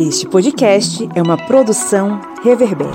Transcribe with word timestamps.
Este 0.00 0.26
podcast 0.26 1.06
é 1.14 1.20
uma 1.20 1.36
produção 1.36 2.22
Reverber. 2.42 2.88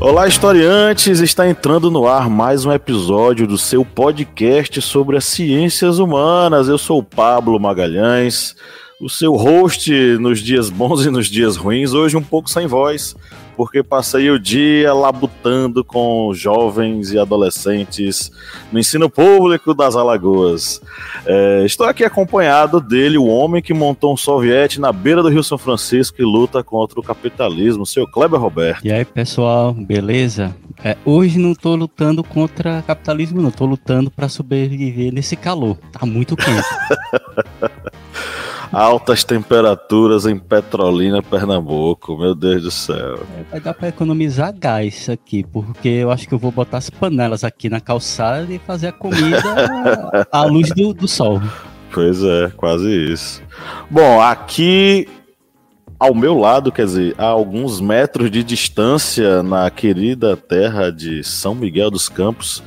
Olá, 0.00 0.26
historiantes! 0.26 1.20
Está 1.20 1.46
entrando 1.46 1.90
no 1.90 2.08
ar 2.08 2.30
mais 2.30 2.64
um 2.64 2.72
episódio 2.72 3.46
do 3.46 3.58
seu 3.58 3.84
podcast 3.84 4.80
sobre 4.80 5.18
as 5.18 5.26
ciências 5.26 5.98
humanas. 5.98 6.68
Eu 6.68 6.78
sou 6.78 7.00
o 7.00 7.04
Pablo 7.04 7.60
Magalhães 7.60 8.56
o 9.00 9.08
seu 9.08 9.34
host 9.34 9.90
nos 10.18 10.40
dias 10.40 10.68
bons 10.68 11.06
e 11.06 11.10
nos 11.10 11.26
dias 11.26 11.56
ruins, 11.56 11.92
hoje 11.92 12.16
um 12.16 12.22
pouco 12.22 12.50
sem 12.50 12.66
voz, 12.66 13.16
porque 13.56 13.82
passei 13.82 14.30
o 14.30 14.38
dia 14.38 14.92
labutando 14.92 15.82
com 15.82 16.32
jovens 16.34 17.10
e 17.10 17.18
adolescentes 17.18 18.30
no 18.70 18.78
ensino 18.78 19.08
público 19.08 19.74
das 19.74 19.96
Alagoas. 19.96 20.80
É, 21.24 21.64
estou 21.64 21.86
aqui 21.86 22.04
acompanhado 22.04 22.80
dele, 22.80 23.16
o 23.16 23.26
homem 23.26 23.62
que 23.62 23.72
montou 23.72 24.12
um 24.12 24.16
soviete 24.16 24.80
na 24.80 24.92
beira 24.92 25.22
do 25.22 25.28
Rio 25.28 25.42
São 25.42 25.58
Francisco 25.58 26.20
e 26.20 26.24
luta 26.24 26.62
contra 26.62 27.00
o 27.00 27.02
capitalismo, 27.02 27.86
seu 27.86 28.06
Kleber 28.06 28.40
Roberto. 28.40 28.84
E 28.84 28.92
aí, 28.92 29.04
pessoal, 29.04 29.72
beleza? 29.72 30.54
É, 30.82 30.96
hoje 31.04 31.38
não 31.38 31.52
estou 31.52 31.74
lutando 31.74 32.22
contra 32.22 32.82
capitalismo, 32.82 33.40
não, 33.40 33.50
estou 33.50 33.66
lutando 33.66 34.10
para 34.10 34.28
sobreviver 34.28 35.12
nesse 35.12 35.36
calor. 35.36 35.76
Tá 35.92 36.06
muito 36.06 36.36
quente. 36.36 36.68
altas 38.72 39.24
temperaturas 39.24 40.26
em 40.26 40.38
Petrolina, 40.38 41.22
Pernambuco. 41.22 42.16
Meu 42.16 42.34
Deus 42.34 42.62
do 42.62 42.70
céu. 42.70 43.20
É, 43.38 43.42
vai 43.50 43.60
dar 43.60 43.74
para 43.74 43.88
economizar 43.88 44.54
gás 44.56 45.08
aqui, 45.08 45.44
porque 45.44 45.88
eu 45.88 46.10
acho 46.10 46.28
que 46.28 46.34
eu 46.34 46.38
vou 46.38 46.50
botar 46.50 46.78
as 46.78 46.90
panelas 46.90 47.44
aqui 47.44 47.68
na 47.68 47.80
calçada 47.80 48.52
e 48.52 48.58
fazer 48.58 48.88
a 48.88 48.92
comida 48.92 49.42
à 50.30 50.44
luz 50.44 50.70
do, 50.70 50.94
do 50.94 51.08
sol. 51.08 51.40
Pois 51.92 52.22
é, 52.22 52.50
quase 52.56 53.12
isso. 53.12 53.42
Bom, 53.90 54.20
aqui 54.20 55.08
ao 56.00 56.14
meu 56.14 56.38
lado, 56.38 56.72
quer 56.72 56.86
dizer, 56.86 57.14
a 57.18 57.26
alguns 57.26 57.78
metros 57.78 58.30
de 58.30 58.42
distância, 58.42 59.42
na 59.42 59.68
querida 59.70 60.34
terra 60.34 60.90
de 60.90 61.22
São 61.22 61.54
Miguel 61.54 61.90
dos 61.90 62.08
Campos, 62.08 62.62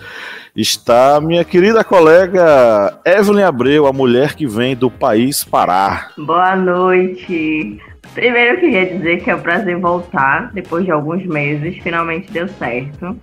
está 0.55 1.19
minha 1.19 1.43
querida 1.43 1.83
colega 1.83 2.99
Evelyn 3.03 3.43
Abreu, 3.43 3.87
a 3.87 3.93
mulher 3.93 4.35
que 4.35 4.45
vem 4.45 4.75
do 4.75 4.89
país 4.89 5.43
Pará. 5.43 6.09
Boa 6.17 6.55
noite. 6.55 7.79
Primeiro 8.13 8.55
eu 8.55 8.59
queria 8.59 8.85
dizer 8.85 9.23
que 9.23 9.31
é 9.31 9.35
um 9.35 9.41
prazer 9.41 9.79
voltar 9.79 10.51
depois 10.53 10.85
de 10.85 10.91
alguns 10.91 11.25
meses, 11.25 11.81
finalmente 11.81 12.31
deu 12.31 12.47
certo. 12.47 13.17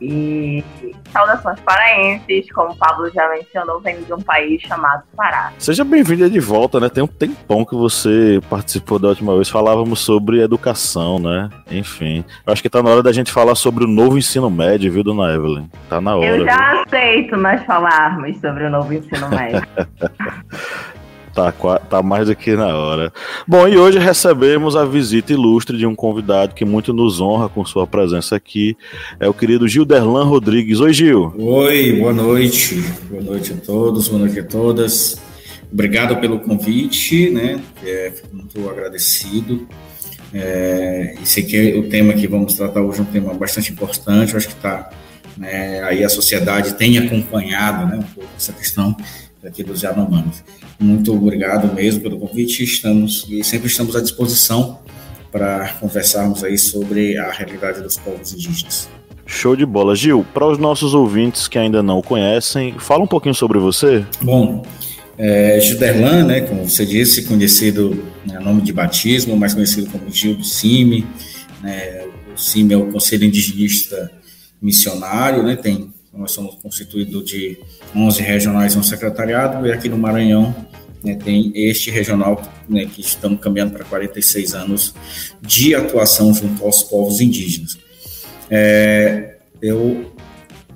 E 0.00 0.64
saudações 1.12 1.60
paraenses, 1.60 2.50
como 2.52 2.70
o 2.70 2.76
Pablo 2.76 3.10
já 3.10 3.28
mencionou, 3.28 3.80
vem 3.80 4.02
de 4.02 4.12
um 4.12 4.20
país 4.20 4.62
chamado 4.62 5.02
Pará. 5.16 5.52
Seja 5.58 5.84
bem-vinda 5.84 6.30
de 6.30 6.40
volta, 6.40 6.80
né? 6.80 6.88
Tem 6.88 7.04
um 7.04 7.06
tempão 7.06 7.64
que 7.64 7.74
você 7.74 8.40
participou 8.48 8.98
da 8.98 9.08
última 9.08 9.34
vez, 9.34 9.48
falávamos 9.48 10.00
sobre 10.00 10.40
educação, 10.40 11.18
né? 11.18 11.50
Enfim, 11.70 12.24
eu 12.46 12.52
acho 12.52 12.62
que 12.62 12.70
tá 12.70 12.82
na 12.82 12.90
hora 12.90 13.02
da 13.02 13.12
gente 13.12 13.30
falar 13.30 13.54
sobre 13.54 13.84
o 13.84 13.88
novo 13.88 14.16
ensino 14.16 14.50
médio, 14.50 14.90
viu, 14.90 15.04
dona 15.04 15.34
Evelyn? 15.34 15.68
Tá 15.88 16.00
na 16.00 16.16
hora. 16.16 16.26
Eu 16.26 16.44
já 16.44 16.72
viu? 16.72 16.82
aceito 16.82 17.36
nós 17.36 17.62
falarmos 17.64 18.40
sobre 18.40 18.64
o 18.64 18.70
novo 18.70 18.92
ensino 18.92 19.28
médio. 19.28 19.62
Tá, 21.34 21.52
tá 21.52 22.02
mais 22.02 22.26
do 22.26 22.34
que 22.34 22.56
na 22.56 22.76
hora. 22.76 23.12
Bom, 23.46 23.68
e 23.68 23.76
hoje 23.76 23.98
recebemos 23.98 24.74
a 24.74 24.84
visita 24.84 25.32
ilustre 25.32 25.78
de 25.78 25.86
um 25.86 25.94
convidado 25.94 26.54
que 26.54 26.64
muito 26.64 26.92
nos 26.92 27.20
honra 27.20 27.48
com 27.48 27.64
sua 27.64 27.86
presença 27.86 28.34
aqui. 28.34 28.76
É 29.18 29.28
o 29.28 29.34
querido 29.34 29.68
Gilderlan 29.68 30.24
Rodrigues. 30.24 30.80
Oi, 30.80 30.92
Gil. 30.92 31.32
Oi, 31.38 31.92
boa 31.92 32.12
noite. 32.12 32.82
Boa 33.08 33.22
noite 33.22 33.52
a 33.52 33.56
todos, 33.56 34.08
boa 34.08 34.20
noite 34.20 34.40
a 34.40 34.44
todas. 34.44 35.20
Obrigado 35.72 36.16
pelo 36.16 36.40
convite, 36.40 37.30
né? 37.30 37.60
É, 37.84 38.12
fico 38.14 38.34
muito 38.34 38.68
agradecido. 38.68 39.68
É, 40.34 41.14
e 41.22 41.26
sei 41.26 41.44
que 41.44 41.74
o 41.74 41.88
tema 41.88 42.12
que 42.12 42.26
vamos 42.26 42.54
tratar 42.54 42.80
hoje 42.80 42.98
é 42.98 43.02
um 43.02 43.06
tema 43.06 43.32
bastante 43.34 43.72
importante. 43.72 44.32
Eu 44.32 44.38
acho 44.38 44.48
que 44.48 44.54
está 44.54 44.90
né, 45.36 45.82
aí 45.84 46.04
a 46.04 46.08
sociedade 46.08 46.74
tem 46.74 46.98
acompanhado 46.98 47.86
né, 47.86 47.96
um 47.96 48.14
pouco 48.14 48.28
essa 48.36 48.52
questão 48.52 48.96
aqui 49.44 49.62
dos 49.62 49.82
Yanomamis. 49.82 50.44
Muito 50.78 51.14
obrigado 51.14 51.72
mesmo 51.74 52.02
pelo 52.02 52.18
convite. 52.18 52.62
Estamos 52.62 53.26
e 53.28 53.42
sempre 53.42 53.68
estamos 53.68 53.96
à 53.96 54.00
disposição 54.00 54.80
para 55.30 55.74
conversarmos 55.80 56.42
aí 56.42 56.58
sobre 56.58 57.16
a 57.16 57.30
realidade 57.30 57.80
dos 57.80 57.96
povos 57.96 58.32
indígenas. 58.32 58.88
Show 59.26 59.54
de 59.54 59.64
bola. 59.64 59.94
Gil, 59.94 60.26
para 60.34 60.46
os 60.46 60.58
nossos 60.58 60.92
ouvintes 60.92 61.46
que 61.46 61.56
ainda 61.56 61.82
não 61.82 61.98
o 61.98 62.02
conhecem, 62.02 62.74
fala 62.78 63.04
um 63.04 63.06
pouquinho 63.06 63.34
sobre 63.34 63.60
você. 63.60 64.04
Bom, 64.20 64.64
é, 65.16 65.60
Gilderlan, 65.60 66.24
né, 66.24 66.40
como 66.40 66.68
você 66.68 66.84
disse, 66.84 67.24
conhecido 67.24 68.04
né, 68.26 68.40
nome 68.40 68.60
de 68.62 68.72
batismo, 68.72 69.36
mais 69.36 69.54
conhecido 69.54 69.88
como 69.90 70.10
Gil 70.10 70.34
do 70.34 70.44
CIMI. 70.44 71.06
Né, 71.62 72.06
o 72.34 72.38
CIMI 72.38 72.74
é 72.74 72.76
o 72.76 72.90
Conselho 72.90 73.24
Indigenista 73.24 74.10
Missionário, 74.60 75.42
né, 75.44 75.56
tem 75.56 75.92
nós 76.12 76.32
somos 76.32 76.56
constituídos 76.56 77.24
de 77.24 77.58
11 77.94 78.22
regionais 78.22 78.74
no 78.74 78.82
secretariado 78.82 79.66
e 79.66 79.72
aqui 79.72 79.88
no 79.88 79.96
Maranhão 79.96 80.54
né, 81.02 81.14
tem 81.14 81.52
este 81.54 81.90
regional 81.90 82.42
né, 82.68 82.84
que 82.84 83.00
estamos 83.00 83.40
caminhando 83.40 83.72
para 83.72 83.84
46 83.84 84.54
anos 84.54 84.94
de 85.40 85.74
atuação 85.74 86.34
junto 86.34 86.64
aos 86.64 86.82
povos 86.82 87.20
indígenas. 87.20 87.78
É, 88.50 89.36
eu 89.62 90.12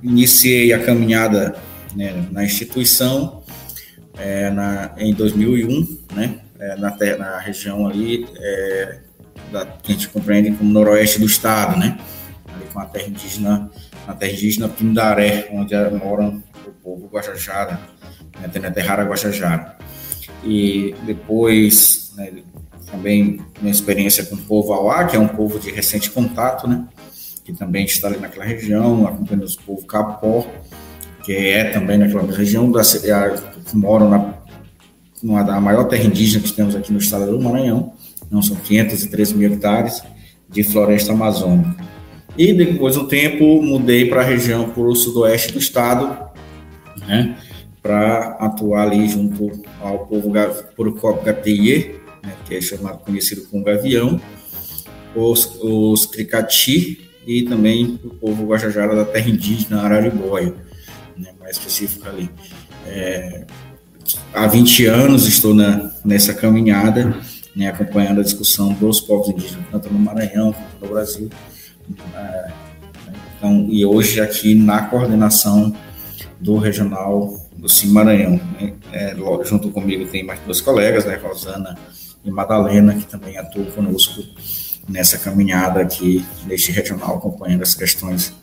iniciei 0.03 0.72
a 0.72 0.78
caminhada 0.78 1.56
né, 1.95 2.27
na 2.31 2.45
instituição 2.45 3.43
é, 4.16 4.51
na, 4.51 4.95
em 4.97 5.12
2001, 5.12 5.99
né, 6.15 6.39
é, 6.59 6.77
na, 6.77 6.97
na, 7.19 7.39
região 7.39 7.87
ali 7.87 8.27
é, 8.37 8.99
da, 9.51 9.66
que 9.66 9.93
a 9.93 9.95
gente 9.95 10.09
compreende 10.09 10.53
como 10.53 10.71
noroeste 10.71 11.19
do 11.19 11.27
estado, 11.27 11.78
né, 11.78 11.99
ali 12.47 12.65
com 12.72 12.81
a 12.81 12.84
terra 12.87 13.09
indígena 13.09 13.71
na 14.06 14.15
terra 14.15 14.32
indígena 14.32 14.69
Pindaré, 14.69 15.48
onde 15.53 15.75
mora 16.03 16.26
o 16.66 16.70
povo 16.82 17.06
Guajajara, 17.06 17.81
né, 18.41 18.48
Teneterrara 18.48 19.04
Guajajara. 19.04 19.76
E 20.44 20.94
depois, 21.06 22.12
né, 22.16 22.32
também 22.91 23.41
minha 23.60 23.72
experiência 23.72 24.25
com 24.25 24.34
o 24.34 24.38
povo 24.38 24.72
Auá, 24.72 25.04
que 25.04 25.16
é 25.16 25.19
um 25.19 25.28
povo 25.28 25.59
de 25.59 25.70
recente 25.70 26.10
contato, 26.10 26.69
né, 26.69 26.87
que 27.44 27.53
também 27.53 27.84
está 27.84 28.09
ali 28.09 28.19
naquela 28.19 28.44
região, 28.44 29.06
acompanhando 29.06 29.44
os 29.44 29.56
povos 29.56 29.84
Capó, 29.84 30.47
que 31.25 31.32
é 31.32 31.65
também 31.71 31.98
naquela 31.98 32.31
região, 32.31 32.71
da, 32.71 32.82
que 32.82 33.76
moram 33.76 34.10
na, 34.10 34.34
numa 35.22 35.42
da 35.42 35.59
maior 35.60 35.84
terra 35.84 36.04
indígena 36.04 36.42
que 36.42 36.53
temos 36.53 36.76
aqui 36.76 36.92
no 36.92 36.98
estado 36.98 37.26
do 37.26 37.41
Maranhão, 37.41 37.94
não 38.31 38.42
são 38.42 38.56
513 38.56 39.34
mil 39.34 39.53
hectares 39.53 40.03
de 40.48 40.62
floresta 40.62 41.12
amazônica. 41.12 41.94
E 42.37 42.53
depois 42.53 42.97
do 42.97 43.06
tempo 43.06 43.62
mudei 43.62 44.06
para 44.09 44.21
a 44.21 44.25
região 44.25 44.69
para 44.69 44.83
o 44.83 44.95
sudoeste 44.95 45.53
do 45.53 45.59
estado, 45.59 46.17
né, 47.06 47.37
para 47.81 48.37
atuar 48.41 48.89
ali 48.89 49.09
junto 49.09 49.62
ao 49.81 50.06
povo 50.06 50.33
Purucopo 50.75 51.25
Gateye, 51.25 52.00
né, 52.22 52.33
que 52.47 52.56
é 52.56 52.61
chamado 52.61 52.99
conhecido 52.99 53.43
como 53.50 53.62
Gavião, 53.62 54.21
os, 55.15 55.59
os 55.62 56.06
Cricati 56.06 57.09
e 57.27 57.43
também 57.43 58.00
o 58.05 58.11
povo 58.11 58.47
Guajajara 58.47 58.97
da 58.97 59.05
terra 59.05 59.31
indígena 59.31 59.83
Araribóia, 59.83 60.55
né, 61.16 61.31
mais 61.39 61.56
específico 61.56 62.09
ali. 62.09 62.28
É, 62.87 63.45
há 64.33 64.47
20 64.47 64.87
anos 64.87 65.28
estou 65.28 65.55
na, 65.55 65.92
nessa 66.04 66.34
caminhada, 66.34 67.16
né, 67.54 67.69
acompanhando 67.69 68.21
a 68.21 68.25
discussão 68.25 68.72
dos 68.72 69.01
povos 69.01 69.28
indígenas, 69.28 69.66
tanto 69.71 69.92
no 69.92 69.98
Maranhão 69.98 70.53
quanto 70.53 70.83
no 70.83 70.89
Brasil, 70.89 71.31
então, 73.36 73.66
e 73.69 73.84
hoje 73.84 74.21
aqui 74.21 74.54
na 74.54 74.86
coordenação 74.86 75.75
do 76.41 76.57
regional 76.57 77.41
do 77.57 77.69
Sim 77.69 77.89
Maranhão. 77.89 78.41
Né? 78.60 78.72
É, 78.92 79.16
junto 79.45 79.71
comigo 79.71 80.07
tem 80.07 80.25
mais 80.25 80.41
duas 80.41 80.60
colegas, 80.60 81.04
né, 81.04 81.16
Rosana 81.16 81.77
e 82.25 82.31
Madalena, 82.31 82.95
que 82.95 83.07
também 83.07 83.36
atuam 83.36 83.66
conosco 83.66 84.22
nessa 84.89 85.19
caminhada 85.19 85.81
aqui 85.81 86.25
neste 86.47 86.71
regional, 86.71 87.16
acompanhando 87.16 87.63
as 87.63 87.75
questões 87.75 88.34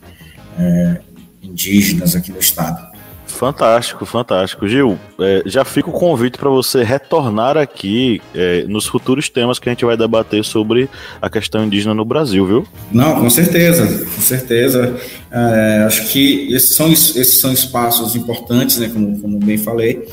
é, 0.58 1.00
indígenas 1.42 2.16
aqui 2.16 2.32
no 2.32 2.38
estado. 2.38 2.91
Fantástico, 3.32 4.04
fantástico. 4.04 4.68
Gil, 4.68 4.98
é, 5.18 5.42
já 5.46 5.64
fica 5.64 5.88
o 5.88 5.92
convite 5.92 6.38
para 6.38 6.48
você 6.48 6.84
retornar 6.84 7.56
aqui 7.56 8.20
é, 8.34 8.64
nos 8.64 8.86
futuros 8.86 9.28
temas 9.28 9.58
que 9.58 9.68
a 9.68 9.72
gente 9.72 9.84
vai 9.84 9.96
debater 9.96 10.44
sobre 10.44 10.88
a 11.20 11.28
questão 11.28 11.64
indígena 11.64 11.94
no 11.94 12.04
Brasil, 12.04 12.46
viu? 12.46 12.66
Não, 12.92 13.20
com 13.20 13.30
certeza, 13.30 14.04
com 14.04 14.20
certeza. 14.20 14.96
É, 15.30 15.84
acho 15.86 16.08
que 16.08 16.52
esses 16.54 16.76
são, 16.76 16.92
esses 16.92 17.40
são 17.40 17.52
espaços 17.52 18.14
importantes, 18.14 18.78
né, 18.78 18.90
como, 18.92 19.18
como 19.20 19.38
bem 19.38 19.58
falei, 19.58 20.08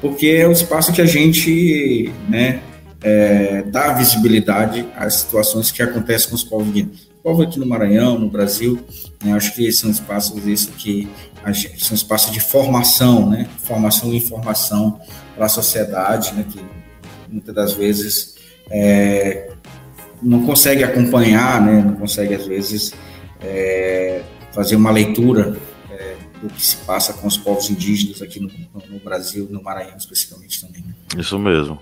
porque 0.00 0.28
é 0.28 0.46
o 0.46 0.52
espaço 0.52 0.92
que 0.92 1.00
a 1.00 1.06
gente 1.06 2.12
né, 2.28 2.60
é, 3.02 3.62
dar 3.62 3.94
visibilidade 3.94 4.86
às 4.94 5.14
situações 5.14 5.70
que 5.70 5.82
acontecem 5.82 6.28
com 6.28 6.36
os 6.36 6.44
povos 6.44 6.68
indígenas. 6.68 7.08
Povo 7.22 7.42
aqui 7.42 7.58
no 7.58 7.66
Maranhão, 7.66 8.18
no 8.18 8.28
Brasil, 8.28 8.78
né, 9.22 9.32
acho 9.32 9.54
que 9.54 9.70
são 9.72 9.90
espaços 9.90 10.46
isso 10.46 10.70
que 10.78 11.08
são 11.54 11.94
espaços 11.94 12.32
de 12.32 12.40
formação, 12.40 13.28
né, 13.28 13.48
formação 13.62 14.12
e 14.12 14.16
informação 14.16 15.00
para 15.36 15.46
a 15.46 15.48
sociedade, 15.48 16.32
né, 16.34 16.44
que 16.48 16.60
muitas 17.28 17.54
das 17.54 17.72
vezes 17.72 18.34
é, 18.70 19.50
não 20.22 20.44
consegue 20.44 20.82
acompanhar, 20.82 21.60
né, 21.60 21.82
não 21.84 21.94
consegue 21.94 22.34
às 22.34 22.46
vezes 22.46 22.92
é, 23.40 24.22
fazer 24.52 24.76
uma 24.76 24.90
leitura 24.90 25.56
do 26.42 26.48
que 26.48 26.64
se 26.64 26.76
passa 26.78 27.12
com 27.12 27.26
os 27.26 27.36
povos 27.36 27.70
indígenas 27.70 28.22
aqui 28.22 28.40
no, 28.40 28.50
no 28.90 28.98
Brasil, 29.00 29.48
no 29.50 29.62
Maranhão 29.62 29.96
especificamente 29.96 30.60
também. 30.60 30.84
Isso 31.16 31.38
mesmo. 31.38 31.78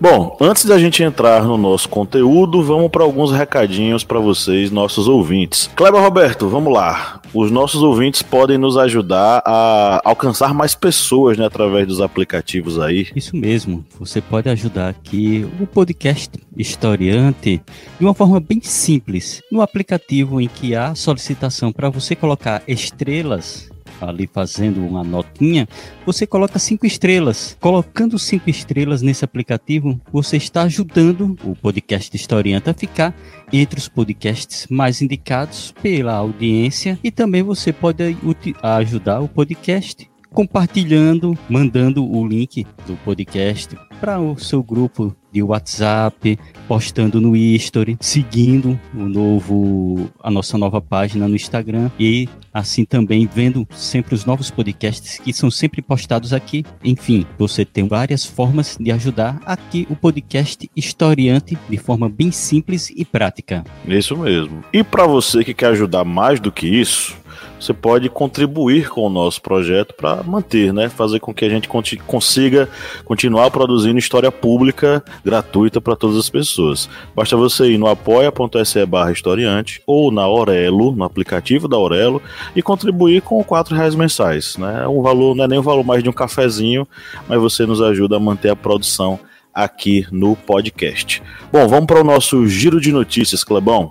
Bom, 0.00 0.36
antes 0.40 0.64
da 0.64 0.78
gente 0.78 1.02
entrar 1.02 1.42
no 1.42 1.56
nosso 1.56 1.88
conteúdo, 1.88 2.62
vamos 2.62 2.90
para 2.90 3.02
alguns 3.02 3.32
recadinhos 3.32 4.04
para 4.04 4.20
vocês, 4.20 4.70
nossos 4.70 5.08
ouvintes. 5.08 5.70
Kleber 5.74 6.00
Roberto, 6.00 6.48
vamos 6.48 6.72
lá. 6.72 7.20
Os 7.34 7.50
nossos 7.50 7.82
ouvintes 7.82 8.22
podem 8.22 8.56
nos 8.56 8.76
ajudar 8.76 9.42
a 9.44 10.00
alcançar 10.04 10.54
mais 10.54 10.74
pessoas, 10.74 11.36
né, 11.36 11.46
através 11.46 11.86
dos 11.86 12.00
aplicativos 12.00 12.78
aí. 12.78 13.08
Isso 13.16 13.36
mesmo. 13.36 13.84
Você 13.98 14.20
pode 14.20 14.48
ajudar 14.48 14.88
aqui 14.88 15.46
o 15.60 15.66
podcast 15.66 16.30
Historiante 16.56 17.62
de 17.98 18.04
uma 18.04 18.14
forma 18.14 18.40
bem 18.40 18.60
simples, 18.60 19.42
no 19.50 19.60
aplicativo 19.60 20.40
em 20.40 20.48
que 20.48 20.74
há 20.74 20.94
solicitação 20.94 21.72
para 21.72 21.90
você 21.90 22.14
colocar 22.14 22.62
estrelas 22.66 23.68
ali 24.00 24.26
fazendo 24.26 24.84
uma 24.84 25.02
notinha, 25.04 25.68
você 26.04 26.26
coloca 26.26 26.58
cinco 26.58 26.86
estrelas. 26.86 27.56
Colocando 27.60 28.18
cinco 28.18 28.50
estrelas 28.50 29.02
nesse 29.02 29.24
aplicativo, 29.24 30.00
você 30.12 30.36
está 30.36 30.62
ajudando 30.62 31.36
o 31.44 31.54
podcast 31.54 32.14
Historiante 32.14 32.70
a 32.70 32.74
ficar 32.74 33.14
entre 33.52 33.78
os 33.78 33.88
podcasts 33.88 34.66
mais 34.68 35.00
indicados 35.02 35.74
pela 35.82 36.14
audiência 36.14 36.98
e 37.02 37.10
também 37.10 37.42
você 37.42 37.72
pode 37.72 38.16
ajudar 38.62 39.20
o 39.20 39.28
podcast 39.28 40.08
compartilhando, 40.32 41.36
mandando 41.48 42.04
o 42.04 42.26
link 42.26 42.66
do 42.86 42.96
podcast 43.04 43.76
para 44.00 44.20
o 44.20 44.38
seu 44.38 44.62
grupo 44.62 45.14
de 45.32 45.42
WhatsApp, 45.42 46.38
postando 46.66 47.20
no 47.20 47.36
History, 47.36 47.96
seguindo 48.00 48.78
o 48.94 48.98
novo 48.98 50.10
a 50.22 50.30
nossa 50.30 50.56
nova 50.56 50.80
página 50.80 51.28
no 51.28 51.34
Instagram 51.34 51.90
e 51.98 52.28
assim 52.52 52.84
também 52.84 53.28
vendo 53.32 53.66
sempre 53.70 54.14
os 54.14 54.24
novos 54.24 54.50
podcasts 54.50 55.18
que 55.18 55.32
são 55.32 55.50
sempre 55.50 55.82
postados 55.82 56.32
aqui. 56.32 56.64
Enfim, 56.82 57.26
você 57.36 57.64
tem 57.64 57.86
várias 57.86 58.24
formas 58.24 58.76
de 58.78 58.90
ajudar 58.90 59.40
aqui 59.44 59.86
o 59.90 59.96
podcast 59.96 60.68
Historiante 60.74 61.58
de 61.68 61.76
forma 61.76 62.08
bem 62.08 62.30
simples 62.30 62.90
e 62.94 63.04
prática. 63.04 63.64
Isso 63.86 64.16
mesmo. 64.16 64.64
E 64.72 64.82
para 64.82 65.06
você 65.06 65.44
que 65.44 65.54
quer 65.54 65.68
ajudar 65.68 66.04
mais 66.04 66.40
do 66.40 66.50
que 66.50 66.66
isso, 66.66 67.16
você 67.58 67.72
pode 67.72 68.08
contribuir 68.08 68.88
com 68.88 69.02
o 69.02 69.10
nosso 69.10 69.42
projeto 69.42 69.94
para 69.94 70.22
manter, 70.22 70.72
né? 70.72 70.88
Fazer 70.88 71.20
com 71.20 71.34
que 71.34 71.44
a 71.44 71.48
gente 71.48 71.68
consiga 72.06 72.68
continuar 73.04 73.50
produzindo 73.50 73.98
história 73.98 74.30
pública 74.30 75.02
gratuita 75.24 75.80
para 75.80 75.96
todas 75.96 76.16
as 76.16 76.30
pessoas. 76.30 76.88
Basta 77.14 77.36
você 77.36 77.72
ir 77.72 77.78
no 77.78 77.86
apoia.se 77.86 78.86
barra 78.86 79.12
historiante 79.12 79.82
ou 79.86 80.10
na 80.10 80.22
Aurelo, 80.22 80.92
no 80.92 81.04
aplicativo 81.04 81.66
da 81.66 81.76
Aurelo, 81.76 82.22
e 82.54 82.62
contribuir 82.62 83.22
com 83.22 83.42
quatro 83.42 83.74
reais 83.74 83.94
mensais. 83.94 84.56
Né? 84.56 84.86
Um 84.86 85.02
valor, 85.02 85.34
não 85.34 85.44
é 85.44 85.48
nem 85.48 85.58
o 85.58 85.62
valor 85.62 85.84
mais 85.84 86.02
de 86.02 86.08
um 86.08 86.12
cafezinho, 86.12 86.86
mas 87.28 87.40
você 87.40 87.66
nos 87.66 87.82
ajuda 87.82 88.16
a 88.16 88.20
manter 88.20 88.50
a 88.50 88.56
produção 88.56 89.18
aqui 89.52 90.06
no 90.12 90.36
podcast. 90.36 91.22
Bom, 91.50 91.66
vamos 91.66 91.86
para 91.86 92.00
o 92.00 92.04
nosso 92.04 92.46
giro 92.46 92.80
de 92.80 92.92
notícias, 92.92 93.42
Clebão. 93.42 93.88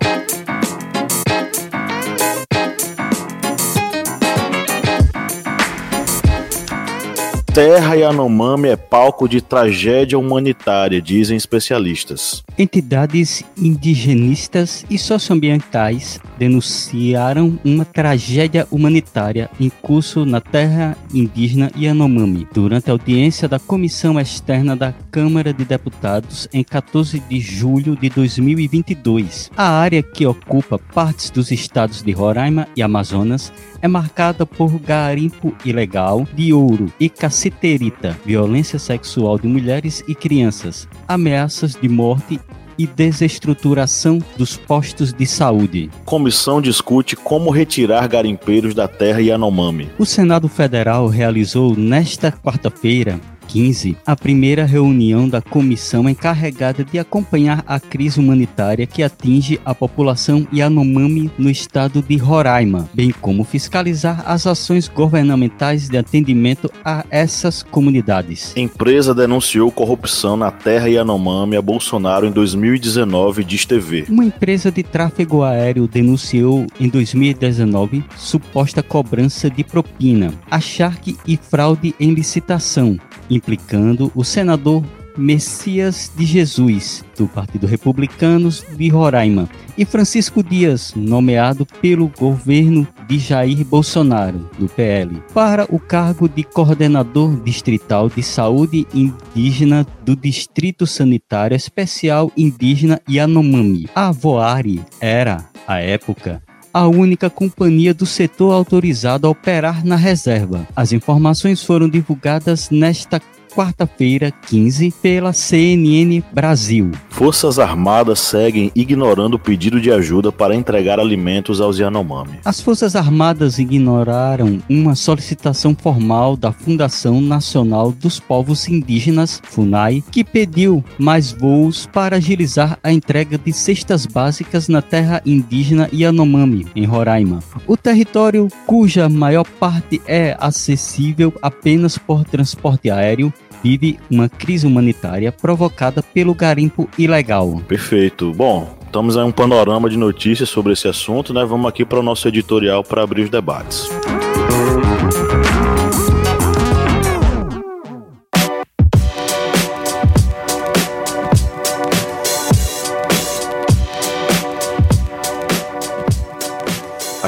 Terra 7.58 7.94
Yanomami 7.96 8.68
é 8.68 8.76
palco 8.76 9.28
de 9.28 9.40
tragédia 9.40 10.16
humanitária, 10.16 11.02
dizem 11.02 11.36
especialistas. 11.36 12.44
Entidades 12.56 13.42
indigenistas 13.60 14.86
e 14.88 14.96
socioambientais 14.96 16.20
denunciaram 16.38 17.58
uma 17.64 17.84
tragédia 17.84 18.64
humanitária 18.70 19.50
em 19.58 19.68
curso 19.82 20.24
na 20.24 20.40
terra 20.40 20.96
indígena 21.12 21.72
Yanomami 21.76 22.46
durante 22.54 22.90
a 22.90 22.92
audiência 22.92 23.48
da 23.48 23.58
Comissão 23.58 24.20
Externa 24.20 24.76
da 24.76 24.94
Câmara 25.10 25.52
de 25.52 25.64
Deputados 25.64 26.46
em 26.52 26.62
14 26.62 27.18
de 27.18 27.40
julho 27.40 27.96
de 27.96 28.08
2022. 28.08 29.50
A 29.56 29.68
área 29.68 30.00
que 30.00 30.24
ocupa 30.24 30.78
partes 30.78 31.28
dos 31.28 31.50
estados 31.50 32.04
de 32.04 32.12
Roraima 32.12 32.68
e 32.76 32.84
Amazonas 32.84 33.52
é 33.80 33.88
marcada 33.88 34.44
por 34.44 34.78
garimpo 34.78 35.54
ilegal 35.64 36.26
de 36.34 36.52
ouro 36.52 36.92
e 36.98 37.08
caceterita, 37.08 38.16
violência 38.24 38.78
sexual 38.78 39.38
de 39.38 39.46
mulheres 39.46 40.02
e 40.08 40.14
crianças, 40.14 40.88
ameaças 41.06 41.74
de 41.74 41.88
morte 41.88 42.40
e 42.78 42.86
desestruturação 42.86 44.20
dos 44.36 44.56
postos 44.56 45.12
de 45.12 45.26
saúde. 45.26 45.90
Comissão 46.04 46.60
discute 46.62 47.16
como 47.16 47.50
retirar 47.50 48.06
garimpeiros 48.06 48.74
da 48.74 48.86
terra 48.86 49.20
Yanomami. 49.20 49.90
O 49.98 50.06
Senado 50.06 50.48
Federal 50.48 51.08
realizou 51.08 51.76
nesta 51.76 52.30
quarta-feira 52.30 53.18
2015, 53.48 53.96
a 54.06 54.14
primeira 54.14 54.64
reunião 54.64 55.28
da 55.28 55.40
comissão 55.40 56.08
encarregada 56.08 56.84
de 56.84 56.98
acompanhar 56.98 57.64
a 57.66 57.80
crise 57.80 58.20
humanitária 58.20 58.86
que 58.86 59.02
atinge 59.02 59.58
a 59.64 59.74
população 59.74 60.46
Yanomami 60.52 61.30
no 61.38 61.50
estado 61.50 62.04
de 62.06 62.16
Roraima, 62.16 62.88
bem 62.92 63.10
como 63.10 63.44
fiscalizar 63.44 64.22
as 64.26 64.46
ações 64.46 64.86
governamentais 64.86 65.88
de 65.88 65.96
atendimento 65.96 66.70
a 66.84 67.04
essas 67.10 67.62
comunidades. 67.62 68.54
Empresa 68.56 69.14
denunciou 69.14 69.72
corrupção 69.72 70.36
na 70.36 70.50
terra 70.50 70.88
Yanomami 70.88 71.56
a 71.56 71.62
Bolsonaro 71.62 72.26
em 72.26 72.30
2019, 72.30 73.44
diz 73.44 73.64
TV. 73.64 74.04
Uma 74.08 74.24
empresa 74.24 74.70
de 74.70 74.82
tráfego 74.82 75.42
aéreo 75.42 75.88
denunciou 75.88 76.66
em 76.78 76.88
2019 76.88 78.04
suposta 78.16 78.82
cobrança 78.82 79.48
de 79.48 79.64
propina, 79.64 80.34
acharque 80.50 81.16
e 81.26 81.36
fraude 81.36 81.94
em 81.98 82.12
licitação, 82.12 82.98
implicando 83.38 84.12
o 84.14 84.24
senador 84.24 84.84
Messias 85.18 86.12
de 86.16 86.24
Jesus, 86.24 87.04
do 87.16 87.26
Partido 87.26 87.66
Republicano 87.66 88.48
de 88.50 88.88
Roraima, 88.88 89.48
e 89.76 89.84
Francisco 89.84 90.42
Dias, 90.42 90.94
nomeado 90.94 91.66
pelo 91.80 92.08
governo 92.08 92.86
de 93.08 93.18
Jair 93.18 93.64
Bolsonaro, 93.64 94.48
do 94.58 94.68
PL, 94.68 95.20
para 95.34 95.66
o 95.70 95.80
cargo 95.80 96.28
de 96.28 96.44
coordenador 96.44 97.40
distrital 97.42 98.08
de 98.08 98.22
saúde 98.22 98.86
indígena 98.94 99.84
do 100.04 100.14
Distrito 100.14 100.86
Sanitário 100.86 101.56
Especial 101.56 102.30
Indígena 102.36 103.00
Yanomami. 103.08 103.88
A 103.94 104.12
Voari 104.12 104.80
era, 105.00 105.44
à 105.66 105.80
época, 105.80 106.42
a 106.78 106.86
única 106.86 107.28
companhia 107.28 107.92
do 107.92 108.06
setor 108.06 108.52
autorizada 108.52 109.26
a 109.26 109.30
operar 109.30 109.84
na 109.84 109.96
reserva. 109.96 110.68
As 110.76 110.92
informações 110.92 111.60
foram 111.60 111.88
divulgadas 111.88 112.70
nesta 112.70 113.20
quarta-feira, 113.48 114.30
15, 114.30 114.94
pela 115.02 115.32
CNN 115.32 116.22
Brasil. 116.32 116.90
Forças 117.08 117.58
Armadas 117.58 118.20
seguem 118.20 118.70
ignorando 118.74 119.34
o 119.34 119.38
pedido 119.38 119.80
de 119.80 119.90
ajuda 119.90 120.30
para 120.30 120.54
entregar 120.54 121.00
alimentos 121.00 121.60
aos 121.60 121.78
Yanomami. 121.78 122.38
As 122.44 122.60
Forças 122.60 122.94
Armadas 122.94 123.58
ignoraram 123.58 124.60
uma 124.68 124.94
solicitação 124.94 125.74
formal 125.74 126.36
da 126.36 126.52
Fundação 126.52 127.20
Nacional 127.20 127.90
dos 127.90 128.20
Povos 128.20 128.68
Indígenas, 128.68 129.40
FUNAI, 129.44 130.04
que 130.10 130.22
pediu 130.22 130.84
mais 130.98 131.32
voos 131.32 131.86
para 131.86 132.16
agilizar 132.16 132.78
a 132.82 132.92
entrega 132.92 133.38
de 133.38 133.52
cestas 133.52 134.06
básicas 134.06 134.68
na 134.68 134.82
terra 134.82 135.20
indígena 135.24 135.88
Yanomami, 135.92 136.66
em 136.76 136.84
Roraima. 136.84 137.40
O 137.66 137.76
território, 137.76 138.48
cuja 138.66 139.08
maior 139.08 139.46
parte 139.58 140.00
é 140.06 140.36
acessível 140.38 141.32
apenas 141.42 141.98
por 141.98 142.24
transporte 142.24 142.90
aéreo, 142.90 143.32
vive 143.62 143.98
uma 144.10 144.28
crise 144.28 144.66
humanitária 144.66 145.32
provocada 145.32 146.02
pelo 146.02 146.34
garimpo 146.34 146.88
ilegal. 146.98 147.60
Perfeito. 147.66 148.32
Bom, 148.32 148.76
estamos 148.84 149.16
aí 149.16 149.24
um 149.24 149.32
panorama 149.32 149.88
de 149.88 149.96
notícias 149.96 150.48
sobre 150.48 150.72
esse 150.72 150.88
assunto, 150.88 151.32
né? 151.32 151.44
Vamos 151.44 151.68
aqui 151.68 151.84
para 151.84 152.00
o 152.00 152.02
nosso 152.02 152.28
editorial 152.28 152.82
para 152.82 153.02
abrir 153.02 153.22
os 153.22 153.30
debates. 153.30 153.88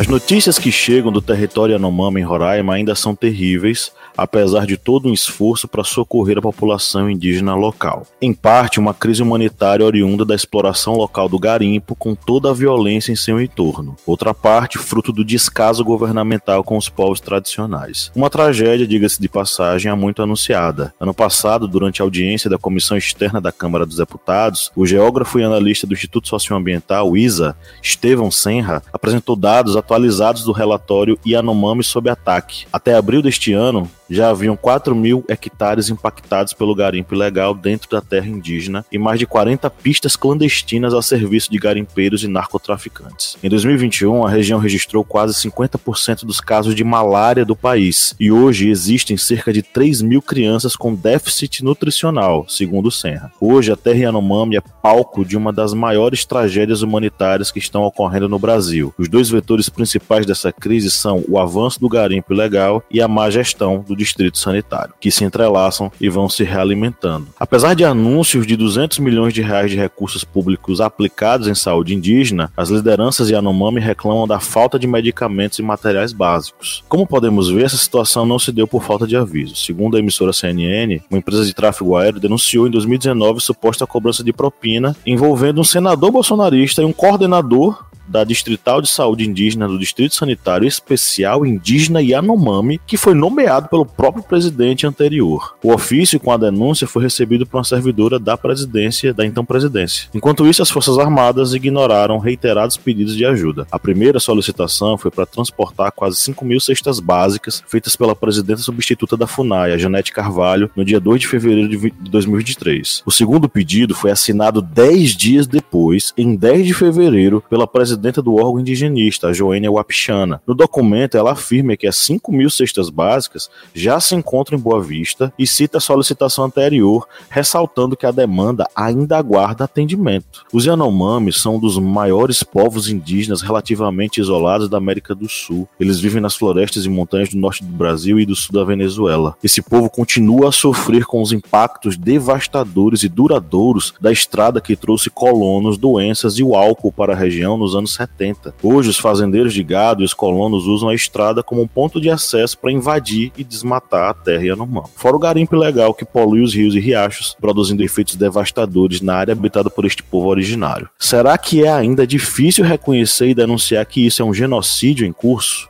As 0.01 0.07
notícias 0.07 0.59
que 0.59 0.73
chegam 0.73 1.13
do 1.13 1.21
território 1.21 1.75
Yanomami 1.75 2.23
em 2.23 2.25
Roraima 2.25 2.73
ainda 2.73 2.95
são 2.95 3.15
terríveis, 3.15 3.93
apesar 4.21 4.67
de 4.67 4.77
todo 4.77 5.09
um 5.09 5.15
esforço 5.15 5.67
para 5.67 5.83
socorrer 5.83 6.37
a 6.37 6.43
população 6.43 7.09
indígena 7.11 7.55
local. 7.55 8.07
Em 8.21 8.35
parte, 8.35 8.79
uma 8.79 8.93
crise 8.93 9.23
humanitária 9.23 9.85
oriunda 9.85 10.27
da 10.27 10.35
exploração 10.35 10.95
local 10.95 11.27
do 11.27 11.39
garimpo 11.39 11.95
com 11.95 12.15
toda 12.15 12.51
a 12.51 12.53
violência 12.53 13.11
em 13.13 13.17
seu 13.17 13.41
entorno. 13.41 13.97
Outra 14.05 14.35
parte, 14.35 14.77
fruto 14.77 15.11
do 15.11 15.25
descaso 15.25 15.83
governamental 15.83 16.63
com 16.63 16.77
os 16.77 16.91
povos 16.91 17.19
tradicionais. 17.19 18.13
Uma 18.15 18.29
tragédia, 18.29 18.87
diga-se 18.87 19.19
de 19.19 19.27
passagem, 19.27 19.91
há 19.91 19.97
muito 19.97 20.23
anunciada. 20.23 20.93
Ano 21.01 21.15
passado, 21.15 21.67
durante 21.67 22.03
a 22.03 22.05
audiência 22.05 22.51
da 22.51 22.59
Comissão 22.59 22.99
Externa 22.99 23.41
da 23.41 23.51
Câmara 23.51 23.87
dos 23.87 23.97
Deputados, 23.97 24.71
o 24.77 24.85
geógrafo 24.85 25.41
e 25.41 25.45
analista 25.45 25.87
do 25.87 25.95
Instituto 25.95 26.29
Socioambiental, 26.29 27.17
ISA, 27.17 27.57
Estevão 27.83 28.31
Senra, 28.31 28.83
apresentou 28.93 29.35
dados 29.35 29.79
atualizados 29.79 30.45
do 30.45 30.53
relatório 30.53 31.19
Yanomami 31.27 31.83
sob 31.83 32.11
ataque. 32.11 32.67
Até 32.71 32.95
abril 32.95 33.23
deste 33.23 33.55
ano, 33.55 33.89
já 34.11 34.29
haviam 34.29 34.57
4 34.57 34.95
mil 34.95 35.25
hectares 35.29 35.89
impactados 35.89 36.53
pelo 36.53 36.75
garimpo 36.75 37.15
ilegal 37.15 37.55
dentro 37.55 37.89
da 37.89 38.01
terra 38.01 38.27
indígena 38.27 38.85
e 38.91 38.99
mais 38.99 39.19
de 39.19 39.27
40 39.27 39.71
pistas 39.71 40.17
clandestinas 40.17 40.93
a 40.93 41.01
serviço 41.01 41.51
de 41.51 41.59
garimpeiros 41.59 42.25
e 42.25 42.29
narcotraficantes. 42.29 43.37
Em 43.43 43.49
2021, 43.49 44.27
a 44.27 44.31
região 44.31 44.59
registrou 44.59 45.05
quase 45.05 45.35
50% 45.49 46.25
dos 46.25 46.41
casos 46.41 46.75
de 46.75 46.83
malária 46.83 47.45
do 47.45 47.55
país 47.55 48.15
e 48.19 48.33
hoje 48.33 48.69
existem 48.69 49.17
cerca 49.17 49.53
de 49.53 49.63
3 49.63 50.03
mil 50.03 50.21
crianças 50.21 50.75
com 50.75 50.95
déficit 50.95 51.63
nutricional, 51.63 52.45
segundo 52.49 52.87
o 52.87 52.91
Senra. 52.91 53.31
Hoje, 53.41 53.71
a 53.71 53.77
terra 53.77 53.99
Yanomami 53.99 54.57
é 54.57 54.61
palco 54.83 55.25
de 55.25 55.37
uma 55.37 55.53
das 55.53 55.73
maiores 55.73 56.25
tragédias 56.25 56.83
humanitárias 56.83 57.53
que 57.53 57.59
estão 57.59 57.83
ocorrendo 57.83 58.29
no 58.29 58.39
Brasil. 58.39 58.93
Os 58.99 59.09
dois 59.09 59.31
vetores 59.31 59.69
principais 59.69 60.27
dessa 60.27 60.53
crise 60.53 60.91
são 60.91 61.23
o 61.29 61.39
avanço 61.39 61.79
do 61.79 61.89
garimpo 61.89 62.33
ilegal 62.33 62.83
e 62.91 63.01
a 63.01 63.07
má 63.07 63.31
gestão 63.31 63.85
do 63.87 64.00
distrito 64.01 64.39
sanitário, 64.39 64.95
que 65.01 65.11
se 65.11 65.25
entrelaçam 65.25 65.93
e 66.01 66.09
vão 66.09 66.29
se 66.29 66.43
realimentando. 66.43 67.29
Apesar 67.39 67.75
de 67.75 67.85
anúncios 67.85 68.47
de 68.47 68.57
200 68.57 68.99
milhões 68.99 69.33
de 69.33 69.43
reais 69.43 69.71
de 69.71 69.77
recursos 69.77 70.25
públicos 70.25 70.81
aplicados 70.81 71.47
em 71.47 71.55
saúde 71.55 71.95
indígena, 71.95 72.51
as 72.57 72.71
lideranças 72.71 73.29
Yanomami 73.29 73.81
reclamam 73.81 74.27
da 74.27 74.41
falta 74.41 74.79
de 74.79 74.87
medicamentos 74.87 75.59
e 75.59 75.63
materiais 75.63 76.13
básicos. 76.13 76.83
Como 76.89 77.07
podemos 77.07 77.51
ver, 77.51 77.65
essa 77.65 77.77
situação 77.77 78.25
não 78.25 78.39
se 78.39 78.51
deu 78.51 78.67
por 78.67 78.83
falta 78.83 79.07
de 79.07 79.17
aviso. 79.17 79.55
Segundo 79.55 79.97
a 79.97 80.01
emissora 80.01 80.33
CNN, 80.33 81.03
uma 81.11 81.19
empresa 81.19 81.45
de 81.45 81.55
tráfego 81.55 81.97
aéreo 81.97 82.21
denunciou 82.21 82.67
em 82.67 82.71
2019 82.71 83.41
suposta 83.41 83.87
cobrança 83.87 84.25
de 84.25 84.33
propina 84.33 84.97
envolvendo 85.07 85.61
um 85.61 85.65
senador 85.65 86.11
bolsonarista 86.11 86.83
e 86.83 86.85
um 86.85 86.93
coordenador 86.93 87.90
da 88.11 88.25
Distrital 88.25 88.83
de 88.83 88.89
Saúde 88.89 89.27
Indígena 89.27 89.69
do 89.69 89.79
Distrito 89.79 90.17
Sanitário 90.17 90.67
Especial 90.67 91.47
Indígena 91.47 92.03
Yanomami, 92.03 92.81
que 92.85 92.97
foi 92.97 93.15
nomeado 93.15 93.69
pelo 93.69 93.87
próprio 93.87 94.23
presidente 94.23 94.87
anterior. 94.87 95.55
O 95.63 95.73
ofício 95.73 96.19
com 96.19 96.33
a 96.33 96.37
denúncia 96.37 96.89
foi 96.89 97.05
recebido 97.05 97.47
por 97.47 97.59
uma 97.59 97.65
servidora 97.65 98.19
da 98.19 98.37
presidência, 98.37 99.15
da 99.15 99.25
então 99.25 99.45
presidência. 99.45 100.09
Enquanto 100.13 100.47
isso, 100.47 100.61
as 100.61 100.71
Forças 100.71 100.99
Armadas 100.99 101.55
ignoraram 101.55 102.19
reiterados 102.19 102.77
pedidos 102.77 103.17
de 103.17 103.25
ajuda. 103.25 103.67
A 103.71 103.79
primeira 103.79 104.19
solicitação 104.19 104.99
foi 104.99 105.11
para 105.11 105.25
transportar 105.25 105.93
quase 105.93 106.17
5 106.17 106.45
mil 106.45 106.59
cestas 106.59 106.99
básicas 106.99 107.63
feitas 107.69 107.95
pela 107.95 108.17
presidenta 108.17 108.61
substituta 108.61 109.17
da 109.17 109.27
FUNAI, 109.27 109.73
a 109.73 109.79
Janete 109.79 110.13
Carvalho, 110.13 110.71
no 110.75 110.85
dia 110.85 110.99
2 110.99 111.21
de 111.21 111.29
fevereiro 111.29 111.69
de 111.69 112.11
2023. 112.11 113.03
O 113.07 113.13
segundo 113.13 113.49
pedido 113.49 113.95
foi 113.95 114.11
assinado 114.11 114.61
10 114.61 115.17
dias 115.17 115.47
depois, 115.47 116.13
em 116.17 116.35
10 116.35 116.67
de 116.67 116.75
fevereiro, 116.75 117.43
pela 117.49 117.67
presidenta 117.67 118.00
presidenta 118.01 118.23
do 118.23 118.37
órgão 118.37 118.61
indigenista, 118.61 119.29
a 119.29 119.33
Joênia 119.33 119.71
Wapichana. 119.71 120.41
No 120.47 120.55
documento, 120.55 121.19
ela 121.19 121.33
afirma 121.33 121.77
que 121.77 121.87
as 121.87 121.97
5 121.97 122.33
mil 122.33 122.49
cestas 122.49 122.89
básicas 122.89 123.51
já 123.75 124.01
se 124.01 124.15
encontram 124.15 124.59
em 124.59 124.61
Boa 124.61 124.81
Vista 124.81 125.31
e 125.39 125.47
cita 125.47 125.77
a 125.77 125.81
solicitação 125.81 126.45
anterior, 126.45 127.07
ressaltando 127.29 127.97
que 127.97 128.07
a 128.07 128.11
demanda 128.11 128.67
ainda 128.75 129.19
aguarda 129.19 129.65
atendimento. 129.65 130.47
Os 130.51 130.65
Yanomamis 130.65 131.37
são 131.37 131.57
um 131.57 131.61
dos 131.61 131.79
maiores 131.79 132.43
povos 132.43 132.89
indígenas 132.89 133.43
relativamente 133.43 134.19
isolados 134.19 134.69
da 134.69 134.79
América 134.79 135.15
do 135.15 135.29
Sul. 135.29 135.69
Eles 135.79 136.01
vivem 136.01 136.23
nas 136.23 136.35
florestas 136.35 136.87
e 136.87 136.89
montanhas 136.89 137.29
do 137.29 137.39
norte 137.39 137.63
do 137.63 137.71
Brasil 137.71 138.19
e 138.19 138.25
do 138.25 138.35
sul 138.35 138.55
da 138.55 138.65
Venezuela. 138.65 139.37
Esse 139.45 139.61
povo 139.61 139.91
continua 139.91 140.49
a 140.49 140.53
sofrer 140.53 141.05
com 141.05 141.21
os 141.21 141.33
impactos 141.33 141.99
devastadores 141.99 143.03
e 143.03 143.09
duradouros 143.09 143.93
da 144.01 144.11
estrada 144.11 144.61
que 144.61 144.75
trouxe 144.75 145.11
colonos, 145.11 145.77
doenças 145.77 146.39
e 146.39 146.43
o 146.43 146.55
álcool 146.55 146.93
para 146.93 147.13
a 147.13 147.17
região 147.17 147.59
nos 147.59 147.75
anos 147.75 147.90
anos 147.91 147.95
70. 147.95 148.55
Hoje, 148.63 148.91
os 148.91 148.99
fazendeiros 148.99 149.53
de 149.53 149.63
gado 149.63 150.03
e 150.03 150.05
os 150.05 150.15
colonos 150.15 150.67
usam 150.67 150.89
a 150.89 150.95
estrada 150.95 151.43
como 151.43 151.63
um 151.63 151.67
ponto 151.67 152.01
de 152.01 152.09
acesso 152.11 152.57
para 152.59 152.71
invadir 152.71 153.33
e 153.37 153.43
desmatar 153.43 154.11
a 154.11 154.15
terra 154.15 154.45
Yanomami. 154.45 154.89
Fora 154.95 155.17
o 155.17 155.19
garimpo 155.19 155.57
ilegal 155.57 155.93
que 155.93 156.05
polui 156.05 156.43
os 156.43 156.55
rios 156.55 156.75
e 156.75 156.81
riachos, 156.81 157.37
produzindo 157.41 157.83
efeitos 157.83 158.17
devastadores 158.17 159.01
na 159.01 159.17
área 159.17 159.33
habitada 159.33 159.69
por 159.69 159.85
este 159.85 160.03
povo 160.03 160.29
originário. 160.29 160.89
Será 160.99 161.37
que 161.37 161.65
é 161.65 161.73
ainda 161.73 162.07
difícil 162.07 162.65
reconhecer 162.65 163.29
e 163.29 163.35
denunciar 163.35 163.85
que 163.87 164.07
isso 164.07 164.23
é 164.23 164.25
um 164.25 164.35
genocídio 164.35 165.07
em 165.07 165.13
curso? 165.13 165.70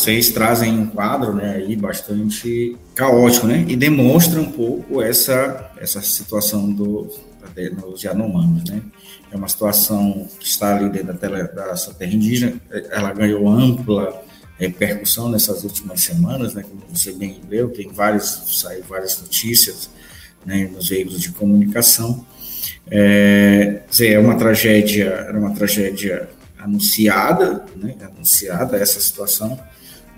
Vocês 0.00 0.30
trazem 0.30 0.78
um 0.78 0.86
quadro, 0.86 1.34
né, 1.34 1.56
aí 1.56 1.76
bastante 1.76 2.76
caótico, 2.94 3.46
né, 3.46 3.64
e 3.68 3.76
demonstra 3.76 4.40
um 4.40 4.50
pouco 4.50 5.02
essa 5.02 5.70
essa 5.78 6.00
situação 6.00 6.72
do 6.72 7.10
nos 7.84 8.02
Yanomamis, 8.02 8.64
né? 8.70 8.80
É 9.30 9.36
uma 9.36 9.48
situação 9.48 10.26
que 10.38 10.46
está 10.46 10.76
ali 10.76 10.88
dentro 10.88 11.12
da, 11.12 11.46
tela, 11.48 11.76
sua 11.76 11.92
terra 11.92 12.12
indígena, 12.12 12.54
ela 12.90 13.12
ganhou 13.12 13.48
ampla 13.48 14.22
repercussão 14.58 15.28
nessas 15.28 15.64
últimas 15.64 16.02
semanas, 16.02 16.54
né? 16.54 16.62
Como 16.62 16.82
você 16.92 17.12
bem 17.12 17.40
leu, 17.48 17.68
tem 17.68 17.88
vários, 17.92 18.60
saiu 18.60 18.84
várias 18.84 19.20
notícias, 19.20 19.90
né, 20.44 20.70
nos 20.72 20.88
veículos 20.88 21.20
de 21.20 21.32
comunicação. 21.32 22.24
É, 22.90 23.80
é 24.00 24.18
uma 24.18 24.36
tragédia, 24.36 25.04
era 25.04 25.38
uma 25.38 25.54
tragédia 25.54 26.28
anunciada, 26.58 27.64
né, 27.76 27.96
anunciada 28.02 28.76
essa 28.76 29.00
situação, 29.00 29.58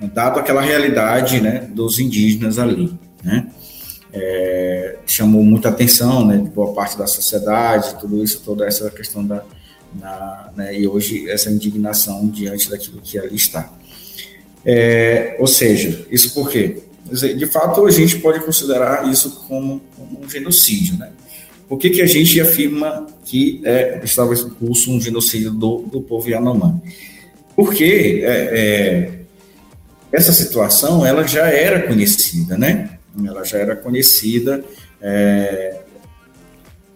dado 0.08 0.38
aquela 0.38 0.60
realidade 0.60 1.40
né, 1.40 1.68
dos 1.72 1.98
indígenas 1.98 2.58
ali. 2.58 2.92
Né? 3.22 3.46
É, 4.12 4.96
chamou 5.06 5.42
muita 5.42 5.68
atenção 5.68 6.26
né, 6.26 6.36
de 6.36 6.50
boa 6.50 6.72
parte 6.72 6.98
da 6.98 7.06
sociedade, 7.06 7.98
tudo 7.98 8.22
isso, 8.22 8.42
toda 8.44 8.66
essa 8.66 8.90
questão 8.90 9.24
da. 9.24 9.42
Na, 9.94 10.50
né, 10.56 10.78
e 10.78 10.88
hoje 10.88 11.28
essa 11.28 11.50
indignação 11.50 12.26
diante 12.28 12.70
daquilo 12.70 12.98
que 13.02 13.18
ali 13.18 13.36
está. 13.36 13.70
É, 14.64 15.36
ou 15.38 15.46
seja, 15.46 16.06
isso 16.10 16.32
por 16.32 16.48
quê? 16.50 16.82
De 17.10 17.46
fato, 17.46 17.84
a 17.84 17.90
gente 17.90 18.18
pode 18.20 18.40
considerar 18.40 19.06
isso 19.10 19.44
como, 19.46 19.82
como 19.94 20.24
um 20.24 20.28
genocídio. 20.28 20.96
Né? 20.96 21.10
Por 21.68 21.78
que, 21.78 21.90
que 21.90 22.00
a 22.00 22.06
gente 22.06 22.40
afirma 22.40 23.06
que 23.24 23.60
é, 23.64 24.00
estava 24.02 24.32
em 24.34 24.48
curso 24.50 24.90
um 24.90 25.00
genocídio 25.00 25.50
do, 25.50 25.82
do 25.82 26.00
povo 26.00 26.28
Yanomami? 26.28 26.80
Porque 27.54 28.22
é, 28.24 28.30
é 28.30 29.21
essa 30.12 30.32
situação 30.32 31.04
ela 31.04 31.26
já 31.26 31.46
era 31.46 31.86
conhecida, 31.86 32.58
né? 32.58 32.98
Ela 33.24 33.44
já 33.44 33.58
era 33.58 33.74
conhecida 33.74 34.62
é, 35.00 35.80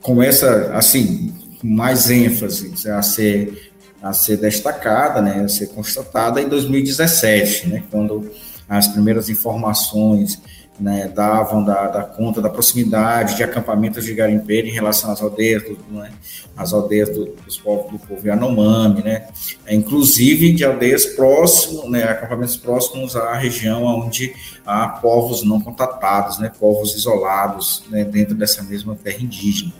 com 0.00 0.22
essa, 0.22 0.72
assim, 0.74 1.34
mais 1.62 2.10
ênfase 2.10 2.72
a 2.88 3.02
ser 3.02 3.72
a 4.02 4.12
ser 4.12 4.36
destacada, 4.36 5.20
né, 5.20 5.42
a 5.44 5.48
ser 5.48 5.68
constatada 5.68 6.40
em 6.40 6.48
2017, 6.48 7.68
né, 7.68 7.82
quando 7.90 8.30
as 8.68 8.86
primeiras 8.86 9.28
informações 9.28 10.40
né, 10.78 11.08
davam 11.08 11.64
da, 11.64 11.86
da, 11.88 12.02
conta 12.02 12.40
da 12.40 12.50
proximidade 12.50 13.36
de 13.36 13.42
acampamentos 13.42 14.04
de 14.04 14.14
garimpeiro 14.14 14.66
em 14.66 14.72
relação 14.72 15.10
às 15.10 15.22
aldeias, 15.22 15.62
do, 15.62 15.78
né, 15.90 16.10
às 16.56 16.72
aldeias 16.72 17.08
do, 17.08 17.34
dos 17.44 17.56
povos 17.56 17.92
do 17.92 17.98
povo 17.98 18.26
Yanomami, 18.26 19.02
né, 19.02 19.28
é, 19.64 19.74
inclusive 19.74 20.52
de 20.52 20.64
aldeias 20.64 21.06
próximos, 21.06 21.90
né, 21.90 22.04
acampamentos 22.04 22.56
próximos 22.56 23.16
à 23.16 23.34
região 23.34 23.84
onde 23.84 24.34
há 24.66 24.88
povos 24.88 25.42
não 25.42 25.60
contatados, 25.60 26.38
né, 26.38 26.52
povos 26.58 26.94
isolados 26.94 27.84
né, 27.90 28.04
dentro 28.04 28.34
dessa 28.34 28.62
mesma 28.62 28.94
terra 28.96 29.22
indígena. 29.22 29.72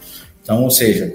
Então, 0.42 0.62
ou 0.62 0.70
seja, 0.70 1.14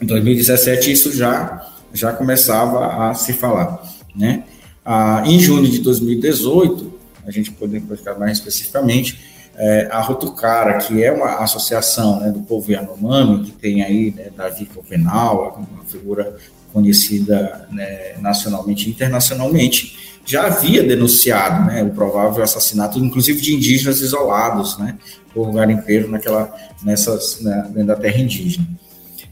em 0.00 0.06
2017 0.06 0.90
isso 0.92 1.12
já 1.12 1.72
já 1.92 2.12
começava 2.12 3.08
a 3.08 3.14
se 3.14 3.32
falar, 3.32 3.82
né? 4.14 4.44
Ah, 4.84 5.22
em 5.24 5.38
junho 5.38 5.68
de 5.68 5.78
2018 5.78 6.95
a 7.26 7.30
gente 7.30 7.50
poder 7.50 7.82
ficar 7.82 8.18
mais 8.18 8.38
especificamente, 8.38 9.18
é, 9.58 9.88
a 9.90 10.00
Rotucara, 10.00 10.78
que 10.78 11.02
é 11.02 11.10
uma 11.10 11.38
associação 11.42 12.20
né, 12.20 12.30
do 12.30 12.40
povo 12.40 12.70
Yanomami, 12.70 13.44
que 13.44 13.52
tem 13.52 13.82
aí 13.82 14.12
né, 14.14 14.26
Davi 14.36 14.66
Copenal, 14.66 15.66
uma 15.72 15.84
figura 15.84 16.36
conhecida 16.72 17.66
né, 17.70 18.16
nacionalmente 18.20 18.86
e 18.86 18.90
internacionalmente, 18.92 20.20
já 20.26 20.46
havia 20.46 20.82
denunciado 20.82 21.66
né, 21.66 21.82
o 21.82 21.90
provável 21.90 22.42
assassinato, 22.42 22.98
inclusive 22.98 23.40
de 23.40 23.54
indígenas 23.54 24.00
isolados, 24.00 24.76
né, 24.76 24.98
por 25.32 25.50
garimpeiro 25.52 26.10
naquela, 26.10 26.54
nessas, 26.82 27.40
né, 27.40 27.62
dentro 27.68 27.86
da 27.86 27.96
terra 27.96 28.18
indígena. 28.20 28.66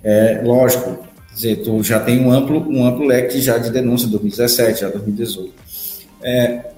É, 0.03 0.41
lógico, 0.43 1.05
dizer, 1.35 1.57
tu 1.57 1.83
já 1.83 2.01
tem 2.01 2.21
um 2.21 2.31
amplo, 2.31 2.67
um 2.71 2.87
amplo 2.87 3.05
leque 3.05 3.41
já 3.41 3.59
de 3.59 3.71
denúncia, 3.71 4.09
2017, 4.09 4.81
já 4.81 4.89
2018. 4.89 5.53
É, 6.23 6.74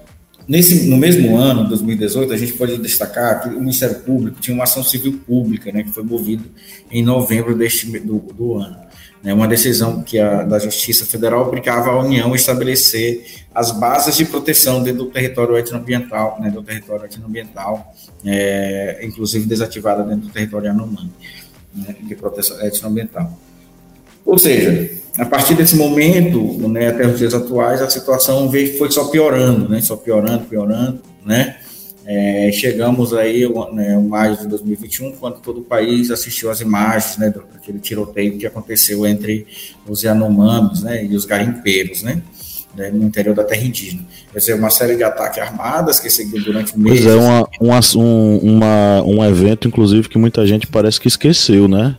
Nesse, 0.47 0.87
no 0.87 0.95
mesmo 0.95 1.35
ano, 1.35 1.67
2018, 1.67 2.31
a 2.31 2.37
gente 2.37 2.53
pode 2.53 2.77
destacar 2.77 3.43
que 3.43 3.49
o 3.49 3.59
Ministério 3.59 3.99
Público 3.99 4.39
tinha 4.39 4.55
uma 4.55 4.63
ação 4.63 4.81
civil 4.81 5.19
pública, 5.27 5.71
né, 5.73 5.83
que 5.83 5.91
foi 5.91 6.03
movida 6.03 6.43
em 6.89 7.03
novembro 7.03 7.53
deste, 7.53 7.99
do, 7.99 8.19
do 8.19 8.55
ano. 8.55 8.77
Né, 9.21 9.33
uma 9.33 9.47
decisão 9.47 10.01
que 10.03 10.17
a, 10.17 10.43
da 10.43 10.57
Justiça 10.57 11.05
Federal 11.05 11.45
obrigava 11.45 11.89
a 11.89 11.99
União 11.99 12.31
a 12.31 12.35
estabelecer 12.35 13.25
as 13.53 13.71
bases 13.71 14.15
de 14.15 14.23
proteção 14.23 14.81
dentro 14.81 15.03
do 15.03 15.11
território 15.11 15.57
etnoambiental, 15.57 16.39
né, 16.39 16.49
do 16.49 16.63
território 16.63 17.05
etnoambiental, 17.05 17.93
é, 18.23 19.01
inclusive 19.03 19.45
desativada 19.45 20.01
dentro 20.03 20.27
do 20.27 20.29
território 20.29 20.67
Yanomami, 20.67 21.11
né, 21.75 21.93
de 22.01 22.15
proteção 22.15 22.61
etnoambiental. 22.61 23.37
Ou 24.27 24.37
seja, 24.37 24.91
a 25.17 25.25
partir 25.25 25.55
desse 25.55 25.77
momento, 25.77 26.67
né, 26.67 26.89
até 26.89 27.07
os 27.07 27.17
dias 27.17 27.33
atuais, 27.33 27.81
a 27.81 27.89
situação 27.89 28.49
veio, 28.49 28.77
foi 28.77 28.91
só 28.91 29.05
piorando, 29.05 29.69
né, 29.69 29.79
só 29.81 29.95
piorando, 29.95 30.43
piorando, 30.43 31.01
né, 31.25 31.55
é, 32.05 32.51
chegamos 32.51 33.13
aí, 33.13 33.47
né, 33.73 33.97
maio 33.97 34.35
de 34.35 34.47
2021, 34.47 35.13
quando 35.13 35.39
todo 35.39 35.61
o 35.61 35.63
país 35.63 36.11
assistiu 36.11 36.51
às 36.51 36.59
imagens, 36.59 37.17
né, 37.17 37.33
daquele 37.53 37.79
tiroteio 37.79 38.37
que 38.37 38.45
aconteceu 38.45 39.07
entre 39.07 39.47
os 39.87 40.03
Yanomamis, 40.03 40.83
né, 40.83 41.05
e 41.05 41.15
os 41.15 41.23
garimpeiros, 41.23 42.03
né, 42.03 42.21
né, 42.75 42.91
no 42.91 43.05
interior 43.05 43.33
da 43.33 43.45
terra 43.45 43.63
indígena. 43.63 44.03
Quer 44.33 44.39
dizer, 44.39 44.53
uma 44.55 44.69
série 44.69 44.97
de 44.97 45.03
ataques 45.03 45.39
armados 45.39 46.01
que 46.01 46.09
seguiu 46.09 46.43
durante 46.43 46.77
meses. 46.77 47.05
Pois 47.05 47.15
é, 47.15 47.17
uma, 47.17 47.79
um, 47.95 48.37
uma, 48.39 49.03
um 49.03 49.23
evento, 49.23 49.69
inclusive, 49.69 50.09
que 50.09 50.17
muita 50.17 50.45
gente 50.45 50.67
parece 50.67 50.99
que 50.99 51.07
esqueceu, 51.07 51.67
né? 51.69 51.95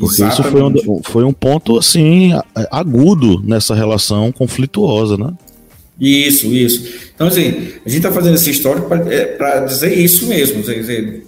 Porque 0.00 0.24
isso 0.24 0.42
foi 0.42 0.62
um, 0.62 1.02
foi 1.04 1.24
um 1.24 1.32
ponto, 1.32 1.78
assim, 1.78 2.32
agudo 2.70 3.42
nessa 3.44 3.74
relação 3.74 4.32
conflituosa, 4.32 5.18
né? 5.18 5.32
Isso, 6.00 6.46
isso. 6.46 7.10
Então, 7.14 7.26
assim, 7.26 7.48
a 7.84 7.88
gente 7.88 7.98
está 7.98 8.10
fazendo 8.10 8.34
esse 8.34 8.50
histórico 8.50 8.88
para 8.88 9.04
é, 9.04 9.64
dizer 9.66 9.92
isso 9.98 10.26
mesmo, 10.26 10.62
quer 10.62 10.80
dizer, 10.80 11.26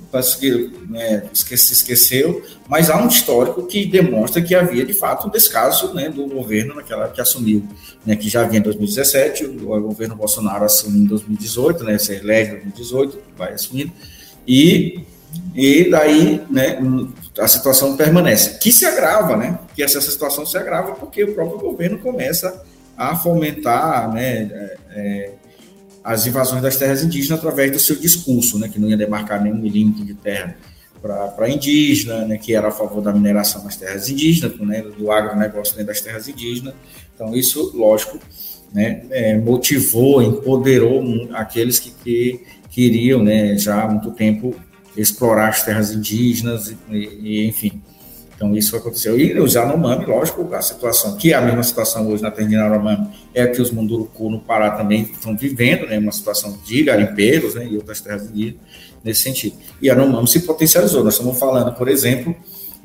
né, 0.89 1.25
esquece, 1.31 1.75
esqueceu, 1.75 2.43
mas 2.67 2.89
há 2.89 2.97
um 2.97 3.07
histórico 3.07 3.67
que 3.67 3.85
demonstra 3.85 4.41
que 4.41 4.55
havia, 4.55 4.87
de 4.87 4.95
fato, 4.95 5.29
um 5.29 5.31
descaso 5.31 5.93
né, 5.93 6.09
do 6.09 6.27
governo 6.27 6.75
naquela 6.75 7.09
que 7.09 7.21
assumiu, 7.21 7.63
né, 8.07 8.17
que 8.17 8.31
já 8.31 8.41
havia 8.43 8.61
em 8.61 8.63
2017, 8.63 9.45
o, 9.45 9.73
o 9.75 9.81
governo 9.83 10.17
Bolsonaro 10.17 10.65
assumiu 10.65 11.03
em 11.03 11.07
2018, 11.07 11.85
né, 11.85 11.99
se 11.99 12.15
elege 12.15 12.53
em 12.53 12.71
2018, 12.71 13.19
vai 13.37 13.53
assumindo, 13.53 13.93
e, 14.49 15.01
e 15.55 15.91
daí, 15.91 16.41
né, 16.49 16.79
a 17.43 17.49
situação 17.49 17.97
permanece, 17.97 18.59
que 18.59 18.73
se 18.73 18.87
agrava, 18.87 19.37
né? 19.37 19.59
Que 19.75 19.83
essa 19.83 20.01
situação 20.01 20.47
se 20.47 20.57
agrava 20.57 20.93
porque 20.93 21.25
o 21.25 21.35
próprio 21.35 21.59
governo 21.59 21.99
começa 21.99 22.63
a 22.97 23.17
fomentar, 23.17 24.13
né, 24.13 24.51
é, 24.53 24.77
é, 24.91 25.31
as 26.05 26.27
invasões 26.27 26.63
das 26.63 26.77
terras 26.77 27.03
indígenas 27.03 27.39
através 27.39 27.73
do 27.73 27.79
seu 27.79 27.97
discurso, 27.97 28.59
né, 28.59 28.69
que 28.69 28.79
não 28.79 28.89
ia 28.89 28.97
demarcar 28.97 29.43
nenhum 29.43 29.57
milímetro 29.57 30.05
de 30.05 30.15
terra 30.15 30.57
para 31.01 31.49
indígena, 31.49 32.25
né, 32.25 32.39
que 32.39 32.55
era 32.55 32.69
a 32.69 32.71
favor 32.71 33.03
da 33.03 33.13
mineração 33.13 33.65
nas 33.65 33.77
terras 33.77 34.09
indígenas, 34.09 34.57
né, 34.61 34.83
do 34.83 35.11
agronegócio 35.11 35.75
dentro 35.75 35.89
das 35.89 36.01
terras 36.01 36.29
indígenas. 36.29 36.75
Então, 37.15 37.35
isso, 37.35 37.77
lógico, 37.77 38.19
né, 38.73 39.05
é, 39.11 39.37
motivou, 39.37 40.23
empoderou 40.23 41.03
aqueles 41.33 41.81
que, 41.81 41.91
que 41.91 42.45
queriam 42.71 43.23
né, 43.23 43.59
já 43.59 43.83
há 43.83 43.89
muito 43.89 44.13
tempo 44.13 44.55
explorar 44.97 45.49
as 45.49 45.63
terras 45.63 45.93
indígenas 45.93 46.75
e, 46.91 46.95
e 46.95 47.47
enfim. 47.47 47.83
Então 48.35 48.57
isso 48.57 48.77
aconteceu. 48.77 49.19
E 49.19 49.39
os 49.39 49.55
Yanomami, 49.55 50.05
lógico, 50.05 50.53
a 50.53 50.61
situação, 50.61 51.17
que 51.17 51.33
é 51.33 51.37
a 51.37 51.41
mesma 51.41 51.63
situação 51.63 52.09
hoje 52.09 52.23
na 52.23 52.31
terra 52.31 52.49
de 52.49 52.57
é 53.33 53.47
que 53.47 53.63
os 53.63 53.71
Munduruku 53.71 54.29
no 54.29 54.41
Pará 54.41 54.73
também 54.73 55.03
estão 55.03 55.37
vivendo, 55.37 55.87
né, 55.87 55.97
uma 55.99 56.11
situação 56.11 56.59
de 56.65 56.83
garimpeiros 56.83 57.55
né, 57.55 57.69
e 57.71 57.77
outras 57.77 58.01
terras 58.01 58.29
indígenas 58.29 58.61
nesse 59.05 59.23
sentido. 59.23 59.57
E 59.81 59.87
Yanomami 59.87 60.27
se 60.27 60.41
potencializou. 60.41 61.05
Nós 61.05 61.15
estamos 61.15 61.39
falando, 61.39 61.73
por 61.75 61.89
exemplo, 61.89 62.35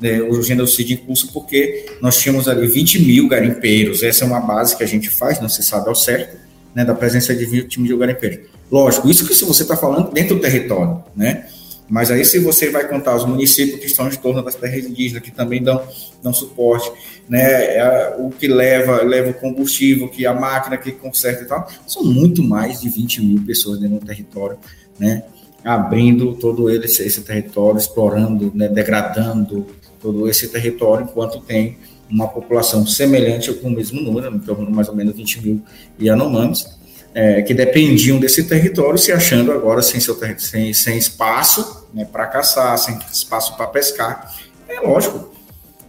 né, 0.00 0.22
o 0.22 0.40
genocídio 0.42 0.94
em 0.94 0.96
curso 0.98 1.32
porque 1.32 1.86
nós 2.00 2.16
tínhamos 2.16 2.46
ali 2.46 2.68
20 2.68 3.04
mil 3.04 3.28
garimpeiros. 3.28 4.04
Essa 4.04 4.24
é 4.24 4.26
uma 4.28 4.40
base 4.40 4.76
que 4.76 4.84
a 4.84 4.86
gente 4.86 5.10
faz, 5.10 5.40
não 5.40 5.48
se 5.48 5.62
sabe 5.64 5.88
ao 5.88 5.94
certo, 5.94 6.36
né, 6.72 6.84
da 6.84 6.94
presença 6.94 7.34
de 7.34 7.44
20 7.44 7.80
mil 7.80 7.98
garimpeiros. 7.98 8.46
Lógico, 8.70 9.08
isso 9.10 9.26
que 9.26 9.34
se 9.34 9.44
você 9.44 9.62
está 9.62 9.76
falando 9.76 10.12
dentro 10.12 10.36
do 10.36 10.40
território, 10.40 11.02
né? 11.16 11.48
Mas 11.88 12.10
aí, 12.10 12.24
se 12.24 12.38
você 12.38 12.70
vai 12.70 12.86
contar 12.86 13.16
os 13.16 13.24
municípios 13.24 13.80
que 13.80 13.86
estão 13.86 14.08
em 14.08 14.16
torno 14.16 14.42
das 14.42 14.54
terras 14.54 14.84
indígenas, 14.84 15.22
que 15.22 15.30
também 15.30 15.62
dão, 15.62 15.82
dão 16.22 16.32
suporte, 16.34 16.92
né, 17.28 17.76
é, 17.76 18.16
o 18.18 18.30
que 18.30 18.46
leva, 18.46 19.02
leva 19.02 19.30
o 19.30 19.34
combustível, 19.34 20.08
que 20.08 20.26
a 20.26 20.34
máquina 20.34 20.76
que 20.76 20.92
conserta 20.92 21.42
e 21.42 21.46
tal, 21.46 21.66
são 21.86 22.04
muito 22.04 22.42
mais 22.42 22.80
de 22.80 22.90
20 22.90 23.24
mil 23.24 23.42
pessoas 23.42 23.80
dentro 23.80 23.98
do 23.98 24.04
território, 24.04 24.58
né, 24.98 25.24
abrindo 25.64 26.34
todo 26.34 26.70
esse, 26.70 27.02
esse 27.02 27.22
território, 27.22 27.78
explorando, 27.78 28.52
né, 28.54 28.68
degradando 28.68 29.66
todo 30.00 30.28
esse 30.28 30.48
território, 30.48 31.04
enquanto 31.04 31.40
tem 31.40 31.78
uma 32.10 32.28
população 32.28 32.86
semelhante 32.86 33.52
com 33.54 33.68
o 33.68 33.70
mesmo 33.70 34.00
número, 34.00 34.34
em 34.34 34.38
torno 34.38 34.66
de 34.66 34.72
mais 34.72 34.88
ou 34.88 34.94
menos 34.94 35.14
20 35.14 35.42
mil 35.42 35.62
Yanomamis, 36.00 36.77
é, 37.14 37.42
que 37.42 37.54
dependiam 37.54 38.18
desse 38.18 38.44
território, 38.44 38.98
se 38.98 39.12
achando 39.12 39.52
agora 39.52 39.82
sem, 39.82 40.00
seu, 40.00 40.18
sem, 40.38 40.72
sem 40.72 40.98
espaço 40.98 41.86
né, 41.92 42.06
para 42.10 42.26
caçar, 42.26 42.76
sem 42.78 42.98
espaço 43.12 43.56
para 43.56 43.66
pescar. 43.66 44.34
É 44.68 44.80
lógico. 44.80 45.32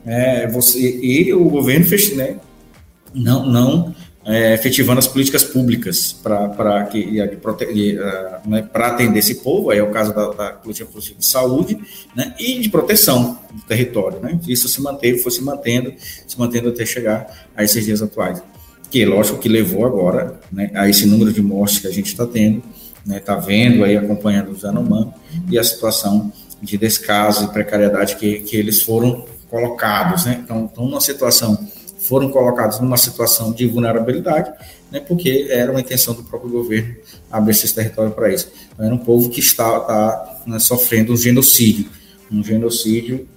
É, 0.05 0.47
você, 0.47 0.79
e 0.79 1.33
o 1.33 1.49
governo 1.49 1.85
fez, 1.85 2.15
né, 2.15 2.37
não, 3.13 3.45
não 3.45 3.95
é, 4.25 4.53
efetivando 4.53 4.99
as 4.99 5.07
políticas 5.07 5.43
públicas 5.43 6.13
para 6.13 6.85
que 6.85 7.19
né, 8.45 8.69
atender 8.73 9.19
esse 9.19 9.35
povo, 9.35 9.69
aí 9.69 9.79
é 9.79 9.83
o 9.83 9.91
caso 9.91 10.13
da, 10.13 10.29
da 10.29 10.51
política 10.53 10.89
de 11.17 11.25
saúde 11.25 11.79
né, 12.15 12.33
e 12.39 12.59
de 12.59 12.69
proteção 12.69 13.39
do 13.51 13.61
território. 13.63 14.19
Né? 14.19 14.39
Isso 14.47 14.67
se 14.69 14.81
manteve, 14.81 15.19
foi 15.19 15.31
se 15.31 15.43
mantendo, 15.43 15.93
se 15.99 16.39
mantendo 16.39 16.69
até 16.69 16.85
chegar 16.85 17.49
a 17.55 17.63
esses 17.63 17.85
dias 17.85 18.01
atuais 18.01 18.41
que 18.89 19.05
lógico 19.05 19.37
que 19.37 19.47
levou 19.47 19.85
agora 19.85 20.39
né, 20.51 20.71
a 20.73 20.89
esse 20.89 21.05
número 21.05 21.31
de 21.31 21.41
mortes 21.41 21.79
que 21.79 21.87
a 21.87 21.91
gente 21.91 22.07
está 22.07 22.25
tendo, 22.25 22.57
está 22.57 23.05
né, 23.05 23.19
tá 23.19 23.35
vendo 23.35 23.83
aí, 23.83 23.95
acompanhando 23.95 24.51
os 24.51 24.63
Yanomami, 24.63 25.11
e 25.49 25.57
a 25.57 25.63
situação 25.63 26.31
de 26.61 26.77
descaso 26.77 27.45
e 27.45 27.47
precariedade 27.49 28.15
que, 28.15 28.39
que 28.39 28.57
eles 28.57 28.81
foram 28.81 29.25
colocados, 29.49 30.25
né? 30.25 30.41
Então, 30.43 30.65
estão 30.65 30.85
numa 30.85 31.01
situação, 31.01 31.67
foram 31.99 32.29
colocados 32.29 32.79
numa 32.79 32.97
situação 32.97 33.51
de 33.51 33.65
vulnerabilidade, 33.65 34.51
né? 34.91 34.99
Porque 34.99 35.47
era 35.49 35.71
uma 35.71 35.79
intenção 35.79 36.13
do 36.13 36.23
próprio 36.23 36.51
governo 36.51 36.95
abrir 37.31 37.51
esse 37.51 37.73
território 37.73 38.11
para 38.11 38.31
isso. 38.33 38.51
Então, 38.73 38.85
era 38.85 38.93
um 38.93 38.99
povo 38.99 39.29
que 39.29 39.39
está, 39.39 39.77
está 39.77 40.41
né, 40.45 40.59
sofrendo 40.59 41.13
um 41.13 41.17
genocídio, 41.17 41.89
um 42.31 42.43
genocídio 42.43 43.27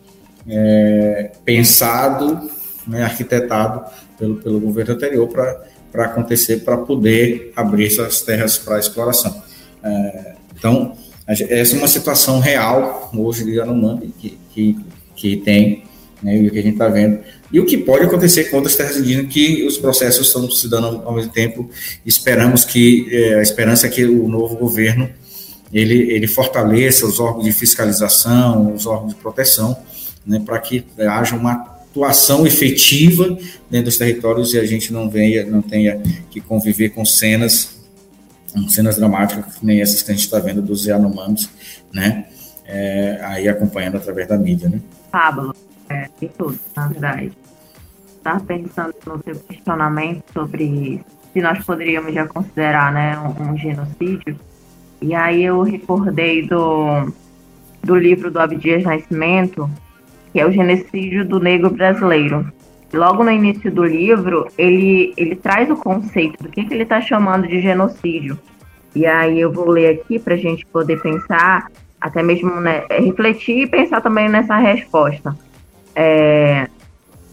é, 0.47 1.31
pensado, 1.45 2.51
né, 2.87 3.05
arquitetado 3.05 3.85
pelo, 4.23 4.37
pelo 4.37 4.61
governo 4.61 4.95
anterior 4.95 5.29
para 5.29 6.05
acontecer, 6.05 6.59
para 6.59 6.77
poder 6.77 7.53
abrir 7.57 7.87
essas 7.87 8.21
terras 8.23 8.57
para 8.57 8.79
exploração. 8.79 9.43
É, 9.83 10.35
então, 10.57 10.97
essa 11.27 11.75
é 11.75 11.79
uma 11.79 11.89
situação 11.89 12.39
real 12.39 13.11
hoje 13.13 13.45
de 13.45 13.57
Yanomami 13.57 14.15
que, 14.19 14.39
que, 14.55 14.77
que 15.17 15.37
tem 15.39 15.83
né, 16.23 16.39
e 16.39 16.47
o 16.47 16.53
que 16.53 16.59
a 16.59 16.63
gente 16.63 16.75
está 16.75 16.87
vendo, 16.87 17.19
e 17.53 17.59
o 17.59 17.67
que 17.67 17.77
pode 17.77 18.05
acontecer 18.05 18.45
com 18.45 18.59
outras 18.59 18.77
terras 18.77 18.97
indígenas, 18.97 19.33
que 19.33 19.67
os 19.67 19.77
processos 19.77 20.29
estão 20.29 20.49
se 20.49 20.69
dando 20.69 21.03
ao 21.05 21.15
mesmo 21.15 21.33
tempo, 21.33 21.69
esperamos 22.07 22.65
que, 22.65 23.09
é, 23.11 23.41
a 23.41 23.43
esperança 23.43 23.89
é 23.89 23.91
que 23.91 24.05
o 24.05 24.29
novo 24.29 24.55
governo, 24.57 25.11
ele, 25.73 26.13
ele 26.13 26.29
fortaleça 26.29 27.05
os 27.07 27.19
órgãos 27.19 27.45
de 27.45 27.53
fiscalização, 27.53 28.73
os 28.73 28.87
órgãos 28.87 29.15
de 29.15 29.21
proteção, 29.21 29.77
né, 30.25 30.41
para 30.47 30.61
que 30.61 30.85
haja 30.97 31.35
uma 31.35 31.72
atuação 31.93 32.47
efetiva 32.47 33.37
dentro 33.71 33.87
dos 33.87 33.99
territórios 33.99 34.55
e 34.55 34.59
a 34.59 34.65
gente 34.65 34.93
não 34.93 35.11
venha, 35.11 35.45
não 35.45 35.61
tenha 35.61 36.01
que 36.31 36.41
conviver 36.41 36.89
com 36.89 37.05
cenas, 37.05 37.83
cenas 38.69 38.97
dramáticas, 38.97 39.61
nem 39.63 39.83
essas 39.83 40.03
que 40.03 40.11
a 40.11 40.15
gente 40.15 40.25
está 40.25 40.39
vendo 40.39 40.63
dos 40.63 40.87
Yanomamis, 40.87 41.51
né, 41.93 42.27
é, 42.65 43.21
aí 43.23 43.49
acompanhando 43.49 43.99
através 43.99 44.27
da 44.27 44.39
mídia, 44.39 44.71
né. 44.71 44.81
Pablo, 45.11 45.55
é, 45.91 46.09
e 46.21 46.29
tudo, 46.29 46.59
na 46.75 46.89
verdade. 46.89 47.33
Estava 48.17 48.41
pensando 48.41 48.95
no 49.07 49.23
seu 49.23 49.35
questionamento 49.35 50.25
sobre 50.33 51.05
se 51.33 51.41
nós 51.41 51.63
poderíamos 51.65 52.15
já 52.15 52.27
considerar 52.27 52.93
né, 52.93 53.19
um, 53.19 53.51
um 53.51 53.57
genocídio. 53.59 54.39
E 55.01 55.13
aí 55.15 55.43
eu 55.43 55.61
recordei 55.63 56.47
do, 56.47 57.13
do 57.83 57.97
livro 57.97 58.31
do 58.31 58.39
Abdias 58.39 58.85
Nascimento, 58.85 59.69
que 60.33 60.41
é 60.41 60.47
o 60.47 60.53
genocídio 60.53 61.25
do 61.25 61.39
negro 61.39 61.71
brasileiro. 61.71 62.51
Logo 62.93 63.25
no 63.25 63.31
início 63.31 63.71
do 63.71 63.85
livro, 63.85 64.47
ele, 64.59 65.15
ele 65.17 65.35
traz 65.37 65.71
o 65.71 65.77
conceito 65.77 66.43
do 66.43 66.49
que, 66.49 66.65
que 66.65 66.75
ele 66.75 66.83
está 66.83 67.01
chamando 67.01 67.47
de 67.47 67.61
genocídio. 67.61 68.39
E 68.95 69.07
aí 69.07 69.41
eu 69.41 69.51
vou 69.51 69.71
ler 69.71 70.01
aqui 70.01 70.19
para 70.19 70.35
a 70.35 70.39
gente 70.39 70.67
poder 70.67 71.01
pensar, 71.01 71.71
até 72.01 72.23
mesmo 72.23 72.61
né, 72.61 72.85
refletir 72.91 73.63
e 73.63 73.67
pensar 73.67 74.01
também 74.01 74.29
nessa 74.29 74.57
resposta. 74.57 75.37
É, 75.95 76.69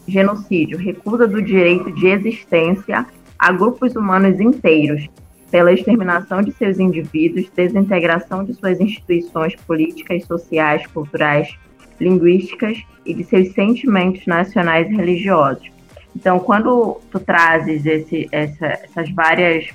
genocídio, 0.08 0.78
recusa 0.78 1.28
do 1.28 1.42
direito 1.42 1.92
de 1.92 2.08
existência 2.08 3.06
a 3.38 3.52
grupos 3.52 3.96
humanos 3.96 4.40
inteiros, 4.40 5.08
pela 5.50 5.72
exterminação 5.72 6.42
de 6.42 6.52
seus 6.52 6.80
indivíduos, 6.80 7.50
desintegração 7.56 8.44
de 8.44 8.54
suas 8.54 8.80
instituições 8.80 9.56
políticas, 9.56 10.24
sociais, 10.26 10.86
culturais, 10.88 11.58
linguísticas 12.00 12.82
e 13.06 13.14
de 13.14 13.24
seus 13.24 13.52
sentimentos 13.54 14.26
nacionais 14.26 14.90
e 14.90 14.96
religiosos. 14.96 15.70
Então, 16.16 16.40
quando 16.40 17.00
tu 17.12 17.20
trazes 17.20 17.86
esse, 17.86 18.28
essa, 18.32 18.66
essas 18.66 19.10
várias 19.12 19.70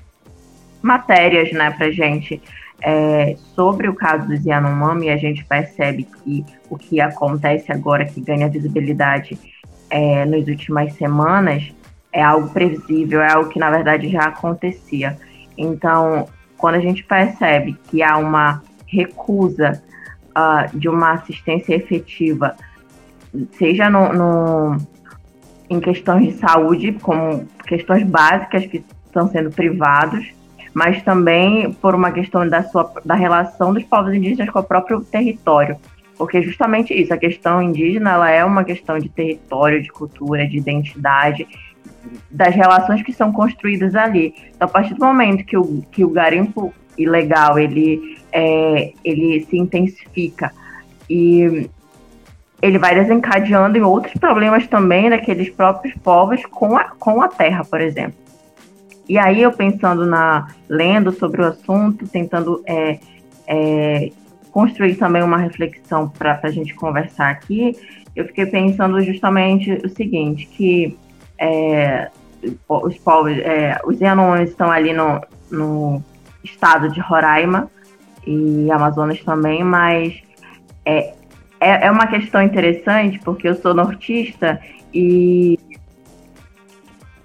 matérias 0.82 1.52
né, 1.52 1.70
para 1.70 1.90
gente 1.90 2.40
é, 2.82 3.36
sobre 3.54 3.88
o 3.88 3.94
caso 3.94 4.28
dos 4.28 4.44
Yanomami, 4.44 5.08
a 5.08 5.16
gente 5.16 5.44
percebe 5.44 6.04
que 6.04 6.44
o 6.68 6.76
que 6.76 7.00
acontece 7.00 7.72
agora, 7.72 8.04
que 8.04 8.20
ganha 8.20 8.48
visibilidade 8.48 9.38
é, 9.88 10.24
nas 10.24 10.46
últimas 10.46 10.92
semanas, 10.94 11.72
é 12.12 12.22
algo 12.22 12.48
previsível, 12.50 13.22
é 13.22 13.32
algo 13.32 13.48
que 13.48 13.58
na 13.58 13.70
verdade 13.70 14.08
já 14.10 14.24
acontecia. 14.24 15.16
Então, 15.56 16.28
quando 16.58 16.76
a 16.76 16.80
gente 16.80 17.02
percebe 17.04 17.76
que 17.84 18.02
há 18.02 18.18
uma 18.18 18.62
recusa 18.86 19.82
uh, 20.36 20.76
de 20.78 20.88
uma 20.88 21.12
assistência 21.12 21.74
efetiva, 21.74 22.56
seja 23.52 23.88
no, 23.90 24.12
no, 24.12 24.78
em 25.68 25.80
questões 25.80 26.34
de 26.34 26.40
saúde, 26.40 26.92
como 27.00 27.46
questões 27.66 28.04
básicas 28.04 28.66
que 28.66 28.84
estão 29.06 29.28
sendo 29.28 29.50
privados, 29.50 30.26
mas 30.72 31.02
também 31.02 31.72
por 31.72 31.94
uma 31.94 32.10
questão 32.10 32.48
da, 32.48 32.62
sua, 32.64 32.92
da 33.04 33.14
relação 33.14 33.72
dos 33.72 33.84
povos 33.84 34.12
indígenas 34.12 34.50
com 34.50 34.58
o 34.58 34.64
próprio 34.64 35.00
território. 35.02 35.76
Porque 36.16 36.42
justamente 36.42 36.94
isso, 36.94 37.12
a 37.12 37.16
questão 37.16 37.62
indígena 37.62 38.12
ela 38.12 38.30
é 38.30 38.44
uma 38.44 38.64
questão 38.64 38.98
de 38.98 39.08
território, 39.08 39.82
de 39.82 39.90
cultura, 39.90 40.46
de 40.46 40.58
identidade, 40.58 41.46
das 42.30 42.54
relações 42.54 43.02
que 43.02 43.12
são 43.12 43.32
construídas 43.32 43.94
ali. 43.94 44.34
Então, 44.54 44.68
a 44.68 44.70
partir 44.70 44.94
do 44.94 45.04
momento 45.04 45.44
que 45.44 45.56
o, 45.56 45.82
que 45.90 46.04
o 46.04 46.10
garimpo 46.10 46.72
ilegal 46.96 47.58
ele, 47.58 48.18
é, 48.32 48.92
ele 49.04 49.46
se 49.48 49.56
intensifica 49.56 50.52
e 51.08 51.68
ele 52.62 52.78
vai 52.78 52.94
desencadeando 52.94 53.76
em 53.76 53.82
outros 53.82 54.14
problemas 54.14 54.66
também 54.66 55.10
daqueles 55.10 55.50
próprios 55.50 55.94
povos 55.96 56.44
com 56.46 56.76
a, 56.76 56.84
com 56.84 57.20
a 57.20 57.28
terra, 57.28 57.64
por 57.64 57.80
exemplo. 57.80 58.18
E 59.06 59.18
aí 59.18 59.42
eu 59.42 59.52
pensando 59.52 60.06
na 60.06 60.48
lendo 60.68 61.12
sobre 61.12 61.42
o 61.42 61.46
assunto, 61.46 62.08
tentando 62.08 62.62
é, 62.66 62.98
é, 63.46 64.10
construir 64.50 64.94
também 64.96 65.22
uma 65.22 65.36
reflexão 65.36 66.08
para 66.08 66.40
a 66.42 66.50
gente 66.50 66.74
conversar 66.74 67.28
aqui, 67.28 67.76
eu 68.16 68.24
fiquei 68.26 68.46
pensando 68.46 69.00
justamente 69.02 69.72
o 69.84 69.88
seguinte, 69.88 70.46
que 70.46 70.96
é, 71.38 72.08
os 72.68 72.96
povos, 72.98 73.36
é, 73.38 73.78
os 73.84 74.00
Yanomamis 74.00 74.50
estão 74.50 74.70
ali 74.70 74.92
no, 74.92 75.20
no 75.50 76.02
estado 76.44 76.88
de 76.90 77.00
Roraima 77.00 77.70
e 78.26 78.70
Amazonas 78.70 79.20
também, 79.24 79.64
mas 79.64 80.22
é, 80.84 81.14
é, 81.58 81.86
é 81.86 81.90
uma 81.90 82.06
questão 82.06 82.42
interessante 82.42 83.18
porque 83.24 83.48
eu 83.48 83.54
sou 83.54 83.74
nortista 83.74 84.60
e 84.92 85.58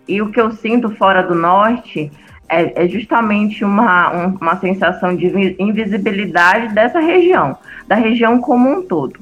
e 0.08 0.24
o 0.24 0.32
que 0.32 0.42
eu 0.42 0.50
sinto 0.52 0.90
fora 0.96 1.22
do 1.22 1.36
norte 1.36 2.12
é, 2.50 2.84
é 2.84 2.88
justamente 2.88 3.64
uma, 3.64 4.12
um, 4.12 4.38
uma 4.42 4.60
sensação 4.60 5.16
de 5.16 5.56
invisibilidade 5.60 6.74
dessa 6.74 7.00
região, 7.00 7.56
da 7.88 7.94
região 7.94 8.42
como 8.42 8.68
um 8.68 8.82
todo. 8.82 9.20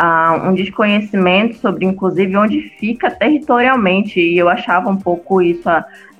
Ah, 0.00 0.40
um 0.44 0.54
desconhecimento 0.54 1.56
sobre, 1.56 1.84
inclusive, 1.84 2.36
onde 2.36 2.60
fica 2.78 3.10
territorialmente, 3.10 4.20
e 4.20 4.38
eu 4.38 4.48
achava 4.48 4.88
um 4.88 4.96
pouco 4.96 5.42
isso, 5.42 5.68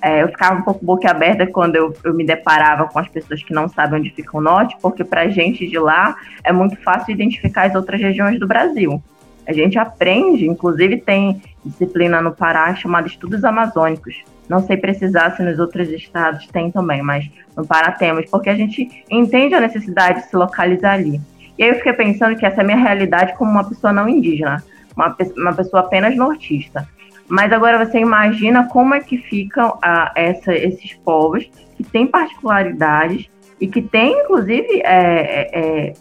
é, 0.02 0.24
eu 0.24 0.28
ficava 0.28 0.58
um 0.58 0.62
pouco 0.62 0.84
boquiaberta 0.84 1.46
quando 1.46 1.76
eu, 1.76 1.94
eu, 2.02 2.12
me 2.12 2.26
deparava 2.26 2.88
com 2.88 2.98
as 2.98 3.06
pessoas 3.06 3.40
que 3.40 3.52
não 3.52 3.68
sabem 3.68 4.00
onde 4.00 4.10
fica 4.10 4.36
o 4.36 4.40
norte, 4.40 4.76
porque 4.82 5.04
para 5.04 5.22
a 5.22 5.28
gente 5.28 5.64
de 5.68 5.78
lá 5.78 6.16
é 6.42 6.52
muito 6.52 6.76
fácil 6.82 7.12
identificar 7.12 7.68
as 7.68 7.74
outras 7.76 8.00
regiões 8.00 8.40
do 8.40 8.48
Brasil. 8.48 9.00
A 9.46 9.52
gente 9.52 9.78
aprende, 9.78 10.46
inclusive 10.46 10.98
tem 10.98 11.40
disciplina 11.64 12.20
no 12.20 12.32
Pará 12.32 12.74
chamada 12.74 13.06
Estudos 13.06 13.44
Amazônicos. 13.44 14.24
Não 14.48 14.60
sei 14.60 14.76
precisar 14.76 15.36
se 15.36 15.42
nos 15.42 15.58
outros 15.60 15.88
estados 15.88 16.48
tem 16.48 16.70
também, 16.70 17.00
mas 17.00 17.30
no 17.56 17.66
Pará 17.66 17.92
temos, 17.92 18.28
porque 18.28 18.50
a 18.50 18.56
gente 18.56 19.04
entende 19.08 19.54
a 19.54 19.60
necessidade 19.60 20.22
de 20.22 20.26
se 20.30 20.36
localizar 20.36 20.94
ali. 20.94 21.20
E 21.58 21.64
aí 21.64 21.70
eu 21.70 21.74
fiquei 21.76 21.92
pensando 21.92 22.36
que 22.36 22.46
essa 22.46 22.60
é 22.60 22.64
a 22.64 22.66
minha 22.66 22.78
realidade 22.78 23.36
como 23.36 23.50
uma 23.50 23.68
pessoa 23.68 23.92
não 23.92 24.08
indígena, 24.08 24.62
uma, 24.96 25.16
uma 25.36 25.52
pessoa 25.52 25.82
apenas 25.82 26.16
nortista. 26.16 26.88
Mas 27.26 27.52
agora 27.52 27.84
você 27.84 27.98
imagina 27.98 28.68
como 28.68 28.94
é 28.94 29.00
que 29.00 29.18
ficam 29.18 29.78
ah, 29.82 30.12
essa, 30.14 30.54
esses 30.54 30.94
povos 30.94 31.50
que 31.76 31.84
têm 31.84 32.06
particularidades 32.06 33.28
e 33.60 33.66
que 33.66 33.82
têm, 33.82 34.22
inclusive, 34.22 34.80
é, 34.82 34.84
é, 34.84 35.60
é 35.60 35.92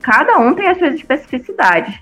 cada 0.00 0.38
um 0.38 0.54
tem 0.54 0.68
as 0.68 0.78
suas 0.78 0.94
especificidades 0.94 2.00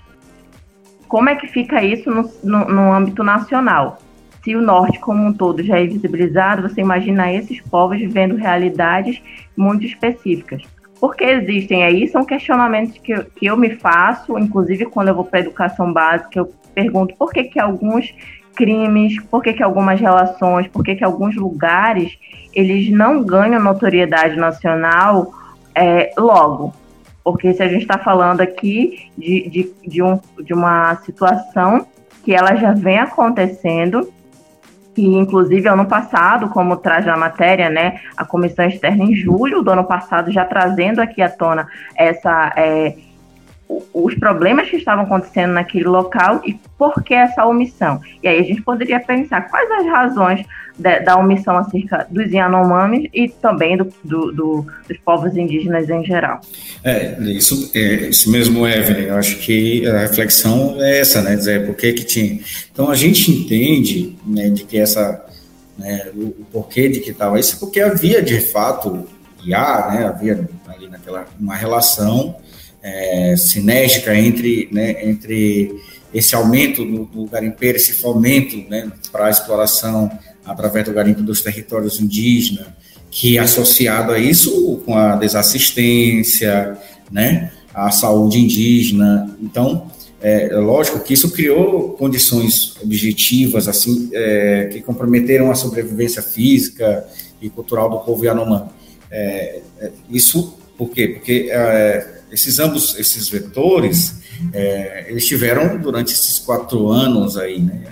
como 1.09 1.27
é 1.27 1.35
que 1.35 1.47
fica 1.47 1.83
isso 1.83 2.09
no, 2.11 2.31
no, 2.43 2.69
no 2.69 2.93
âmbito 2.93 3.23
nacional? 3.23 3.97
Se 4.43 4.55
o 4.55 4.61
norte 4.61 4.99
como 4.99 5.25
um 5.25 5.33
todo 5.33 5.63
já 5.63 5.79
é 5.79 5.85
visibilizado, 5.85 6.61
você 6.61 6.81
imagina 6.81 7.33
esses 7.33 7.59
povos 7.59 7.97
vivendo 7.97 8.35
realidades 8.35 9.19
muito 9.57 9.83
específicas. 9.83 10.61
Por 10.99 11.15
que 11.15 11.23
existem 11.23 11.83
aí? 11.83 12.07
São 12.07 12.25
questionamentos 12.25 12.97
que 12.97 13.13
eu, 13.13 13.25
que 13.25 13.45
eu 13.45 13.55
me 13.55 13.75
faço, 13.75 14.37
inclusive 14.37 14.85
quando 14.85 15.07
eu 15.07 15.15
vou 15.15 15.23
para 15.23 15.39
educação 15.39 15.93
básica, 15.93 16.39
eu 16.39 16.51
pergunto 16.75 17.15
por 17.15 17.31
que, 17.31 17.45
que 17.45 17.59
alguns 17.59 18.13
crimes, 18.55 19.21
por 19.31 19.41
que, 19.41 19.53
que 19.53 19.63
algumas 19.63 19.99
relações, 19.99 20.67
por 20.67 20.83
que, 20.83 20.95
que 20.95 21.03
alguns 21.03 21.35
lugares 21.35 22.17
eles 22.53 22.89
não 22.91 23.23
ganham 23.23 23.61
notoriedade 23.61 24.35
nacional 24.35 25.33
é, 25.73 26.11
logo. 26.17 26.73
Porque 27.23 27.53
se 27.53 27.63
a 27.63 27.67
gente 27.67 27.83
está 27.83 27.97
falando 27.97 28.41
aqui 28.41 29.09
de, 29.17 29.49
de, 29.49 29.73
de, 29.87 30.03
um, 30.03 30.19
de 30.43 30.53
uma 30.53 30.95
situação 30.97 31.85
que 32.23 32.33
ela 32.33 32.55
já 32.55 32.73
vem 32.73 32.97
acontecendo, 32.97 34.11
que 34.93 35.05
inclusive 35.05 35.67
ano 35.67 35.85
passado, 35.85 36.49
como 36.49 36.77
traz 36.77 37.05
na 37.05 37.15
matéria, 37.15 37.69
né, 37.69 37.99
a 38.17 38.25
comissão 38.25 38.65
externa 38.65 39.03
em 39.03 39.15
julho 39.15 39.61
do 39.61 39.71
ano 39.71 39.83
passado 39.83 40.31
já 40.31 40.45
trazendo 40.45 40.99
aqui 40.99 41.21
à 41.21 41.29
tona 41.29 41.67
essa 41.95 42.51
é, 42.55 42.95
os 43.93 44.15
problemas 44.15 44.67
que 44.67 44.77
estavam 44.77 45.03
acontecendo 45.03 45.53
naquele 45.53 45.85
local 45.85 46.41
e 46.43 46.59
por 46.75 47.03
que 47.03 47.13
essa 47.13 47.45
omissão. 47.45 48.01
E 48.23 48.27
aí 48.27 48.39
a 48.39 48.43
gente 48.43 48.63
poderia 48.63 48.99
pensar 48.99 49.41
quais 49.47 49.69
as 49.69 49.85
razões 49.85 50.45
da, 50.75 50.97
da 50.99 51.17
omissão 51.17 51.55
acerca 51.55 52.07
dos 52.09 52.31
Yanomamis 52.31 53.07
e 53.13 53.29
também 53.29 53.77
do, 53.77 53.93
do, 54.03 54.31
do, 54.31 54.65
dos 54.87 54.97
povos 55.05 55.37
indígenas 55.37 55.87
em 55.87 56.03
geral. 56.03 56.41
É, 56.83 57.15
isso, 57.21 57.69
é, 57.75 58.07
isso 58.07 58.31
mesmo, 58.31 58.67
Evelyn. 58.67 59.07
Eu 59.07 59.17
acho 59.17 59.37
que 59.37 59.85
a 59.85 59.99
reflexão 59.99 60.75
é 60.79 60.99
essa, 60.99 61.21
né? 61.21 61.35
Dizer, 61.35 61.67
por 61.67 61.75
que 61.75 61.93
que 61.93 62.03
tinha... 62.03 62.39
Então 62.71 62.89
a 62.89 62.95
gente 62.95 63.29
entende 63.29 64.17
né, 64.25 64.49
de 64.49 64.63
que 64.63 64.79
essa... 64.79 65.25
Né, 65.77 66.07
o, 66.15 66.31
porquê 66.51 66.89
de 66.89 67.01
que 67.01 67.11
estava 67.11 67.39
isso, 67.39 67.59
porque 67.59 67.79
havia 67.79 68.21
de 68.21 68.41
fato, 68.41 69.07
e 69.45 69.53
há, 69.53 69.91
né, 69.91 70.05
havia 70.05 70.49
ali 70.67 70.87
naquela 70.89 71.25
uma 71.39 71.55
relação 71.55 72.35
é, 72.81 73.35
sinérgica 73.37 74.15
entre, 74.15 74.69
né, 74.71 75.03
entre 75.03 75.75
esse 76.13 76.35
aumento 76.35 76.83
do, 76.83 77.05
do 77.05 77.25
garimpeiro, 77.25 77.77
esse 77.77 77.93
fomento 77.93 78.57
né, 78.69 78.91
para 79.11 79.27
a 79.27 79.29
exploração 79.29 80.09
através 80.45 80.85
do 80.85 80.93
garimpo 80.93 81.21
dos 81.21 81.41
territórios 81.41 81.99
indígenas, 81.99 82.67
que 83.11 83.37
associado 83.37 84.11
a 84.11 84.19
isso 84.19 84.81
com 84.85 84.95
a 84.95 85.15
desassistência, 85.15 86.77
né, 87.11 87.51
a 87.73 87.91
saúde 87.91 88.39
indígena. 88.39 89.37
Então, 89.41 89.91
é, 90.21 90.49
é 90.49 90.55
lógico 90.55 90.99
que 90.99 91.13
isso 91.13 91.31
criou 91.31 91.93
condições 91.93 92.75
objetivas 92.81 93.67
assim 93.67 94.09
é, 94.13 94.69
que 94.71 94.81
comprometeram 94.81 95.49
a 95.51 95.55
sobrevivência 95.55 96.21
física 96.21 97.05
e 97.41 97.49
cultural 97.49 97.89
do 97.89 97.99
povo 97.99 98.25
Yanomami. 98.25 98.69
É, 99.11 99.61
é, 99.79 99.91
isso 100.09 100.57
por 100.77 100.89
quê? 100.89 101.07
Porque 101.09 101.49
é, 101.51 102.18
esses 102.31 102.59
ambos 102.59 102.97
esses 102.97 103.27
vetores 103.29 104.15
é, 104.53 105.05
eles 105.09 105.25
tiveram 105.25 105.77
durante 105.77 106.13
esses 106.13 106.39
quatro 106.39 106.89
anos 106.89 107.37
aí, 107.37 107.59
né, 107.59 107.83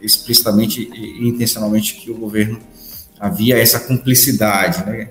explicitamente 0.00 0.88
e 0.94 1.28
intencionalmente 1.28 1.94
que 1.94 2.10
o 2.10 2.14
governo 2.14 2.60
havia 3.18 3.58
essa 3.58 3.80
cumplicidade, 3.80 4.84
né? 4.86 5.08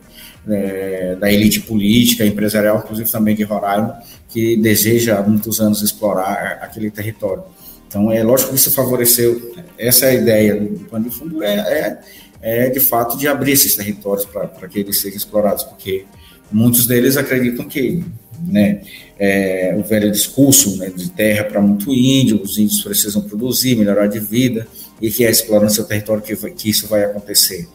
É, 0.48 1.16
da 1.16 1.32
elite 1.32 1.60
política, 1.62 2.24
empresarial, 2.24 2.78
inclusive 2.78 3.10
também 3.10 3.36
de 3.36 3.42
Roraima, 3.42 4.00
que 4.30 4.56
deseja 4.56 5.18
há 5.18 5.24
muitos 5.24 5.60
anos 5.60 5.82
explorar 5.82 6.60
aquele 6.62 6.92
território. 6.92 7.44
Então, 7.88 8.12
é 8.12 8.22
lógico 8.22 8.52
que 8.52 8.56
isso 8.56 8.70
favoreceu, 8.70 9.56
essa 9.76 10.06
é 10.06 10.10
a 10.10 10.14
ideia 10.14 10.56
do 10.56 10.86
Pano 10.86 11.10
de 11.10 11.16
Fundo, 11.16 11.42
é, 11.42 11.56
é, 11.56 12.00
é, 12.42 12.70
de 12.70 12.80
fato 12.80 13.18
de 13.18 13.28
abrir 13.28 13.54
esses 13.54 13.76
territórios 13.76 14.24
para 14.24 14.68
que 14.68 14.80
eles 14.82 15.02
sejam 15.02 15.18
explorados, 15.18 15.64
porque 15.64 16.06
muitos 16.52 16.86
deles 16.86 17.18
acreditam 17.18 17.66
que 17.66 18.04
né, 18.44 18.82
é, 19.18 19.76
o 19.78 19.84
velho 19.84 20.12
discurso 20.12 20.78
né, 20.78 20.90
de 20.96 21.10
terra 21.10 21.44
para 21.44 21.62
muito 21.62 21.94
índio, 21.94 22.42
os 22.42 22.58
índios 22.58 22.82
precisam 22.82 23.22
produzir, 23.22 23.76
melhorar 23.76 24.08
de 24.08 24.20
vida, 24.20 24.68
e 25.02 25.12
que 25.12 25.26
é 25.26 25.30
explorando 25.30 25.72
seu 25.72 25.84
território 25.84 26.22
que, 26.22 26.36
que 26.52 26.70
isso 26.70 26.88
vai 26.88 27.04
acontecer. 27.04 27.68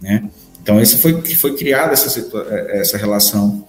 Né? 0.00 0.28
Então, 0.62 0.80
esse 0.80 0.96
foi 0.96 1.20
que 1.20 1.34
foi 1.34 1.56
criada 1.56 1.92
essa, 1.92 2.20
é, 2.50 2.80
essa 2.80 2.96
relação 2.96 3.66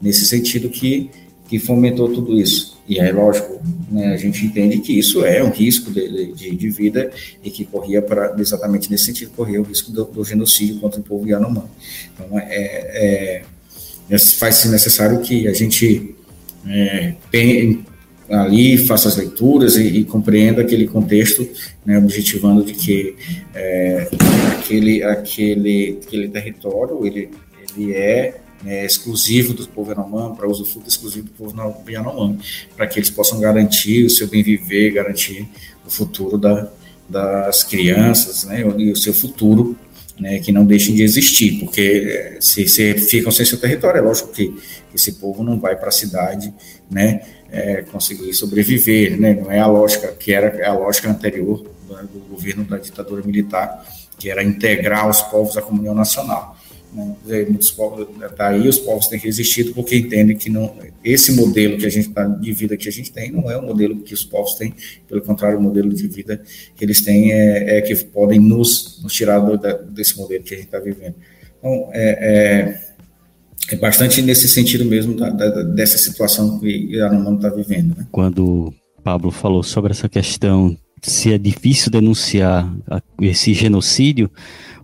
nesse 0.00 0.26
sentido 0.26 0.68
que, 0.68 1.10
que 1.48 1.58
fomentou 1.58 2.08
tudo 2.12 2.38
isso. 2.38 2.78
E 2.88 2.98
é 2.98 3.12
lógico, 3.12 3.60
né, 3.90 4.14
a 4.14 4.16
gente 4.16 4.46
entende 4.46 4.78
que 4.78 4.98
isso 4.98 5.22
é 5.24 5.44
um 5.44 5.50
risco 5.50 5.90
de, 5.90 6.32
de, 6.32 6.56
de 6.56 6.70
vida 6.70 7.10
e 7.44 7.50
que 7.50 7.66
corria 7.66 8.00
para 8.00 8.34
exatamente 8.38 8.90
nesse 8.90 9.04
sentido, 9.04 9.30
corria 9.36 9.60
o 9.60 9.64
risco 9.64 9.92
do, 9.92 10.04
do 10.06 10.24
genocídio 10.24 10.80
contra 10.80 10.98
o 10.98 11.02
povo 11.02 11.28
Yanomami. 11.28 11.68
Então, 12.14 12.38
é, 12.38 12.46
é, 12.48 13.42
faz-se 14.38 14.68
necessário 14.68 15.20
que 15.20 15.46
a 15.48 15.52
gente 15.52 16.14
é, 16.66 17.14
ali, 18.30 18.76
faça 18.78 19.08
as 19.08 19.16
leituras 19.16 19.76
e, 19.76 19.86
e 19.86 20.04
compreenda 20.04 20.62
aquele 20.62 20.86
contexto, 20.86 21.48
né, 21.84 21.98
objetivando 21.98 22.62
de 22.62 22.74
que 22.74 23.16
é, 23.54 24.08
aquele, 24.52 25.02
aquele, 25.02 25.98
aquele 26.02 26.28
território 26.28 27.06
ele, 27.06 27.30
ele 27.76 27.92
é 27.94 28.40
né, 28.62 28.84
exclusivo 28.84 29.54
do 29.54 29.66
povo 29.68 29.90
Yanomami, 29.90 30.36
para 30.36 30.48
uso 30.48 30.64
fruto 30.64 30.88
exclusivo 30.88 31.26
do 31.26 31.32
povo 31.32 31.54
Yanomami, 31.88 32.38
para 32.76 32.86
que 32.86 32.98
eles 32.98 33.10
possam 33.10 33.40
garantir 33.40 34.04
o 34.04 34.10
seu 34.10 34.26
bem 34.26 34.42
viver, 34.42 34.90
garantir 34.90 35.48
o 35.86 35.90
futuro 35.90 36.36
da, 36.36 36.68
das 37.08 37.64
crianças, 37.64 38.44
né, 38.44 38.62
e 38.76 38.90
o 38.90 38.96
seu 38.96 39.14
futuro, 39.14 39.76
né, 40.18 40.38
que 40.38 40.52
não 40.52 40.64
deixem 40.64 40.94
de 40.94 41.02
existir, 41.02 41.60
porque 41.60 41.80
é, 41.80 42.40
se, 42.40 42.66
se 42.68 42.94
ficam 42.94 43.30
sem 43.30 43.46
seu 43.46 43.58
território, 43.58 43.98
é 43.98 44.02
lógico 44.02 44.32
que 44.32 44.54
esse 44.94 45.12
povo 45.12 45.42
não 45.42 45.58
vai 45.60 45.76
para 45.76 45.88
a 45.88 45.92
cidade, 45.92 46.52
né, 46.90 47.20
é, 47.50 47.82
conseguir 47.82 48.32
sobreviver, 48.34 49.18
né? 49.18 49.34
Não 49.34 49.50
é 49.50 49.58
a 49.58 49.66
lógica 49.66 50.08
que 50.08 50.32
era 50.32 50.68
a 50.68 50.72
lógica 50.74 51.08
anterior 51.08 51.64
do, 51.86 51.94
do 52.08 52.20
governo 52.28 52.64
da 52.64 52.78
ditadura 52.78 53.22
militar, 53.24 53.86
que 54.18 54.30
era 54.30 54.42
integrar 54.42 55.08
os 55.08 55.22
povos 55.22 55.56
à 55.56 55.62
comunhão 55.62 55.94
nacional. 55.94 56.57
Né? 56.92 57.44
Muitos 57.48 57.70
povos, 57.70 58.06
daí 58.36 58.66
os 58.68 58.78
povos 58.78 59.08
têm 59.08 59.18
resistido 59.18 59.72
porque 59.74 59.96
entendem 59.96 60.36
que 60.36 60.50
não, 60.50 60.74
esse 61.04 61.32
modelo 61.32 61.76
que 61.76 61.86
a 61.86 61.90
gente 61.90 62.10
tá, 62.10 62.24
de 62.24 62.52
vida 62.52 62.76
que 62.76 62.88
a 62.88 62.92
gente 62.92 63.12
tem 63.12 63.30
não 63.30 63.50
é 63.50 63.56
o 63.56 63.62
modelo 63.62 64.00
que 64.00 64.14
os 64.14 64.24
povos 64.24 64.54
têm, 64.54 64.74
pelo 65.06 65.20
contrário, 65.22 65.58
o 65.58 65.62
modelo 65.62 65.88
de 65.90 66.06
vida 66.06 66.42
que 66.76 66.84
eles 66.84 67.02
têm 67.02 67.32
é, 67.32 67.78
é 67.78 67.80
que 67.82 67.94
podem 67.96 68.40
nos, 68.40 69.00
nos 69.02 69.12
tirar 69.12 69.38
do, 69.40 69.56
da, 69.56 69.72
desse 69.72 70.16
modelo 70.16 70.42
que 70.42 70.54
a 70.54 70.56
gente 70.56 70.66
está 70.66 70.78
vivendo. 70.78 71.14
Então, 71.58 71.90
é, 71.92 72.78
é 72.84 72.88
é 73.70 73.76
bastante 73.76 74.22
nesse 74.22 74.48
sentido 74.48 74.84
mesmo 74.84 75.14
da, 75.14 75.28
da, 75.28 75.62
dessa 75.62 75.98
situação 75.98 76.58
que 76.58 76.66
o 76.66 76.90
Yanomami 76.90 77.36
está 77.36 77.50
vivendo. 77.50 77.94
Né? 77.94 78.06
Quando 78.10 78.72
Pablo 79.04 79.30
falou 79.30 79.62
sobre 79.62 79.90
essa 79.92 80.08
questão 80.08 80.76
se 81.02 81.32
é 81.32 81.38
difícil 81.38 81.92
denunciar 81.92 82.68
esse 83.20 83.54
genocídio, 83.54 84.30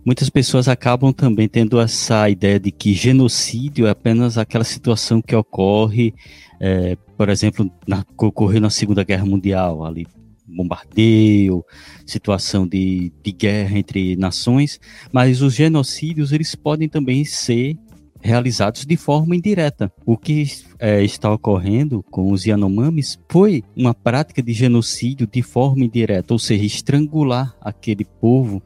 muitas 0.05 0.29
pessoas 0.29 0.67
acabam 0.67 1.11
também 1.11 1.47
tendo 1.47 1.79
essa 1.79 2.29
ideia 2.29 2.59
de 2.59 2.71
que 2.71 2.93
genocídio 2.93 3.87
é 3.87 3.89
apenas 3.89 4.37
aquela 4.37 4.63
situação 4.63 5.21
que 5.21 5.35
ocorre, 5.35 6.13
é, 6.59 6.95
por 7.17 7.29
exemplo, 7.29 7.69
na, 7.87 8.05
ocorreu 8.17 8.61
na 8.61 8.69
Segunda 8.69 9.03
Guerra 9.03 9.25
Mundial, 9.25 9.83
ali 9.83 10.05
bombardeio, 10.47 11.65
situação 12.05 12.67
de, 12.67 13.11
de 13.23 13.31
guerra 13.31 13.79
entre 13.79 14.15
nações, 14.15 14.79
mas 15.11 15.41
os 15.41 15.55
genocídios 15.55 16.31
eles 16.31 16.53
podem 16.53 16.87
também 16.87 17.25
ser 17.25 17.75
realizados 18.21 18.85
de 18.85 18.97
forma 18.97 19.35
indireta. 19.35 19.91
O 20.05 20.17
que 20.17 20.47
é, 20.79 21.03
está 21.03 21.31
ocorrendo 21.31 22.03
com 22.09 22.31
os 22.31 22.45
Yanomamis 22.45 23.19
foi 23.29 23.63
uma 23.75 23.93
prática 23.93 24.41
de 24.41 24.53
genocídio 24.53 25.27
de 25.27 25.41
forma 25.41 25.85
indireta, 25.85 26.33
ou 26.33 26.39
seja, 26.39 26.63
estrangular 26.63 27.55
aquele 27.61 28.05
povo 28.05 28.63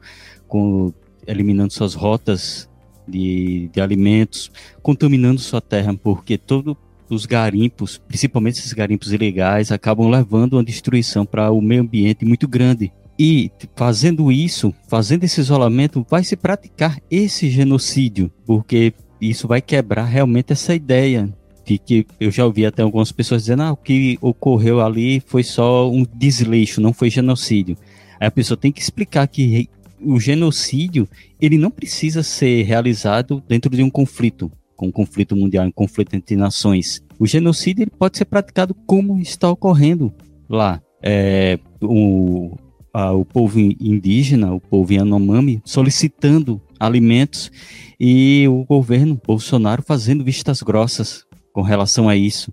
com, 0.48 0.92
eliminando 1.30 1.72
suas 1.72 1.94
rotas 1.94 2.68
de, 3.06 3.68
de 3.72 3.80
alimentos, 3.80 4.50
contaminando 4.82 5.40
sua 5.40 5.60
terra, 5.60 5.94
porque 5.94 6.36
todo 6.38 6.76
os 7.08 7.26
garimpos, 7.26 7.98
principalmente 7.98 8.58
esses 8.60 8.72
garimpos 8.72 9.12
ilegais, 9.12 9.72
acabam 9.72 10.08
levando 10.08 10.54
uma 10.54 10.64
destruição 10.64 11.26
para 11.26 11.50
o 11.50 11.60
meio 11.60 11.82
ambiente 11.82 12.24
muito 12.24 12.46
grande. 12.46 12.92
E 13.18 13.50
fazendo 13.76 14.32
isso, 14.32 14.72
fazendo 14.88 15.24
esse 15.24 15.40
isolamento, 15.40 16.06
vai 16.08 16.24
se 16.24 16.36
praticar 16.36 16.98
esse 17.10 17.50
genocídio, 17.50 18.30
porque 18.46 18.94
isso 19.20 19.46
vai 19.46 19.60
quebrar 19.60 20.04
realmente 20.04 20.52
essa 20.52 20.74
ideia 20.74 21.28
de 21.64 21.78
que 21.78 22.06
eu 22.18 22.30
já 22.30 22.46
ouvi 22.46 22.64
até 22.64 22.82
algumas 22.82 23.12
pessoas 23.12 23.42
dizendo 23.42 23.62
ah, 23.62 23.72
o 23.72 23.76
que 23.76 24.18
ocorreu 24.22 24.80
ali 24.80 25.22
foi 25.26 25.42
só 25.42 25.90
um 25.90 26.06
desleixo, 26.14 26.80
não 26.80 26.92
foi 26.92 27.10
genocídio. 27.10 27.76
Aí 28.18 28.26
a 28.26 28.30
pessoa 28.30 28.56
tem 28.56 28.72
que 28.72 28.80
explicar 28.80 29.26
que 29.26 29.68
o 30.02 30.18
genocídio 30.18 31.08
ele 31.40 31.58
não 31.58 31.70
precisa 31.70 32.22
ser 32.22 32.62
realizado 32.62 33.42
dentro 33.48 33.70
de 33.70 33.82
um 33.82 33.90
conflito, 33.90 34.50
com 34.76 34.88
um 34.88 34.92
conflito 34.92 35.36
mundial, 35.36 35.66
um 35.66 35.72
conflito 35.72 36.14
entre 36.14 36.36
nações. 36.36 37.02
O 37.18 37.26
genocídio 37.26 37.82
ele 37.82 37.90
pode 37.90 38.18
ser 38.18 38.24
praticado 38.24 38.74
como 38.86 39.18
está 39.18 39.50
ocorrendo 39.50 40.12
lá. 40.48 40.80
É, 41.02 41.58
o, 41.82 42.56
a, 42.92 43.12
o 43.12 43.24
povo 43.24 43.58
indígena, 43.58 44.52
o 44.52 44.60
povo 44.60 44.92
Yanomami, 44.92 45.62
solicitando 45.64 46.60
alimentos 46.78 47.50
e 47.98 48.46
o 48.48 48.64
governo 48.64 49.20
Bolsonaro 49.26 49.82
fazendo 49.82 50.24
vistas 50.24 50.62
grossas 50.62 51.24
com 51.52 51.62
relação 51.62 52.08
a 52.08 52.16
isso. 52.16 52.52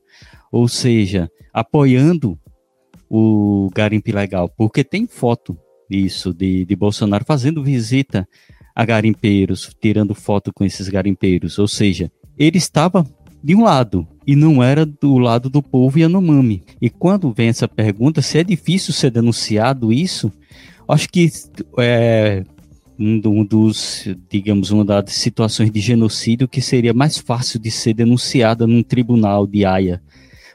Ou 0.52 0.68
seja, 0.68 1.30
apoiando 1.54 2.38
o 3.10 3.70
garimpo 3.74 4.10
ilegal, 4.10 4.50
porque 4.50 4.84
tem 4.84 5.08
foto 5.08 5.58
disso, 5.90 6.34
de, 6.34 6.66
de 6.66 6.76
Bolsonaro 6.76 7.26
fazendo 7.26 7.64
visita 7.64 8.28
a 8.76 8.86
garimpeiros, 8.86 9.72
tirando 9.82 10.14
foto 10.14 10.54
com 10.54 10.64
esses 10.64 10.88
garimpeiros. 10.88 11.58
Ou 11.58 11.68
seja, 11.68 12.12
ele 12.38 12.58
estava 12.58 13.06
de 13.44 13.56
um 13.56 13.64
lado 13.64 14.08
e 14.26 14.36
não 14.36 14.62
era 14.62 14.86
do 14.86 15.18
lado 15.18 15.50
do 15.50 15.64
povo 15.64 15.98
Yanomami. 15.98 16.64
E 16.82 16.90
quando 16.90 17.32
vem 17.32 17.50
essa 17.50 17.68
pergunta, 17.68 18.22
se 18.22 18.38
é 18.38 18.44
difícil 18.44 18.94
ser 18.94 19.10
denunciado 19.10 19.92
isso, 19.92 20.32
acho 20.88 21.10
que 21.10 21.32
é, 21.80 22.44
um 23.00 23.46
dos, 23.46 24.08
digamos, 24.30 24.72
uma 24.72 24.84
das 24.84 25.14
situações 25.14 25.72
de 25.72 25.80
genocídio 25.80 26.48
que 26.48 26.62
seria 26.62 26.94
mais 26.94 27.18
fácil 27.18 27.60
de 27.60 27.70
ser 27.72 27.94
denunciada 27.94 28.66
num 28.66 28.84
tribunal 28.84 29.46
de 29.46 29.66
Haia, 29.66 30.02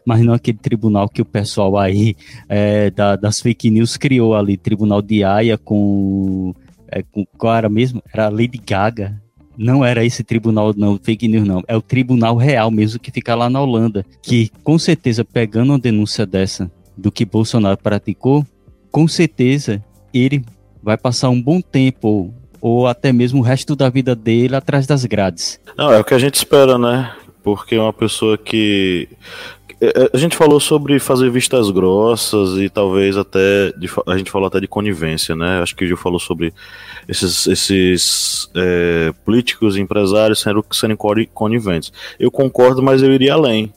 mas 0.06 0.20
não 0.24 0.34
aquele 0.34 0.58
tribunal 0.58 1.08
que 1.08 1.22
o 1.22 1.24
pessoal 1.24 1.78
aí 1.78 2.16
é, 2.48 2.90
da, 2.90 3.16
das 3.16 3.40
fake 3.40 3.70
news 3.70 3.96
criou 3.96 4.34
ali, 4.34 4.56
tribunal 4.56 5.00
de 5.02 5.24
Haia 5.24 5.56
com, 5.58 6.54
é, 6.88 7.02
com 7.02 7.24
qual 7.38 7.54
era 7.54 7.68
mesmo? 7.68 8.02
Era 8.12 8.26
a 8.26 8.30
Lady 8.30 8.60
Gaga, 8.64 9.20
não 9.56 9.84
era 9.84 10.04
esse 10.04 10.24
tribunal, 10.24 10.72
não, 10.76 10.98
fake 11.02 11.28
news 11.28 11.46
não. 11.46 11.62
É 11.68 11.76
o 11.76 11.82
tribunal 11.82 12.36
real 12.36 12.70
mesmo 12.70 12.98
que 12.98 13.10
fica 13.10 13.34
lá 13.34 13.48
na 13.48 13.60
Holanda. 13.60 14.04
Que 14.22 14.50
com 14.62 14.78
certeza, 14.78 15.24
pegando 15.24 15.70
uma 15.72 15.78
denúncia 15.78 16.26
dessa 16.26 16.70
do 16.96 17.10
que 17.10 17.24
Bolsonaro 17.24 17.76
praticou, 17.76 18.46
com 18.90 19.08
certeza 19.08 19.82
ele 20.12 20.44
vai 20.82 20.96
passar 20.96 21.30
um 21.30 21.40
bom 21.40 21.60
tempo 21.60 22.34
ou 22.60 22.86
até 22.86 23.12
mesmo 23.12 23.40
o 23.40 23.42
resto 23.42 23.74
da 23.74 23.88
vida 23.88 24.14
dele 24.14 24.54
atrás 24.54 24.86
das 24.86 25.04
grades. 25.04 25.58
Não, 25.76 25.92
é 25.92 25.98
o 25.98 26.04
que 26.04 26.14
a 26.14 26.18
gente 26.18 26.36
espera, 26.36 26.78
né? 26.78 27.12
Porque 27.42 27.76
uma 27.76 27.92
pessoa 27.92 28.38
que 28.38 29.08
a 30.12 30.16
gente 30.16 30.36
falou 30.36 30.60
sobre 30.60 31.00
fazer 31.00 31.28
vistas 31.28 31.68
grossas 31.70 32.56
e 32.56 32.68
talvez 32.68 33.16
até. 33.16 33.72
De, 33.72 33.88
a 34.06 34.16
gente 34.16 34.30
falou 34.30 34.46
até 34.46 34.60
de 34.60 34.68
conivência, 34.68 35.34
né? 35.34 35.60
Acho 35.60 35.74
que 35.74 35.84
o 35.84 35.86
Gil 35.86 35.96
falou 35.96 36.20
sobre 36.20 36.54
esses, 37.08 37.48
esses 37.48 38.48
é, 38.54 39.12
políticos 39.24 39.76
e 39.76 39.80
empresários 39.80 40.40
sendo, 40.40 40.64
sendo 40.70 40.96
coniventes. 41.34 41.92
Eu 42.18 42.30
concordo, 42.30 42.80
mas 42.80 43.02
eu 43.02 43.12
iria 43.12 43.34
além. 43.34 43.72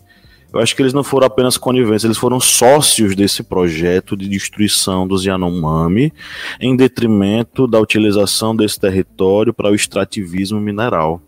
Eu 0.54 0.62
acho 0.62 0.76
que 0.76 0.82
eles 0.82 0.94
não 0.94 1.04
foram 1.04 1.28
apenas 1.28 1.58
coniventes, 1.58 2.06
eles 2.06 2.18
foram 2.18 2.40
sócios 2.40 3.14
desse 3.14 3.44
projeto 3.44 4.16
de 4.16 4.30
destruição 4.30 5.06
dos 5.06 5.26
Yanomami, 5.26 6.14
em 6.62 6.78
detrimento 6.78 7.68
da 7.68 7.78
utilização 7.80 8.56
desse 8.56 8.80
território 8.80 9.54
para 9.54 9.70
o 9.70 9.76
extrativismo 9.76 10.62
mineral. 10.62 11.22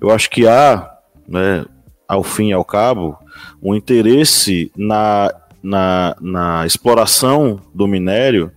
Eu 0.00 0.10
acho 0.10 0.30
que 0.30 0.46
há, 0.46 0.90
né, 1.28 1.66
ao 2.08 2.22
fim 2.22 2.48
e 2.48 2.52
ao 2.54 2.64
cabo, 2.64 3.18
um 3.62 3.74
interesse 3.74 4.70
na, 4.76 5.32
na, 5.62 6.16
na 6.20 6.66
exploração 6.66 7.60
do 7.74 7.86
minério 7.86 8.52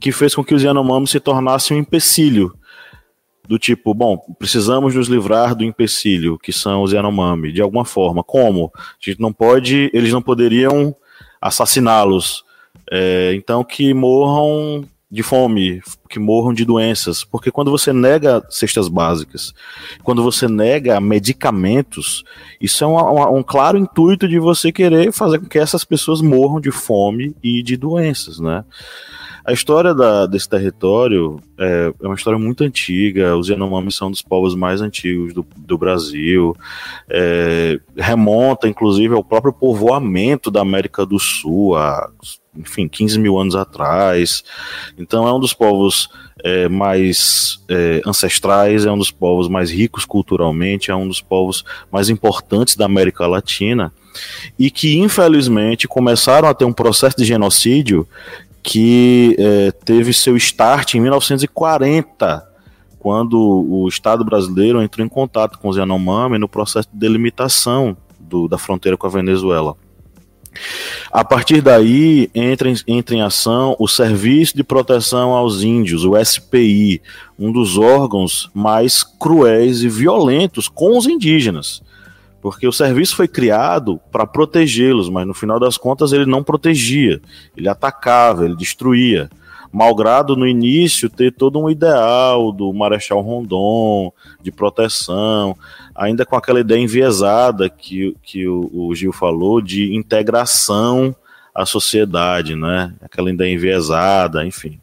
que 0.00 0.12
fez 0.12 0.34
com 0.34 0.44
que 0.44 0.54
os 0.54 0.62
Yanomami 0.62 1.06
se 1.06 1.18
tornassem 1.18 1.76
um 1.76 1.80
empecilho 1.80 2.54
do 3.46 3.58
tipo, 3.58 3.92
bom, 3.92 4.18
precisamos 4.38 4.94
nos 4.94 5.08
livrar 5.08 5.54
do 5.54 5.64
empecilho, 5.64 6.38
que 6.38 6.52
são 6.52 6.82
os 6.82 6.92
Yanomami, 6.92 7.52
de 7.52 7.60
alguma 7.60 7.84
forma. 7.84 8.24
Como? 8.24 8.72
A 8.74 8.80
gente 9.00 9.20
não 9.20 9.32
pode, 9.32 9.90
eles 9.92 10.12
não 10.12 10.22
poderiam 10.22 10.94
assassiná-los. 11.40 12.42
É, 12.90 13.32
então 13.34 13.62
que 13.64 13.92
morram 13.94 14.84
de 15.14 15.22
fome, 15.22 15.80
que 16.10 16.18
morram 16.18 16.52
de 16.52 16.64
doenças, 16.64 17.22
porque 17.22 17.50
quando 17.50 17.70
você 17.70 17.92
nega 17.92 18.44
cestas 18.50 18.88
básicas, 18.88 19.54
quando 20.02 20.22
você 20.22 20.48
nega 20.48 21.00
medicamentos, 21.00 22.24
isso 22.60 22.82
é 22.82 22.86
um, 22.86 22.96
um, 22.96 23.38
um, 23.38 23.42
claro 23.42 23.78
intuito 23.78 24.26
de 24.26 24.40
você 24.40 24.72
querer 24.72 25.12
fazer 25.12 25.38
com 25.38 25.46
que 25.46 25.58
essas 25.58 25.84
pessoas 25.84 26.20
morram 26.20 26.60
de 26.60 26.72
fome 26.72 27.34
e 27.42 27.62
de 27.62 27.76
doenças, 27.76 28.40
né? 28.40 28.64
A 29.46 29.52
história 29.52 29.94
da, 29.94 30.24
desse 30.24 30.48
território 30.48 31.38
é, 31.58 31.92
é, 32.00 32.06
uma 32.06 32.14
história 32.14 32.38
muito 32.38 32.64
antiga. 32.64 33.36
Os 33.36 33.48
Yanomami 33.48 33.92
são 33.92 34.10
dos 34.10 34.22
povos 34.22 34.54
mais 34.54 34.80
antigos 34.80 35.34
do, 35.34 35.46
do 35.54 35.76
Brasil. 35.76 36.56
É, 37.10 37.78
remonta, 37.94 38.66
inclusive, 38.66 39.14
ao 39.14 39.22
próprio 39.22 39.52
povoamento 39.52 40.50
da 40.50 40.62
América 40.62 41.04
do 41.04 41.18
Sul, 41.18 41.76
há, 41.76 42.10
enfim, 42.56 42.88
15 42.88 43.18
mil 43.18 43.38
anos 43.38 43.54
atrás. 43.54 44.42
Então, 44.98 45.26
é 45.26 45.32
um 45.32 45.40
dos 45.40 45.52
povos 45.52 46.08
é, 46.42 46.68
mais 46.68 47.60
é, 47.68 48.02
ancestrais, 48.06 48.84
é 48.84 48.92
um 48.92 48.98
dos 48.98 49.10
povos 49.10 49.48
mais 49.48 49.70
ricos 49.70 50.04
culturalmente, 50.04 50.90
é 50.90 50.96
um 50.96 51.08
dos 51.08 51.20
povos 51.20 51.64
mais 51.90 52.08
importantes 52.08 52.76
da 52.76 52.84
América 52.84 53.26
Latina 53.26 53.92
e 54.58 54.70
que 54.70 54.96
infelizmente 54.98 55.88
começaram 55.88 56.48
a 56.48 56.54
ter 56.54 56.64
um 56.64 56.72
processo 56.72 57.16
de 57.16 57.24
genocídio 57.24 58.06
que 58.62 59.36
é, 59.38 59.70
teve 59.70 60.12
seu 60.12 60.36
start 60.36 60.94
em 60.94 61.00
1940, 61.00 62.48
quando 62.98 63.38
o 63.38 63.86
Estado 63.86 64.24
brasileiro 64.24 64.82
entrou 64.82 65.04
em 65.04 65.08
contato 65.08 65.58
com 65.58 65.68
os 65.68 65.76
Yanomami 65.76 66.38
no 66.38 66.48
processo 66.48 66.88
de 66.90 66.98
delimitação 66.98 67.94
do, 68.18 68.48
da 68.48 68.56
fronteira 68.56 68.96
com 68.96 69.06
a 69.06 69.10
Venezuela. 69.10 69.76
A 71.10 71.24
partir 71.24 71.60
daí, 71.60 72.30
entra 72.34 72.68
em, 72.68 72.76
entra 72.86 73.14
em 73.14 73.22
ação 73.22 73.76
o 73.78 73.88
Serviço 73.88 74.56
de 74.56 74.64
Proteção 74.64 75.32
aos 75.32 75.62
Índios, 75.62 76.04
o 76.04 76.12
SPI, 76.22 77.00
um 77.38 77.52
dos 77.52 77.76
órgãos 77.76 78.50
mais 78.54 79.02
cruéis 79.02 79.82
e 79.82 79.88
violentos 79.88 80.68
com 80.68 80.96
os 80.96 81.06
indígenas 81.06 81.82
porque 82.44 82.68
o 82.68 82.72
serviço 82.72 83.16
foi 83.16 83.26
criado 83.26 83.98
para 84.12 84.26
protegê-los, 84.26 85.08
mas 85.08 85.26
no 85.26 85.32
final 85.32 85.58
das 85.58 85.78
contas 85.78 86.12
ele 86.12 86.26
não 86.26 86.44
protegia, 86.44 87.18
ele 87.56 87.70
atacava, 87.70 88.44
ele 88.44 88.54
destruía. 88.54 89.30
Malgrado 89.74 90.36
no 90.36 90.46
início 90.46 91.10
ter 91.10 91.32
todo 91.32 91.58
um 91.58 91.68
ideal 91.68 92.52
do 92.52 92.72
Marechal 92.72 93.20
Rondon, 93.20 94.12
de 94.40 94.52
proteção, 94.52 95.56
ainda 95.92 96.24
com 96.24 96.36
aquela 96.36 96.60
ideia 96.60 96.78
enviesada 96.78 97.68
que, 97.68 98.16
que 98.22 98.46
o, 98.46 98.70
o 98.72 98.94
Gil 98.94 99.12
falou 99.12 99.60
de 99.60 99.92
integração 99.92 101.12
à 101.52 101.66
sociedade, 101.66 102.54
né? 102.54 102.94
Aquela 103.02 103.32
ideia 103.32 103.52
enviesada, 103.52 104.46
enfim. 104.46 104.78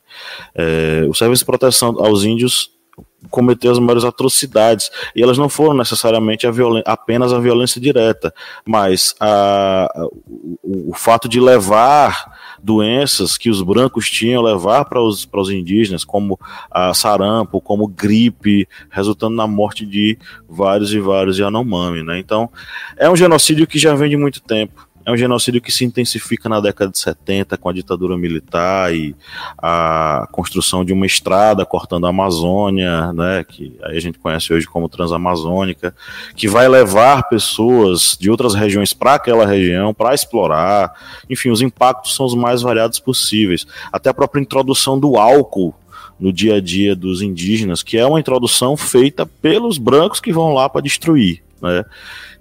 É, 0.53 1.05
o 1.07 1.13
Serviço 1.13 1.43
de 1.43 1.45
Proteção 1.45 1.95
aos 1.97 2.25
Índios 2.25 2.71
cometeu 3.29 3.71
as 3.71 3.79
maiores 3.79 4.03
atrocidades. 4.03 4.89
E 5.15 5.21
elas 5.21 5.37
não 5.37 5.49
foram 5.49 5.75
necessariamente 5.75 6.47
a 6.47 6.51
apenas 6.85 7.33
a 7.33 7.39
violência 7.39 7.79
direta, 7.79 8.33
mas 8.65 9.15
a, 9.19 9.89
o, 10.61 10.91
o, 10.91 10.93
fato 10.93 11.27
de 11.27 11.39
levar 11.39 12.57
doenças 12.61 13.37
que 13.37 13.49
os 13.49 13.61
brancos 13.61 14.09
tinham, 14.09 14.41
levar 14.41 14.85
para 14.85 15.01
os, 15.01 15.25
para 15.25 15.41
os 15.41 15.49
indígenas, 15.49 16.03
como 16.03 16.39
a 16.69 16.93
sarampo, 16.93 17.61
como 17.61 17.87
gripe, 17.87 18.67
resultando 18.89 19.35
na 19.35 19.47
morte 19.47 19.85
de 19.85 20.17
vários 20.47 20.93
e 20.93 20.99
vários 20.99 21.37
Yanomami. 21.37 22.03
Né? 22.03 22.19
Então, 22.19 22.49
é 22.97 23.09
um 23.09 23.15
genocídio 23.15 23.67
que 23.67 23.79
já 23.79 23.95
vem 23.95 24.09
de 24.09 24.17
muito 24.17 24.41
tempo. 24.41 24.90
É 25.05 25.11
um 25.11 25.17
genocídio 25.17 25.61
que 25.61 25.71
se 25.71 25.83
intensifica 25.83 26.47
na 26.47 26.59
década 26.59 26.91
de 26.91 26.99
70 26.99 27.57
com 27.57 27.69
a 27.69 27.73
ditadura 27.73 28.17
militar 28.17 28.93
e 28.93 29.15
a 29.57 30.27
construção 30.31 30.85
de 30.85 30.93
uma 30.93 31.05
estrada 31.05 31.65
cortando 31.65 32.05
a 32.05 32.09
Amazônia, 32.09 33.11
né, 33.13 33.43
que 33.43 33.77
a 33.81 33.99
gente 33.99 34.19
conhece 34.19 34.53
hoje 34.53 34.67
como 34.67 34.87
Transamazônica, 34.87 35.95
que 36.35 36.47
vai 36.47 36.67
levar 36.67 37.29
pessoas 37.29 38.15
de 38.19 38.29
outras 38.29 38.53
regiões 38.53 38.93
para 38.93 39.15
aquela 39.15 39.45
região 39.45 39.93
para 39.93 40.13
explorar. 40.13 40.93
Enfim, 41.29 41.49
os 41.49 41.61
impactos 41.61 42.15
são 42.15 42.25
os 42.25 42.35
mais 42.35 42.61
variados 42.61 42.99
possíveis. 42.99 43.65
Até 43.91 44.09
a 44.09 44.13
própria 44.13 44.41
introdução 44.41 44.99
do 44.99 45.17
álcool 45.17 45.73
no 46.19 46.31
dia 46.31 46.55
a 46.55 46.61
dia 46.61 46.95
dos 46.95 47.23
indígenas, 47.23 47.81
que 47.81 47.97
é 47.97 48.05
uma 48.05 48.19
introdução 48.19 48.77
feita 48.77 49.25
pelos 49.25 49.79
brancos 49.79 50.19
que 50.19 50.31
vão 50.31 50.53
lá 50.53 50.69
para 50.69 50.81
destruir. 50.81 51.41
Né? 51.61 51.85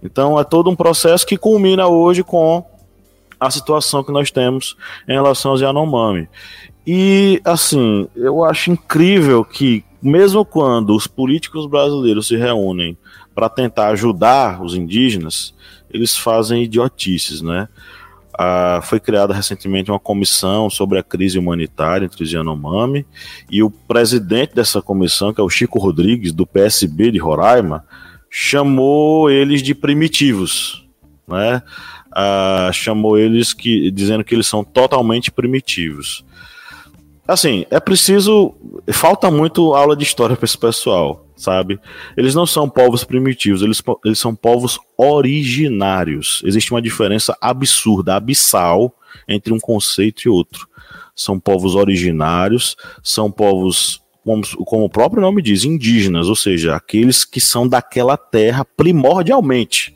Então 0.03 0.39
é 0.39 0.45
todo 0.45 0.71
um 0.71 0.77
processo 0.77 1.27
que 1.27 1.37
culmina 1.37 1.87
hoje 1.87 2.23
com 2.23 2.65
a 3.39 3.51
situação 3.51 4.05
que 4.05 4.13
nós 4.13 4.31
temos 4.31 4.77
em 5.09 5.13
relação 5.13 5.53
aos 5.53 5.61
Yanomami. 5.61 6.29
E 6.87 7.41
assim, 7.45 8.09
eu 8.17 8.45
acho 8.45 8.71
incrível 8.71 9.45
que, 9.45 9.85
mesmo 10.03 10.45
quando 10.45 10.95
os 10.95 11.07
políticos 11.07 11.67
brasileiros 11.67 12.29
se 12.29 12.37
reúnem 12.37 12.97
para 13.35 13.49
tentar 13.49 13.89
ajudar 13.89 14.63
os 14.63 14.75
indígenas, 14.75 15.55
eles 15.91 16.17
fazem 16.17 16.65
idiotices, 16.65 17.43
né? 17.43 17.69
Ah, 18.43 18.81
foi 18.83 18.99
criada 18.99 19.35
recentemente 19.35 19.91
uma 19.91 20.01
comissão 20.01 20.71
sobre 20.71 20.99
a 20.99 21.03
crise 21.03 21.39
humanitária 21.39 22.07
entre 22.07 22.23
os 22.23 22.33
Yanomami, 22.33 23.05
e 23.51 23.63
o 23.63 23.71
presidente 23.71 24.55
dessa 24.55 24.81
comissão, 24.81 25.35
que 25.35 25.41
é 25.41 25.45
o 25.45 25.51
Chico 25.51 25.79
Rodrigues, 25.79 26.33
do 26.33 26.47
PSB 26.47 27.11
de 27.11 27.19
Roraima, 27.19 27.85
chamou 28.31 29.29
eles 29.29 29.61
de 29.61 29.75
primitivos, 29.75 30.87
né? 31.27 31.63
Ah, 32.13 32.71
chamou 32.73 33.19
eles 33.19 33.53
que 33.53 33.91
dizendo 33.91 34.23
que 34.23 34.35
eles 34.35 34.47
são 34.47 34.63
totalmente 34.63 35.31
primitivos. 35.31 36.25
Assim, 37.27 37.65
é 37.71 37.79
preciso, 37.79 38.55
falta 38.93 39.31
muito 39.31 39.75
aula 39.75 39.97
de 39.97 40.03
história 40.03 40.35
para 40.35 40.45
esse 40.45 40.59
pessoal, 40.59 41.27
sabe? 41.37 41.79
Eles 42.17 42.35
não 42.35 42.45
são 42.45 42.69
povos 42.69 43.05
primitivos, 43.05 43.63
eles, 43.63 43.81
eles 44.05 44.19
são 44.19 44.35
povos 44.35 44.81
originários. 44.97 46.43
Existe 46.45 46.73
uma 46.73 46.83
diferença 46.83 47.37
absurda, 47.41 48.17
abissal 48.17 48.93
entre 49.29 49.53
um 49.53 49.61
conceito 49.61 50.23
e 50.23 50.29
outro. 50.29 50.69
São 51.15 51.39
povos 51.39 51.77
originários, 51.77 52.77
são 53.01 53.31
povos 53.31 54.03
como, 54.25 54.43
como, 54.65 54.85
o 54.85 54.91
próprio 54.91 55.23
nome 55.23 55.43
diz, 55.43 55.65
indígenas, 55.65 56.29
ou 56.29 56.37
seja, 56.37 56.75
aqueles 56.77 57.25
que 57.25 57.41
são 57.41 57.67
daquela 57.67 58.17
terra 58.17 58.65
primordialmente. 58.65 59.95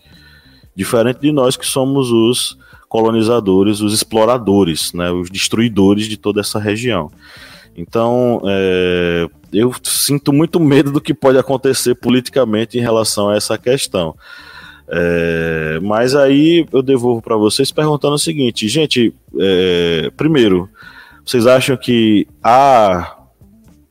Diferente 0.75 1.21
de 1.21 1.33
nós 1.33 1.57
que 1.57 1.67
somos 1.67 2.11
os 2.11 2.59
colonizadores, 2.89 3.81
os 3.81 3.93
exploradores, 3.93 4.93
né, 4.93 5.11
os 5.11 5.31
destruidores 5.31 6.07
de 6.07 6.17
toda 6.17 6.41
essa 6.41 6.59
região. 6.59 7.11
Então, 7.77 8.41
é, 8.47 9.29
eu 9.53 9.73
sinto 9.83 10.33
muito 10.33 10.61
medo 10.61 10.93
do 10.93 11.01
que 11.01 11.13
pode 11.13 11.39
acontecer 11.39 11.95
politicamente 11.97 12.79
em 12.79 12.81
relação 12.81 13.31
a 13.31 13.37
essa 13.37 13.59
questão. 13.59 14.15
É, 14.87 15.81
mas 15.83 16.15
aí 16.15 16.67
eu 16.73 16.83
devolvo 16.83 17.21
para 17.21 17.37
vocês 17.37 17.73
perguntando 17.73 18.15
o 18.15 18.19
seguinte, 18.19 18.69
gente, 18.69 19.15
é, 19.41 20.11
primeiro, 20.17 20.69
vocês 21.25 21.47
acham 21.47 21.77
que 21.77 22.29
há 22.43 23.24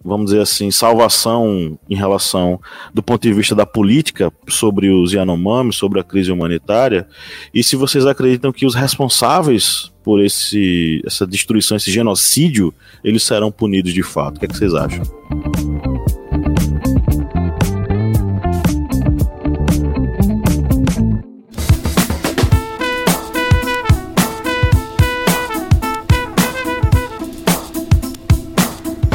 vamos 0.04 0.28
dizer 0.28 0.41
assim, 0.41 0.70
salvação 0.72 1.78
em 1.89 1.95
relação 1.95 2.60
do 2.93 3.01
ponto 3.01 3.22
de 3.22 3.34
vista 3.34 3.56
da 3.56 3.66
política 3.66 4.32
sobre 4.47 4.89
os 4.89 5.14
Yanomami, 5.14 5.72
sobre 5.72 5.99
a 5.99 6.04
crise 6.04 6.32
humanitária, 6.32 7.08
e 7.54 7.64
se 7.64 7.76
vocês 7.76 8.06
acreditam 8.06 8.51
que 8.51 8.66
os 8.66 8.76
responsáveis 8.76 9.91
por 10.04 10.22
esse, 10.22 11.01
essa 11.06 11.26
destruição, 11.26 11.78
esse 11.78 11.91
genocídio, 11.91 12.74
eles 13.04 13.24
serão 13.24 13.51
punidos 13.51 13.93
de 13.93 14.04
fato. 14.04 14.36
O 14.36 14.39
que, 14.39 14.45
é 14.45 14.49
que 14.49 14.58
vocês 14.58 14.74
acham? 14.74 15.04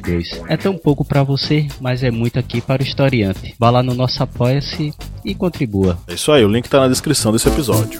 2022. 0.00 0.42
É 0.48 0.56
tão 0.56 0.76
pouco 0.76 1.04
para 1.04 1.22
você, 1.22 1.66
mas 1.80 2.02
é 2.02 2.10
muito 2.10 2.38
aqui 2.38 2.60
para 2.60 2.82
o 2.82 2.84
historiante. 2.84 3.54
Vá 3.58 3.70
lá 3.70 3.82
no 3.82 3.94
nosso 3.94 4.22
Apoia-se 4.22 4.92
e 5.24 5.34
contribua. 5.34 5.98
É 6.08 6.14
isso 6.14 6.32
aí, 6.32 6.44
o 6.44 6.48
link 6.48 6.68
tá 6.68 6.80
na 6.80 6.88
descrição 6.88 7.32
desse 7.32 7.48
episódio. 7.48 7.98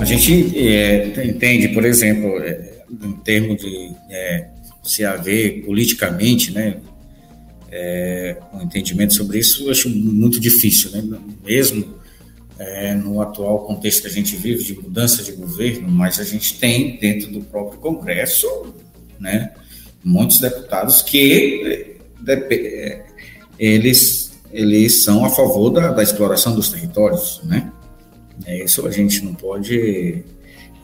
A 0.00 0.04
gente 0.04 0.56
é, 0.56 1.26
entende, 1.26 1.68
por 1.68 1.84
exemplo, 1.84 2.40
é, 2.40 2.76
em 3.02 3.12
termos 3.12 3.60
de 3.60 3.90
é, 4.08 4.48
se 4.82 5.04
haver 5.04 5.64
politicamente, 5.64 6.52
né, 6.52 6.76
é, 7.70 8.38
um 8.52 8.62
entendimento 8.62 9.14
sobre 9.14 9.38
isso, 9.38 9.64
eu 9.64 9.70
acho 9.70 9.88
muito 9.88 10.38
difícil, 10.38 10.90
né? 10.90 11.02
mesmo 11.44 11.96
é, 12.58 12.94
no 12.94 13.20
atual 13.20 13.64
contexto 13.66 14.02
que 14.02 14.08
a 14.08 14.10
gente 14.10 14.36
vive 14.36 14.64
de 14.64 14.74
mudança 14.74 15.22
de 15.22 15.32
governo, 15.32 15.88
mas 15.88 16.18
a 16.18 16.24
gente 16.24 16.58
tem 16.58 16.96
dentro 16.98 17.30
do 17.30 17.40
próprio 17.40 17.78
Congresso, 17.80 18.74
né, 19.18 19.52
muitos 20.04 20.40
deputados 20.40 21.02
que 21.02 21.98
é, 22.26 23.06
eles 23.58 24.26
eles 24.52 25.02
são 25.02 25.24
a 25.24 25.30
favor 25.30 25.70
da, 25.70 25.92
da 25.92 26.02
exploração 26.02 26.54
dos 26.54 26.68
territórios, 26.68 27.40
né? 27.44 27.70
É 28.46 28.64
isso 28.64 28.86
a 28.86 28.90
gente 28.90 29.24
não 29.24 29.34
pode 29.34 30.22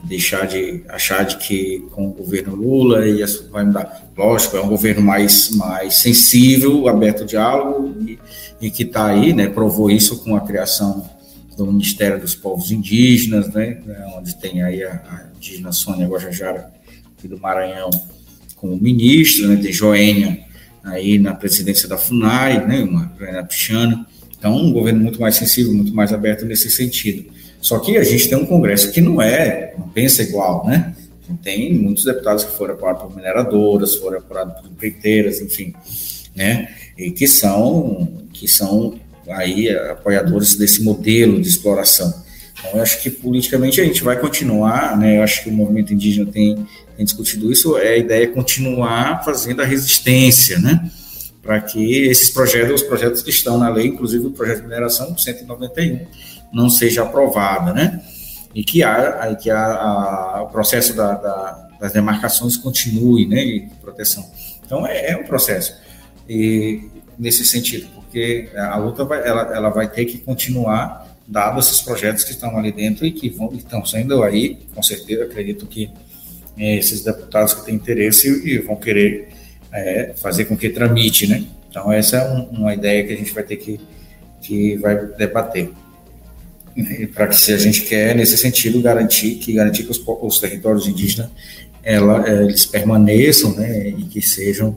deixar 0.02 0.46
de 0.46 0.82
achar 0.88 1.24
de 1.24 1.36
que 1.36 1.80
com 1.92 2.08
o 2.08 2.12
governo 2.12 2.54
Lula 2.54 3.06
isso 3.06 3.48
vai 3.50 3.64
mudar. 3.64 4.01
Lógico, 4.16 4.56
é 4.56 4.60
um 4.60 4.68
governo 4.68 5.00
mais, 5.00 5.50
mais 5.50 5.96
sensível, 6.00 6.86
aberto 6.86 7.20
ao 7.20 7.26
diálogo 7.26 7.94
e, 8.06 8.18
e 8.60 8.70
que 8.70 8.82
está 8.82 9.06
aí, 9.06 9.32
né? 9.32 9.48
Provou 9.48 9.90
isso 9.90 10.22
com 10.22 10.36
a 10.36 10.40
criação 10.40 11.08
do 11.56 11.66
Ministério 11.66 12.20
dos 12.20 12.34
Povos 12.34 12.70
Indígenas, 12.70 13.48
né? 13.48 13.80
Onde 14.16 14.36
tem 14.36 14.62
aí 14.62 14.82
a, 14.84 14.90
a 14.90 15.36
indígena 15.36 15.72
Sônia 15.72 16.06
Guajajara 16.06 16.70
do 17.24 17.38
Maranhão 17.38 17.88
como 18.56 18.76
ministro, 18.76 19.48
né? 19.48 19.56
Tem 19.56 19.72
Joênia 19.72 20.40
aí 20.84 21.18
na 21.18 21.34
presidência 21.34 21.88
da 21.88 21.96
FUNAI, 21.96 22.66
né? 22.66 22.82
Uma 22.82 23.12
Joênia 23.18 23.44
Pichana. 23.44 24.06
Então, 24.38 24.56
um 24.56 24.72
governo 24.72 25.00
muito 25.00 25.20
mais 25.20 25.36
sensível, 25.36 25.72
muito 25.72 25.94
mais 25.94 26.12
aberto 26.12 26.44
nesse 26.44 26.70
sentido. 26.70 27.30
Só 27.60 27.78
que 27.78 27.96
a 27.96 28.02
gente 28.02 28.28
tem 28.28 28.36
um 28.36 28.44
Congresso 28.44 28.90
que 28.90 29.00
não 29.00 29.22
é, 29.22 29.72
não 29.78 29.88
pensa 29.88 30.22
igual, 30.22 30.66
né? 30.66 30.94
Tem 31.42 31.72
muitos 31.74 32.04
deputados 32.04 32.44
que 32.44 32.52
foram 32.52 32.74
apoiados 32.74 33.02
por 33.02 33.16
mineradoras, 33.16 33.96
foram 33.96 34.18
apoiados 34.18 34.60
por 34.60 34.70
empreiteiras, 34.70 35.40
enfim, 35.40 35.72
né? 36.34 36.68
E 36.98 37.10
que 37.10 37.26
são, 37.26 38.08
que 38.32 38.48
são 38.48 38.98
aí 39.28 39.70
apoiadores 39.70 40.56
desse 40.56 40.82
modelo 40.82 41.40
de 41.40 41.48
exploração. 41.48 42.12
Então, 42.58 42.72
eu 42.74 42.82
acho 42.82 43.02
que 43.02 43.10
politicamente 43.10 43.80
a 43.80 43.84
gente 43.84 44.02
vai 44.02 44.18
continuar, 44.18 44.96
né? 44.98 45.18
Eu 45.18 45.22
acho 45.22 45.42
que 45.42 45.50
o 45.50 45.52
movimento 45.52 45.92
indígena 45.92 46.30
tem, 46.30 46.66
tem 46.96 47.04
discutido 47.04 47.50
isso. 47.50 47.76
É 47.76 47.90
a 47.90 47.96
ideia 47.96 48.24
é 48.24 48.28
continuar 48.28 49.24
fazendo 49.24 49.62
a 49.62 49.64
resistência, 49.64 50.58
né? 50.58 50.90
Para 51.42 51.60
que 51.60 52.04
esses 52.04 52.30
projetos, 52.30 52.82
os 52.82 52.86
projetos 52.86 53.22
que 53.22 53.30
estão 53.30 53.58
na 53.58 53.68
lei, 53.68 53.86
inclusive 53.86 54.26
o 54.26 54.30
projeto 54.30 54.58
de 54.58 54.64
mineração 54.64 55.16
191, 55.16 56.06
não 56.52 56.70
seja 56.70 57.02
aprovada, 57.02 57.72
né? 57.72 58.00
E 58.54 58.62
que, 58.62 58.82
há, 58.82 59.34
que 59.34 59.50
há, 59.50 59.74
a, 59.74 60.42
o 60.42 60.48
processo 60.48 60.94
da, 60.94 61.14
da, 61.14 61.68
das 61.80 61.92
demarcações 61.92 62.56
continue, 62.56 63.26
né? 63.26 63.44
De 63.44 63.70
proteção. 63.80 64.24
Então, 64.64 64.86
é, 64.86 65.12
é 65.12 65.16
um 65.16 65.24
processo. 65.24 65.74
E 66.28 66.90
nesse 67.18 67.44
sentido, 67.44 67.88
porque 67.94 68.50
a 68.56 68.76
luta 68.76 69.04
vai, 69.04 69.26
ela, 69.26 69.54
ela 69.54 69.70
vai 69.70 69.88
ter 69.88 70.04
que 70.04 70.18
continuar, 70.18 71.02
dado 71.26 71.58
esses 71.60 71.80
projetos 71.80 72.24
que 72.24 72.32
estão 72.32 72.56
ali 72.58 72.72
dentro 72.72 73.06
e 73.06 73.12
que 73.12 73.30
vão, 73.30 73.52
estão 73.54 73.84
sendo 73.84 74.22
aí, 74.22 74.58
com 74.74 74.82
certeza, 74.82 75.24
acredito 75.24 75.66
que 75.66 75.90
é, 76.58 76.76
esses 76.76 77.02
deputados 77.02 77.54
que 77.54 77.64
têm 77.64 77.74
interesse 77.74 78.28
e 78.46 78.58
vão 78.58 78.76
querer 78.76 79.28
é, 79.72 80.12
fazer 80.16 80.44
com 80.44 80.56
que 80.56 80.68
tramite, 80.68 81.26
né? 81.26 81.44
Então, 81.70 81.90
essa 81.90 82.18
é 82.18 82.30
um, 82.30 82.42
uma 82.50 82.74
ideia 82.74 83.04
que 83.04 83.12
a 83.12 83.16
gente 83.16 83.32
vai 83.32 83.42
ter 83.42 83.56
que, 83.56 83.80
que 84.42 84.76
vai 84.76 85.06
debater. 85.06 85.70
Para 87.14 87.26
que, 87.26 87.36
se 87.36 87.52
a 87.52 87.58
gente 87.58 87.82
quer, 87.82 88.14
nesse 88.14 88.38
sentido, 88.38 88.80
garantir 88.80 89.36
que, 89.36 89.52
garantir 89.52 89.84
que 89.84 89.90
os, 89.90 90.02
os 90.06 90.38
territórios 90.38 90.86
indígenas 90.86 91.28
ela, 91.82 92.28
eles 92.44 92.64
permaneçam 92.64 93.54
né, 93.54 93.88
e 93.88 94.04
que 94.04 94.22
sejam, 94.22 94.76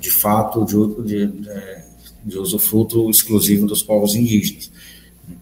de 0.00 0.10
fato, 0.10 0.64
de, 0.64 1.04
de, 1.04 1.26
de 1.26 1.86
de 2.26 2.38
usufruto 2.38 3.08
exclusivo 3.08 3.66
dos 3.66 3.84
povos 3.84 4.16
indígenas, 4.16 4.68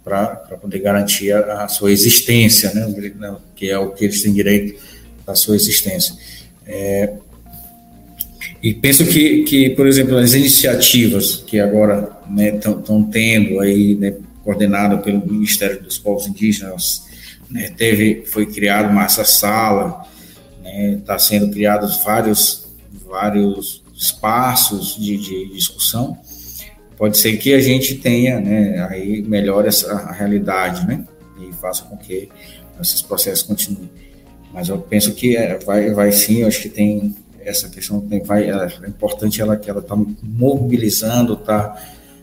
para 0.05 0.36
poder 0.61 0.80
garantir 0.80 1.32
a, 1.32 1.64
a, 1.64 1.68
sua 1.68 1.90
existência, 1.90 2.72
né, 2.74 3.36
que 3.57 3.70
é 3.70 3.78
o 3.78 3.90
que 3.92 4.05
eles 4.05 4.22
têm 4.22 4.34
direito 4.34 4.78
à 5.26 5.34
sua 5.34 5.57
existência. 5.57 6.14
É, 6.66 7.14
e 8.62 8.74
penso 8.74 9.07
que, 9.07 9.44
que, 9.44 9.70
por 9.70 9.86
exemplo, 9.86 10.16
as 10.18 10.34
iniciativas 10.34 11.36
que 11.46 11.59
agora 11.59 12.18
estão 12.38 13.00
né, 13.00 13.09
tendo 13.11 13.61
aí, 13.61 13.94
né, 13.94 14.14
coordenada 14.45 14.99
pelo 14.99 15.26
Ministério 15.26 15.82
dos 15.82 15.99
Povos 15.99 16.26
Indígenas, 16.26 17.07
né, 17.51 17.72
teve, 17.76 18.24
foi 18.26 18.47
criada 18.47 18.88
uma 18.88 19.05
essa 19.05 19.24
sala, 19.24 20.05
está 20.62 21.14
né, 21.14 21.18
sendo 21.18 21.51
criados 21.51 22.03
vários, 22.05 22.66
vários 23.07 23.82
espaços 23.95 24.97
de, 24.97 25.16
de 25.16 25.55
discussão, 25.55 26.18
pode 26.97 27.16
ser 27.16 27.36
que 27.38 27.55
a 27.55 27.61
gente 27.61 27.97
tenha, 27.97 28.40
né, 28.40 28.86
aí 28.90 29.22
melhore 29.22 29.68
essa 29.68 30.12
realidade, 30.12 30.86
né, 30.86 31.05
e 31.40 31.53
faça 31.55 31.84
com 31.84 31.97
que 31.97 32.28
esses 32.80 33.01
processos 33.03 33.42
continuem. 33.42 33.90
Mas 34.53 34.68
eu 34.68 34.78
penso 34.78 35.12
que 35.14 35.36
é, 35.36 35.59
vai, 35.59 35.90
vai 35.92 36.12
sim, 36.12 36.42
eu 36.42 36.49
acho 36.49 36.62
que 36.62 36.68
tem 36.68 37.14
essa 37.40 37.68
questão, 37.68 38.01
tem, 38.01 38.22
vai, 38.22 38.49
é 38.51 38.88
importante 38.88 39.40
ela 39.40 39.57
que 39.57 39.68
ela 39.68 39.80
está 39.80 39.97
mobilizando, 40.22 41.34
está 41.34 41.76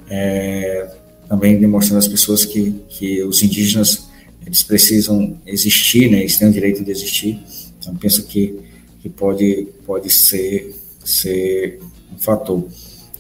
é, 0.10 0.90
também 1.32 1.58
demonstrando 1.58 1.98
às 1.98 2.10
pessoas 2.10 2.44
que, 2.44 2.76
que 2.90 3.24
os 3.24 3.42
indígenas 3.42 4.10
eles 4.46 4.64
precisam 4.64 5.38
existir, 5.46 6.12
né, 6.12 6.20
eles 6.20 6.38
têm 6.38 6.50
o 6.50 6.52
direito 6.52 6.84
de 6.84 6.92
existir. 6.92 7.42
Então 7.80 7.96
penso 7.96 8.24
que, 8.24 8.60
que 9.02 9.08
pode, 9.08 9.66
pode 9.86 10.10
ser, 10.10 10.76
ser 11.06 11.80
um 12.14 12.20
fator, 12.20 12.66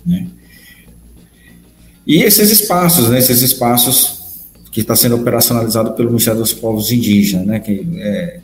né. 0.05 0.27
E 2.05 2.21
esses 2.21 2.51
espaços, 2.51 3.07
né, 3.07 3.17
esses 3.17 3.41
espaços 3.41 4.43
que 4.73 4.81
está 4.81 4.93
sendo 4.93 5.15
operacionalizado 5.15 5.93
pelo 5.93 6.09
Ministério 6.09 6.41
dos 6.41 6.51
Povos 6.51 6.91
Indígenas, 6.91 7.47
né, 7.47 7.61
que 7.61 7.87
é, 7.95 8.39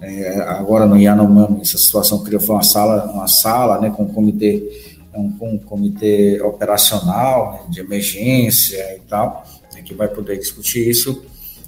é, 0.00 0.40
agora 0.48 0.84
no 0.84 1.00
Yanomami, 1.00 1.60
essa 1.60 1.78
situação 1.78 2.24
criou 2.24 2.40
foi 2.40 2.56
uma 2.56 2.64
sala, 2.64 3.04
uma 3.12 3.28
sala, 3.28 3.80
né, 3.80 3.88
com 3.88 4.02
um 4.02 4.08
comitê, 4.08 4.91
um, 5.14 5.34
um 5.40 5.58
comitê 5.58 6.40
operacional 6.42 7.52
né, 7.52 7.70
de 7.70 7.80
emergência 7.80 8.96
e 8.96 9.00
tal, 9.00 9.44
né, 9.74 9.82
que 9.82 9.94
vai 9.94 10.08
poder 10.08 10.38
discutir 10.38 10.88
isso. 10.88 11.24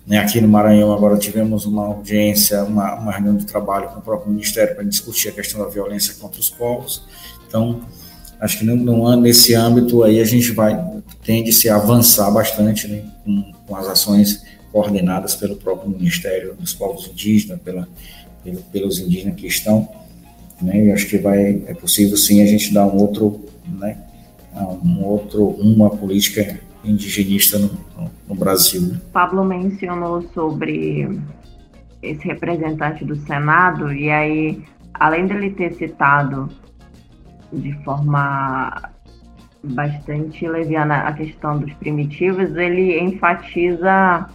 Né, 0.07 0.19
aqui 0.19 0.41
no 0.41 0.49
Maranhão 0.49 0.93
agora 0.93 1.17
tivemos 1.17 1.65
uma 1.65 1.87
audiência, 1.87 2.63
uma, 2.65 2.95
uma 2.95 3.13
reunião 3.13 3.37
de 3.37 3.47
trabalho 3.47 3.89
com 3.89 4.01
o 4.01 4.03
próprio 4.03 4.31
Ministério 4.31 4.75
para 4.75 4.85
discutir 4.85 5.29
a 5.29 5.33
questão 5.33 5.61
da 5.61 5.69
violência 5.69 6.15
contra 6.15 6.41
os 6.41 6.51
povos. 6.51 7.05
Então, 7.47 7.81
acho 8.41 8.59
que 8.59 8.65
no, 8.65 9.17
nesse 9.17 9.55
âmbito 9.55 10.03
aí 10.03 10.21
a 10.21 10.25
gente 10.25 10.53
vai 10.53 10.95
tende-se 11.25 11.69
a 11.69 11.77
avançar 11.77 12.31
bastante 12.31 12.87
né, 12.87 13.05
com, 13.25 13.53
com, 13.67 13.77
as 13.77 13.87
ações 13.89 14.43
coordenadas 14.71 15.35
pelo 15.35 15.57
próprio 15.57 15.91
Ministério 15.91 16.55
dos 16.55 16.75
Povos 16.75 17.09
Indígenas, 17.09 17.61
pela, 17.63 17.89
pelo, 18.43 18.61
pelos 18.63 18.99
indígenas 18.99 19.37
que 19.37 19.47
estão. 19.47 19.89
Né, 20.65 20.89
eu 20.89 20.95
acho 20.95 21.07
que 21.07 21.19
vai, 21.19 21.63
é 21.67 21.75
possível 21.75 22.17
sim 22.17 22.43
a 22.43 22.47
gente 22.47 22.73
dar 22.73 22.87
um 22.87 22.97
outro, 22.97 23.45
né, 23.69 23.99
um 24.83 25.05
outro, 25.05 25.47
uma 25.47 25.91
política 25.91 26.59
indigenista 26.83 27.59
no, 27.59 27.71
no, 27.97 28.11
no 28.29 28.35
Brasil. 28.35 28.81
Né. 28.81 29.01
Pablo 29.13 29.45
mencionou 29.45 30.23
sobre 30.33 31.21
esse 32.03 32.27
representante 32.27 33.05
do 33.05 33.15
Senado, 33.15 33.93
e 33.93 34.11
aí 34.11 34.63
além 34.95 35.27
dele 35.27 35.51
ter 35.51 35.75
citado 35.75 36.49
de 37.53 37.73
forma 37.85 38.91
bastante 39.63 40.47
leviana 40.49 41.09
a 41.09 41.13
questão 41.13 41.59
dos 41.59 41.73
primitivos, 41.75 42.57
ele 42.57 42.99
enfatiza 43.01 44.29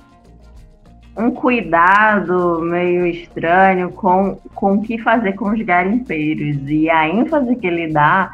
um 1.19 1.31
cuidado 1.31 2.61
meio 2.61 3.05
estranho 3.05 3.91
com, 3.91 4.39
com 4.55 4.75
o 4.75 4.81
que 4.81 4.97
fazer 4.97 5.33
com 5.33 5.49
os 5.49 5.61
garimpeiros. 5.61 6.57
E 6.65 6.89
a 6.89 7.09
ênfase 7.09 7.57
que 7.57 7.67
ele 7.67 7.91
dá 7.91 8.31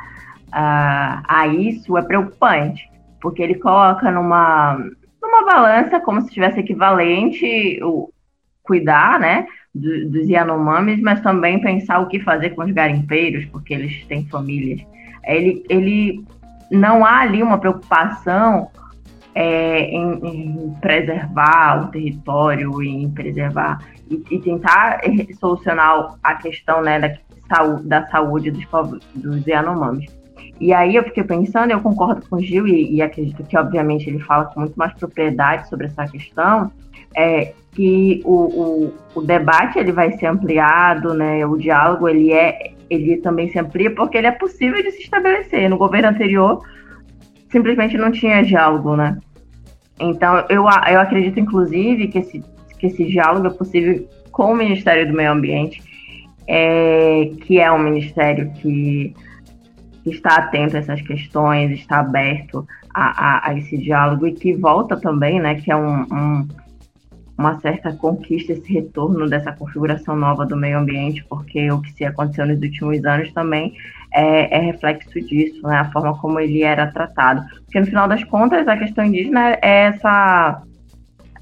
uh, 0.50 1.24
a 1.28 1.48
isso 1.48 1.98
é 1.98 2.04
preocupante, 2.04 2.88
porque 3.20 3.42
ele 3.42 3.56
coloca 3.56 4.12
numa, 4.12 4.78
numa 5.20 5.46
balança 5.46 6.00
como 6.00 6.22
se 6.22 6.30
tivesse 6.30 6.60
equivalente 6.60 7.80
o 7.84 8.12
cuidar, 8.62 9.20
né, 9.20 9.48
do, 9.74 10.10
dos 10.12 10.28
Yanomamis, 10.28 11.02
mas 11.02 11.22
também 11.22 11.60
pensar 11.60 12.00
o 12.00 12.08
que 12.08 12.20
fazer 12.20 12.52
com 12.52 12.64
os 12.64 12.72
garimpeiros, 12.72 13.46
porque 13.46 13.74
eles 13.74 14.06
têm 14.06 14.28
famílias. 14.28 14.86
Ele, 15.24 15.64
ele 15.70 16.24
não 16.70 17.04
há 17.04 17.22
ali 17.22 17.42
uma 17.42 17.58
preocupação 17.58 18.70
é, 19.36 19.82
em, 19.82 20.14
em, 20.24 20.76
preservar 20.80 21.84
o 21.84 21.92
território, 21.92 22.82
em 22.82 23.12
preservar 23.12 23.80
e, 24.10 24.24
e, 24.32 24.40
tentar 24.40 25.02
solucionar 25.38 26.16
a 26.24 26.36
questão 26.36 26.82
né, 26.82 27.00
da, 27.00 27.64
da 27.84 28.08
saúde 28.08 28.50
dos 28.50 28.64
povos 28.66 29.06
dos 29.14 29.46
Yanomamis. 29.46 30.10
E 30.60 30.74
aí 30.74 30.96
eu 30.96 31.04
fiquei 31.04 31.24
pensando, 31.24 31.72
eu 31.72 31.82
concordo 31.82 32.26
com 32.30 32.38
o 32.38 32.42
Gil 32.42 32.66
e, 32.66 32.96
e, 32.96 33.02
acredito 33.02 33.44
que 33.44 33.58
obviamente 33.58 34.10
ele 34.10 34.20
fala 34.20 34.46
com 34.46 34.62
muito 34.62 34.76
mais 34.76 34.94
propriedade 34.94 35.68
sobre 35.68 35.88
essa 35.88 36.08
questão, 36.08 36.72
é 37.14 37.54
que 37.74 38.22
o, 38.24 38.34
o, 38.34 38.94
o 39.16 39.22
debate 39.22 39.78
ele 39.78 39.92
vai 39.92 40.14
ser 40.14 40.28
ampliado, 40.28 41.14
né? 41.14 41.46
O 41.46 41.58
diálogo 41.58 42.08
ele 42.08 42.32
é 42.32 42.72
ele 42.90 43.18
também 43.18 43.50
se 43.50 43.60
amplia 43.60 43.94
porque 43.94 44.18
ele 44.18 44.28
é 44.28 44.32
possível 44.32 44.82
de 44.82 44.92
se 44.92 45.02
estabelecer. 45.02 45.70
No 45.70 45.78
governo 45.78 46.10
anterior 46.10 46.62
simplesmente 47.56 47.98
não 47.98 48.12
tinha 48.12 48.44
diálogo, 48.44 48.98
né? 48.98 49.18
Então 49.98 50.46
eu, 50.50 50.64
eu 50.64 51.00
acredito 51.00 51.40
inclusive 51.40 52.10
que 52.10 52.20
esse, 52.20 52.44
que 52.78 52.88
esse 52.88 53.06
diálogo 53.06 53.48
é 53.48 53.50
possível 53.50 54.06
com 54.30 54.52
o 54.52 54.56
Ministério 54.56 55.08
do 55.08 55.14
Meio 55.14 55.32
Ambiente, 55.32 55.82
é, 56.46 57.32
que 57.44 57.58
é 57.58 57.72
um 57.72 57.80
ministério 57.80 58.52
que 58.56 59.16
está 60.06 60.36
atento 60.36 60.76
a 60.76 60.80
essas 60.80 61.02
questões, 61.02 61.72
está 61.72 62.02
aberto 62.02 62.68
a, 62.94 63.48
a, 63.48 63.50
a 63.50 63.58
esse 63.58 63.78
diálogo 63.78 64.28
e 64.28 64.34
que 64.34 64.54
volta 64.54 64.98
também, 64.98 65.40
né, 65.40 65.56
que 65.56 65.72
é 65.72 65.76
um, 65.78 66.02
um, 66.02 66.48
uma 67.38 67.58
certa 67.62 67.94
conquista, 67.94 68.52
esse 68.52 68.72
retorno 68.72 69.30
dessa 69.30 69.54
configuração 69.54 70.18
nova 70.18 70.46
do 70.46 70.58
meio 70.58 70.78
ambiente, 70.78 71.26
porque 71.30 71.72
o 71.72 71.82
que 71.82 71.94
se 71.94 72.04
aconteceu 72.04 72.46
nos 72.46 72.62
últimos 72.62 73.04
anos 73.06 73.32
também 73.32 73.74
é, 74.16 74.58
é 74.58 74.60
reflexo 74.62 75.20
disso, 75.22 75.62
né, 75.68 75.78
a 75.78 75.92
forma 75.92 76.18
como 76.18 76.40
ele 76.40 76.64
era 76.64 76.88
tratado. 76.88 77.44
Porque 77.66 77.80
no 77.80 77.86
final 77.86 78.08
das 78.08 78.24
contas, 78.24 78.68
a 78.68 78.78
questão 78.78 79.06
indígena 79.06 79.52
é 79.62 79.88
essa. 79.88 80.64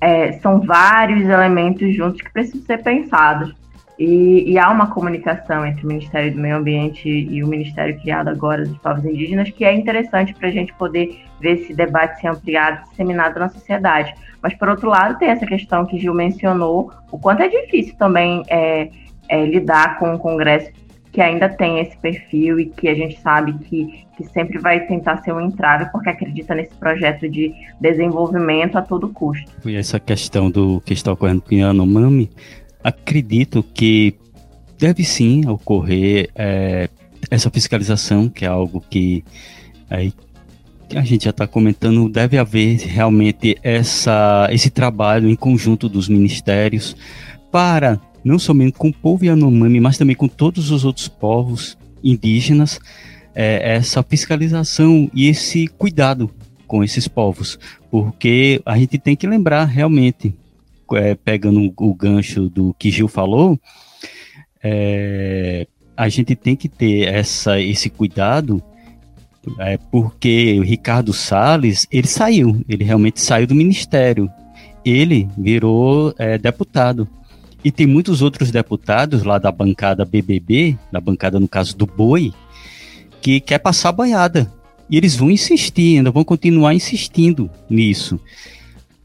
É, 0.01 0.33
são 0.39 0.59
vários 0.59 1.29
elementos 1.29 1.95
juntos 1.95 2.21
que 2.21 2.33
precisam 2.33 2.65
ser 2.65 2.83
pensados. 2.83 3.55
E, 3.97 4.51
e, 4.51 4.57
há 4.57 4.71
uma 4.71 4.87
comunicação 4.87 5.63
entre 5.65 5.85
o 5.85 5.87
Ministério 5.87 6.33
do 6.33 6.39
Meio 6.39 6.57
Ambiente 6.57 7.07
e 7.07 7.43
o 7.43 7.47
Ministério 7.47 7.97
criado 8.01 8.27
agora 8.27 8.65
dos 8.65 8.77
povos 8.79 9.05
indígenas 9.05 9.51
que 9.51 9.63
é 9.63 9.71
interessante 9.71 10.33
para 10.33 10.47
a 10.47 10.51
gente 10.51 10.73
poder 10.73 11.23
ver 11.39 11.59
esse 11.59 11.75
debate 11.75 12.19
ser 12.19 12.27
ampliado, 12.27 12.89
disseminado 12.89 13.39
na 13.39 13.49
sociedade. 13.49 14.13
Mas, 14.41 14.55
por 14.55 14.67
outro 14.67 14.89
lado, 14.89 15.19
tem 15.19 15.29
essa 15.29 15.45
questão 15.45 15.85
que 15.85 15.99
Gil 15.99 16.13
mencionou, 16.13 16.91
o 17.11 17.19
quanto 17.19 17.43
é 17.43 17.47
difícil 17.47 17.95
também 17.95 18.43
é, 18.49 18.89
é, 19.29 19.45
lidar 19.45 19.99
com 19.99 20.11
um 20.11 20.17
Congresso 20.17 20.71
que 21.13 21.21
ainda 21.21 21.47
tem 21.47 21.79
esse 21.79 21.95
perfil 21.97 22.59
e 22.59 22.65
que 22.65 22.87
a 22.87 22.95
gente 22.95 23.21
sabe 23.21 23.53
que, 23.59 24.03
que 24.17 24.23
sempre 24.29 24.57
vai 24.57 24.87
tentar 24.87 25.21
ser 25.21 25.31
um 25.31 25.39
entrave 25.39 25.85
porque 25.91 26.09
acredita 26.09 26.55
nesse 26.55 26.73
projeto 26.73 27.29
de 27.29 27.53
desenvolvimento 27.79 28.77
a 28.79 28.81
todo 28.81 29.07
custo. 29.09 29.49
E 29.63 29.75
essa 29.75 29.99
questão 29.99 30.49
do 30.49 30.81
que 30.81 30.91
está 30.91 31.13
ocorrendo 31.13 31.43
com 31.43 31.53
Yanomami, 31.53 32.31
acredito 32.83 33.61
que 33.61 34.15
deve 34.79 35.03
sim 35.03 35.47
ocorrer 35.47 36.31
é, 36.35 36.89
essa 37.29 37.51
fiscalização, 37.51 38.27
que 38.27 38.43
é 38.43 38.47
algo 38.47 38.83
que 38.89 39.23
aí, 39.91 40.11
a 40.95 41.03
gente 41.03 41.25
já 41.25 41.29
está 41.29 41.45
comentando, 41.45 42.09
deve 42.09 42.39
haver 42.39 42.79
realmente 42.79 43.55
essa, 43.61 44.47
esse 44.51 44.71
trabalho 44.71 45.29
em 45.29 45.35
conjunto 45.35 45.87
dos 45.87 46.09
ministérios 46.09 46.97
para, 47.51 48.01
não 48.23 48.39
somente 48.39 48.77
com 48.77 48.89
o 48.89 48.93
povo 48.93 49.25
Yanomami, 49.25 49.79
mas 49.79 49.97
também 49.97 50.15
com 50.15 50.27
todos 50.27 50.71
os 50.71 50.85
outros 50.85 51.07
povos 51.07 51.77
indígenas, 52.03 52.79
é, 53.35 53.75
essa 53.75 54.03
fiscalização 54.03 55.09
e 55.13 55.27
esse 55.27 55.67
cuidado 55.67 56.29
com 56.67 56.83
esses 56.83 57.07
povos, 57.07 57.59
porque 57.91 58.61
a 58.65 58.77
gente 58.77 58.97
tem 58.97 59.15
que 59.15 59.27
lembrar 59.27 59.65
realmente 59.65 60.33
é, 60.93 61.15
pegando 61.15 61.73
o 61.77 61.93
gancho 61.93 62.49
do 62.49 62.73
que 62.77 62.91
Gil 62.91 63.07
falou, 63.07 63.59
é, 64.63 65.67
a 65.95 66.09
gente 66.09 66.35
tem 66.35 66.55
que 66.55 66.69
ter 66.69 67.07
essa, 67.07 67.59
esse 67.59 67.89
cuidado, 67.89 68.61
é, 69.59 69.77
porque 69.91 70.57
o 70.59 70.63
Ricardo 70.63 71.13
Salles, 71.13 71.85
ele 71.91 72.07
saiu, 72.07 72.63
ele 72.67 72.83
realmente 72.83 73.21
saiu 73.21 73.45
do 73.45 73.55
ministério. 73.55 74.29
Ele 74.85 75.27
virou 75.37 76.13
é, 76.17 76.37
deputado. 76.37 77.07
E 77.63 77.71
tem 77.71 77.87
muitos 77.87 78.21
outros 78.21 78.51
deputados 78.51 79.23
lá 79.23 79.37
da 79.37 79.51
bancada 79.51 80.03
BBB, 80.03 80.77
da 80.91 80.99
bancada, 80.99 81.39
no 81.39 81.47
caso, 81.47 81.75
do 81.77 81.85
Boi, 81.85 82.33
que 83.21 83.39
quer 83.39 83.59
passar 83.59 83.89
a 83.89 83.93
boiada. 83.93 84.51
E 84.89 84.97
eles 84.97 85.15
vão 85.15 85.31
insistir, 85.31 85.97
ainda 85.97 86.11
vão 86.11 86.23
continuar 86.23 86.73
insistindo 86.73 87.49
nisso. 87.69 88.19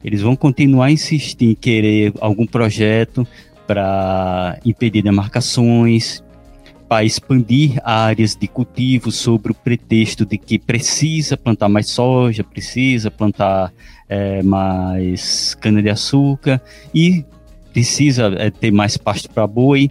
Eles 0.03 0.21
vão 0.21 0.35
continuar 0.35 0.87
a 0.87 0.91
insistir 0.91 1.45
em 1.45 1.55
querer 1.55 2.13
algum 2.21 2.47
projeto 2.47 3.27
para 3.67 4.59
impedir 4.65 5.03
demarcações, 5.03 6.23
para 6.89 7.05
expandir 7.05 7.79
áreas 7.85 8.35
de 8.35 8.49
cultivo 8.49 9.13
sob 9.13 9.51
o 9.51 9.55
pretexto 9.55 10.25
de 10.25 10.39
que 10.39 10.59
precisa 10.59 11.37
plantar 11.37 11.69
mais 11.69 11.91
soja, 11.91 12.43
precisa 12.43 13.11
plantar 13.11 13.73
é, 14.09 14.43
mais 14.43 15.55
cana-de-açúcar 15.55 16.61
e 16.95 17.25
precisa 17.73 18.33
é, 18.37 18.51
ter 18.51 18.71
mais 18.71 18.97
pasto 18.97 19.31
para 19.31 19.47
boi. 19.47 19.91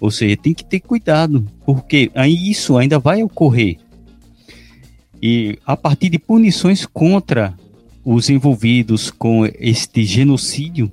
Ou 0.00 0.10
seja, 0.10 0.36
tem 0.36 0.54
que 0.54 0.64
ter 0.64 0.80
cuidado, 0.80 1.44
porque 1.66 2.10
aí 2.14 2.50
isso 2.50 2.76
ainda 2.76 2.98
vai 2.98 3.22
ocorrer. 3.22 3.78
E 5.20 5.58
a 5.66 5.76
partir 5.76 6.08
de 6.08 6.18
punições 6.18 6.86
contra 6.86 7.52
os 8.04 8.30
envolvidos 8.30 9.10
com 9.10 9.44
este 9.58 10.04
genocídio 10.04 10.90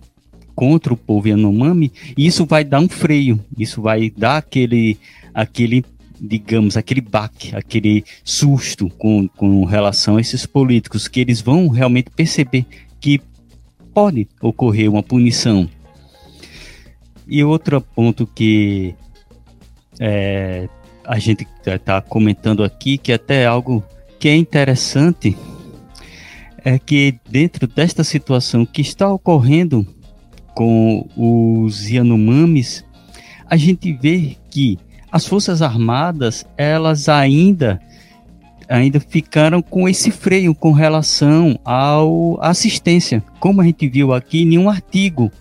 contra 0.56 0.94
o 0.94 0.98
povo 0.98 1.28
Yanomami, 1.28 1.92
isso 2.18 2.46
vai 2.46 2.64
dar 2.64 2.80
um 2.80 2.90
freio, 2.90 3.40
isso 3.58 3.82
vai 3.82 4.10
dar 4.10 4.38
aquele, 4.38 4.98
aquele 5.34 5.86
digamos, 6.20 6.78
aquele 6.78 7.02
baque, 7.02 7.56
aquele 7.56 8.04
susto 8.24 8.90
com, 8.98 9.28
com 9.28 9.66
relação 9.66 10.18
a 10.18 10.22
esses 10.22 10.46
políticos, 10.46 11.08
que 11.08 11.20
eles 11.20 11.42
vão 11.42 11.68
realmente 11.68 12.10
perceber 12.10 12.66
que 13.00 13.22
pode 13.94 14.28
ocorrer 14.42 14.90
uma 14.90 15.04
punição. 15.04 15.70
E 17.28 17.44
outro 17.44 17.82
ponto 17.82 18.28
que 18.28 18.96
é, 20.00 20.68
a 21.04 21.18
gente 21.20 21.48
está 21.66 22.02
comentando 22.02 22.64
aqui, 22.64 22.98
que 22.98 23.12
até 23.12 23.44
é 23.44 23.46
algo 23.46 23.84
que 24.20 24.28
é 24.28 24.36
interessante, 24.36 25.36
é 26.64 26.80
que 26.80 27.20
dentro 27.30 27.68
desta 27.68 28.04
situação 28.04 28.66
que 28.66 28.82
está 28.82 29.08
ocorrendo 29.12 29.86
com 30.54 31.08
os 31.16 31.90
Yanomamis, 31.90 32.84
a 33.48 33.58
gente 33.58 33.92
vê 33.94 34.36
que 34.50 34.80
as 35.12 35.26
Forças 35.26 35.62
Armadas, 35.62 36.46
elas 36.58 37.08
ainda 37.08 37.80
ainda 38.68 39.00
ficaram 39.00 39.62
com 39.62 39.88
esse 39.88 40.10
freio 40.10 40.56
com 40.56 40.72
relação 40.72 41.60
ao 41.64 42.40
assistência. 42.42 43.24
Como 43.40 43.62
a 43.62 43.64
gente 43.64 43.88
viu 43.88 44.12
aqui 44.12 44.42
em 44.42 44.58
um 44.58 44.70
artigo 44.70 45.32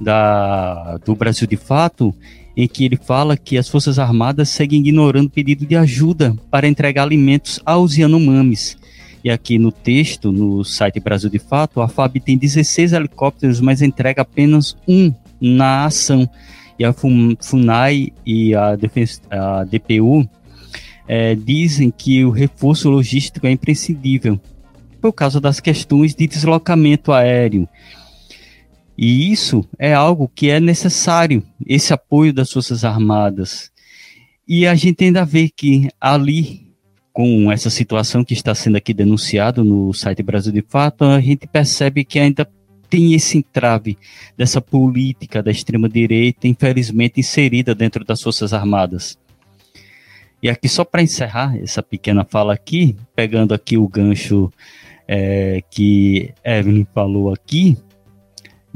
da, 0.00 0.98
do 1.04 1.14
Brasil 1.14 1.46
de 1.46 1.56
Fato, 1.56 2.14
em 2.56 2.66
que 2.66 2.84
ele 2.84 2.96
fala 2.96 3.36
que 3.36 3.58
as 3.58 3.68
Forças 3.68 3.98
Armadas 3.98 4.48
seguem 4.48 4.80
ignorando 4.80 5.26
o 5.26 5.30
pedido 5.30 5.66
de 5.66 5.76
ajuda 5.76 6.34
para 6.50 6.66
entregar 6.66 7.02
alimentos 7.02 7.60
aos 7.64 7.96
Yanomamis. 7.96 8.76
E 9.22 9.30
aqui 9.30 9.58
no 9.58 9.72
texto, 9.72 10.30
no 10.30 10.64
site 10.64 11.00
Brasil 11.00 11.28
de 11.28 11.38
Fato, 11.38 11.80
a 11.80 11.88
FAB 11.88 12.20
tem 12.20 12.38
16 12.38 12.92
helicópteros, 12.92 13.60
mas 13.60 13.82
entrega 13.82 14.22
apenas 14.22 14.76
um 14.86 15.12
na 15.40 15.84
ação. 15.84 16.28
E 16.78 16.84
a 16.84 16.92
FUNAI 16.92 18.12
e 18.24 18.54
a, 18.54 18.76
Defense, 18.76 19.20
a 19.30 19.64
DPU 19.64 20.28
é, 21.08 21.34
dizem 21.34 21.90
que 21.90 22.24
o 22.24 22.30
reforço 22.30 22.88
logístico 22.88 23.46
é 23.46 23.50
imprescindível 23.50 24.40
por 25.00 25.12
causa 25.12 25.40
das 25.40 25.60
questões 25.60 26.14
de 26.14 26.26
deslocamento 26.26 27.12
aéreo. 27.12 27.68
E 28.96 29.30
isso 29.30 29.64
é 29.78 29.92
algo 29.92 30.30
que 30.34 30.48
é 30.48 30.58
necessário, 30.58 31.42
esse 31.66 31.92
apoio 31.92 32.32
das 32.32 32.50
Forças 32.50 32.84
Armadas. 32.84 33.70
E 34.48 34.66
a 34.66 34.74
gente 34.74 35.04
ainda 35.04 35.24
vê 35.24 35.50
que 35.54 35.88
ali, 36.00 36.72
com 37.12 37.52
essa 37.52 37.68
situação 37.68 38.24
que 38.24 38.32
está 38.32 38.54
sendo 38.54 38.76
aqui 38.76 38.94
denunciado 38.94 39.62
no 39.62 39.92
site 39.92 40.22
Brasil 40.22 40.52
de 40.52 40.64
Fato, 40.66 41.04
a 41.04 41.20
gente 41.20 41.46
percebe 41.46 42.04
que 42.04 42.18
ainda 42.18 42.48
tem 42.88 43.12
esse 43.12 43.38
entrave 43.38 43.98
dessa 44.36 44.60
política 44.60 45.42
da 45.42 45.50
extrema-direita, 45.50 46.46
infelizmente 46.46 47.20
inserida 47.20 47.74
dentro 47.74 48.04
das 48.04 48.22
Forças 48.22 48.52
Armadas. 48.52 49.18
E 50.42 50.48
aqui, 50.48 50.68
só 50.68 50.84
para 50.84 51.02
encerrar 51.02 51.56
essa 51.58 51.82
pequena 51.82 52.24
fala 52.24 52.54
aqui, 52.54 52.96
pegando 53.14 53.52
aqui 53.52 53.76
o 53.76 53.88
gancho 53.88 54.52
é, 55.08 55.60
que 55.70 56.32
Evelyn 56.44 56.86
falou 56.94 57.32
aqui, 57.32 57.76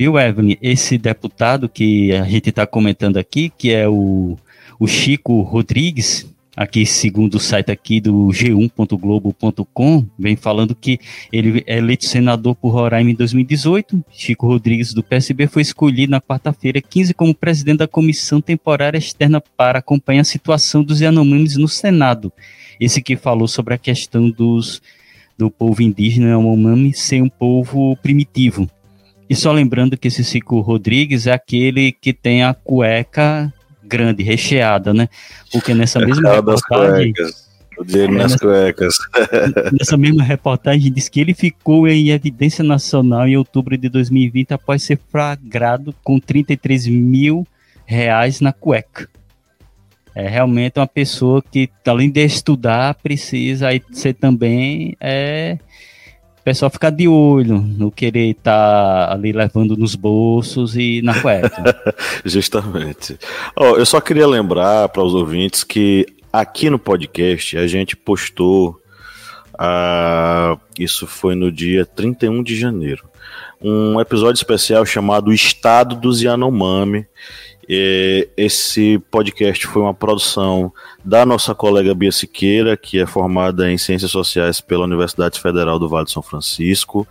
viu, 0.00 0.18
Evelyn? 0.18 0.56
Esse 0.62 0.96
deputado 0.96 1.68
que 1.68 2.10
a 2.12 2.24
gente 2.24 2.48
está 2.48 2.66
comentando 2.66 3.18
aqui, 3.18 3.50
que 3.50 3.70
é 3.70 3.86
o, 3.86 4.34
o 4.78 4.86
Chico 4.86 5.42
Rodrigues, 5.42 6.26
aqui 6.56 6.86
segundo 6.86 7.34
o 7.34 7.38
site 7.38 7.70
aqui 7.70 8.00
do 8.00 8.28
g1.globo.com, 8.28 10.06
vem 10.18 10.36
falando 10.36 10.74
que 10.74 10.98
ele 11.30 11.62
é 11.66 11.76
eleito 11.76 12.06
senador 12.06 12.54
por 12.54 12.70
Roraima 12.70 13.10
em 13.10 13.14
2018. 13.14 14.02
Chico 14.10 14.46
Rodrigues 14.46 14.94
do 14.94 15.02
PSB 15.02 15.46
foi 15.46 15.60
escolhido 15.60 16.12
na 16.12 16.20
quarta-feira 16.20 16.80
15 16.80 17.12
como 17.12 17.34
presidente 17.34 17.80
da 17.80 17.86
comissão 17.86 18.40
temporária 18.40 18.96
externa 18.96 19.38
para 19.54 19.80
acompanhar 19.80 20.22
a 20.22 20.24
situação 20.24 20.82
dos 20.82 21.02
Yanomamis 21.02 21.58
no 21.58 21.68
Senado. 21.68 22.32
Esse 22.80 23.02
que 23.02 23.16
falou 23.16 23.46
sobre 23.46 23.74
a 23.74 23.78
questão 23.78 24.30
dos 24.30 24.80
do 25.36 25.50
povo 25.50 25.82
indígena 25.82 26.28
Yanomami 26.28 26.94
ser 26.94 27.22
um 27.22 27.28
povo 27.28 27.96
primitivo. 27.96 28.66
E 29.30 29.36
só 29.36 29.52
lembrando 29.52 29.96
que 29.96 30.08
esse 30.08 30.24
Chico 30.24 30.58
Rodrigues 30.58 31.28
é 31.28 31.32
aquele 31.32 31.92
que 31.92 32.12
tem 32.12 32.42
a 32.42 32.52
cueca 32.52 33.54
grande, 33.80 34.24
recheada, 34.24 34.92
né? 34.92 35.08
Porque 35.52 35.72
nessa 35.72 36.00
é 36.02 36.06
mesma 36.06 36.34
reportagem. 36.34 37.12
O 37.78 37.84
dinheiro 37.84 38.12
nas 38.12 38.32
nessa, 38.32 38.38
cuecas. 38.44 38.94
Nessa 39.72 39.96
mesma 39.96 40.22
reportagem 40.24 40.92
diz 40.92 41.08
que 41.08 41.20
ele 41.20 41.32
ficou 41.32 41.88
em 41.88 42.10
evidência 42.10 42.62
nacional 42.62 43.26
em 43.26 43.36
outubro 43.36 43.78
de 43.78 43.88
2020 43.88 44.52
após 44.52 44.82
ser 44.82 44.98
flagrado 45.10 45.94
com 46.02 46.18
33 46.18 46.88
mil 46.88 47.46
reais 47.86 48.40
na 48.40 48.52
cueca. 48.52 49.08
É 50.14 50.28
realmente 50.28 50.78
uma 50.78 50.88
pessoa 50.88 51.40
que, 51.40 51.70
além 51.86 52.10
de 52.10 52.22
estudar, 52.22 52.96
precisa 52.96 53.68
ser 53.92 54.12
também 54.12 54.94
é, 55.00 55.56
o 56.40 56.42
pessoal 56.42 56.70
ficar 56.70 56.90
de 56.90 57.06
olho 57.06 57.58
no 57.58 57.90
querer 57.90 58.30
estar 58.30 59.08
tá 59.08 59.12
ali 59.12 59.30
levando 59.30 59.76
nos 59.76 59.94
bolsos 59.94 60.74
e 60.74 61.02
na 61.02 61.20
cueca. 61.20 61.94
Justamente. 62.24 63.18
Oh, 63.54 63.76
eu 63.76 63.84
só 63.84 64.00
queria 64.00 64.26
lembrar 64.26 64.88
para 64.88 65.02
os 65.02 65.14
ouvintes 65.14 65.62
que 65.62 66.06
aqui 66.32 66.70
no 66.70 66.78
podcast 66.78 67.58
a 67.58 67.66
gente 67.66 67.94
postou, 67.94 68.80
uh, 69.54 70.58
isso 70.78 71.06
foi 71.06 71.34
no 71.34 71.52
dia 71.52 71.84
31 71.84 72.42
de 72.42 72.56
janeiro, 72.56 73.04
um 73.60 74.00
episódio 74.00 74.38
especial 74.38 74.86
chamado 74.86 75.34
Estado 75.34 75.94
dos 75.94 76.22
Yanomami, 76.22 77.06
esse 78.36 78.98
podcast 79.12 79.64
foi 79.68 79.82
uma 79.82 79.94
produção 79.94 80.72
da 81.04 81.24
nossa 81.24 81.54
colega 81.54 81.94
Bia 81.94 82.10
Siqueira, 82.10 82.76
que 82.76 82.98
é 82.98 83.06
formada 83.06 83.70
em 83.70 83.78
Ciências 83.78 84.10
Sociais 84.10 84.60
pela 84.60 84.84
Universidade 84.84 85.38
Federal 85.38 85.78
do 85.78 85.88
Vale 85.88 86.06
de 86.06 86.10
São 86.10 86.20
Francisco. 86.20 87.06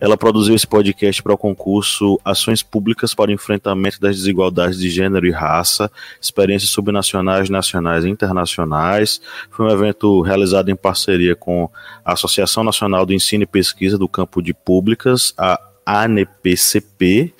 Ela 0.00 0.16
produziu 0.16 0.54
esse 0.54 0.68
podcast 0.68 1.20
para 1.20 1.34
o 1.34 1.38
concurso 1.38 2.16
Ações 2.24 2.62
Públicas 2.62 3.12
para 3.12 3.32
o 3.32 3.34
Enfrentamento 3.34 4.00
das 4.00 4.14
Desigualdades 4.14 4.78
de 4.78 4.88
Gênero 4.88 5.26
e 5.26 5.32
Raça, 5.32 5.90
Experiências 6.20 6.70
Subnacionais, 6.70 7.50
Nacionais 7.50 8.04
e 8.04 8.08
Internacionais. 8.08 9.20
Foi 9.50 9.66
um 9.66 9.70
evento 9.70 10.20
realizado 10.20 10.68
em 10.68 10.76
parceria 10.76 11.34
com 11.34 11.68
a 12.04 12.12
Associação 12.12 12.62
Nacional 12.62 13.04
do 13.04 13.12
Ensino 13.12 13.42
e 13.42 13.46
Pesquisa 13.46 13.98
do 13.98 14.08
Campo 14.08 14.40
de 14.40 14.54
Públicas, 14.54 15.34
a 15.36 15.60
ANEPCP 15.84 17.34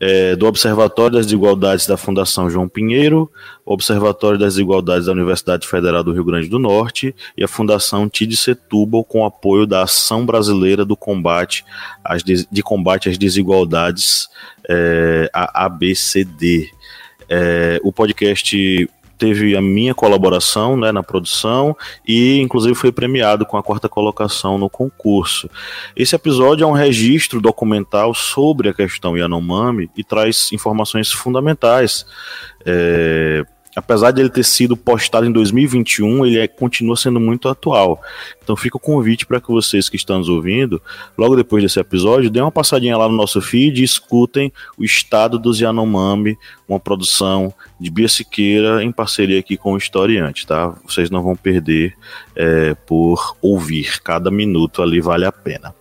é, 0.00 0.34
do 0.34 0.46
Observatório 0.46 1.16
das 1.16 1.26
Desigualdades 1.26 1.86
da 1.86 1.96
Fundação 1.96 2.48
João 2.48 2.66
Pinheiro, 2.66 3.30
Observatório 3.66 4.38
das 4.38 4.54
Desigualdades 4.54 5.06
da 5.06 5.12
Universidade 5.12 5.68
Federal 5.68 6.02
do 6.02 6.12
Rio 6.12 6.24
Grande 6.24 6.48
do 6.48 6.58
Norte 6.58 7.14
e 7.36 7.44
a 7.44 7.48
Fundação 7.48 8.08
TID 8.08 8.34
Setúbal 8.34 9.04
com 9.04 9.26
apoio 9.26 9.66
da 9.66 9.82
Ação 9.82 10.24
Brasileira 10.24 10.84
do 10.84 10.96
Combate 10.96 11.64
às, 12.02 12.22
de 12.24 12.62
Combate 12.62 13.10
às 13.10 13.18
Desigualdades, 13.18 14.28
é, 14.68 15.30
a 15.34 15.66
ABCD. 15.66 16.70
É, 17.28 17.78
o 17.84 17.92
podcast 17.92 18.90
teve 19.20 19.54
a 19.54 19.60
minha 19.60 19.94
colaboração 19.94 20.78
né, 20.78 20.90
na 20.90 21.02
produção 21.02 21.76
e, 22.08 22.40
inclusive, 22.40 22.74
foi 22.74 22.90
premiado 22.90 23.44
com 23.44 23.58
a 23.58 23.62
quarta 23.62 23.86
colocação 23.86 24.56
no 24.56 24.70
concurso. 24.70 25.48
Esse 25.94 26.16
episódio 26.16 26.64
é 26.64 26.66
um 26.66 26.72
registro 26.72 27.38
documental 27.38 28.14
sobre 28.14 28.70
a 28.70 28.74
questão 28.74 29.18
Yanomami 29.18 29.90
e 29.94 30.02
traz 30.02 30.50
informações 30.52 31.12
fundamentais. 31.12 32.06
É, 32.64 33.44
apesar 33.80 34.10
de 34.10 34.20
ele 34.20 34.28
ter 34.28 34.44
sido 34.44 34.76
postado 34.76 35.26
em 35.26 35.32
2021, 35.32 36.26
ele 36.26 36.38
é, 36.38 36.46
continua 36.46 36.96
sendo 36.96 37.18
muito 37.18 37.48
atual. 37.48 38.00
Então 38.42 38.54
fica 38.54 38.76
o 38.76 38.80
convite 38.80 39.26
para 39.26 39.40
que 39.40 39.48
vocês 39.48 39.88
que 39.88 39.96
estão 39.96 40.18
nos 40.18 40.28
ouvindo, 40.28 40.80
logo 41.16 41.34
depois 41.34 41.62
desse 41.62 41.80
episódio, 41.80 42.30
dêem 42.30 42.44
uma 42.44 42.52
passadinha 42.52 42.96
lá 42.96 43.08
no 43.08 43.16
nosso 43.16 43.40
feed 43.40 43.80
e 43.80 43.84
escutem 43.84 44.52
o 44.76 44.84
Estado 44.84 45.38
dos 45.38 45.60
Yanomami, 45.60 46.36
uma 46.68 46.78
produção 46.78 47.52
de 47.80 47.90
Bia 47.90 48.08
Siqueira 48.08 48.84
em 48.84 48.92
parceria 48.92 49.40
aqui 49.40 49.56
com 49.56 49.72
o 49.72 49.78
Historiante, 49.78 50.46
tá? 50.46 50.74
Vocês 50.86 51.10
não 51.10 51.22
vão 51.22 51.34
perder 51.34 51.94
é, 52.36 52.74
por 52.86 53.34
ouvir, 53.40 54.02
cada 54.02 54.30
minuto 54.30 54.82
ali 54.82 55.00
vale 55.00 55.24
a 55.24 55.32
pena. 55.32 55.74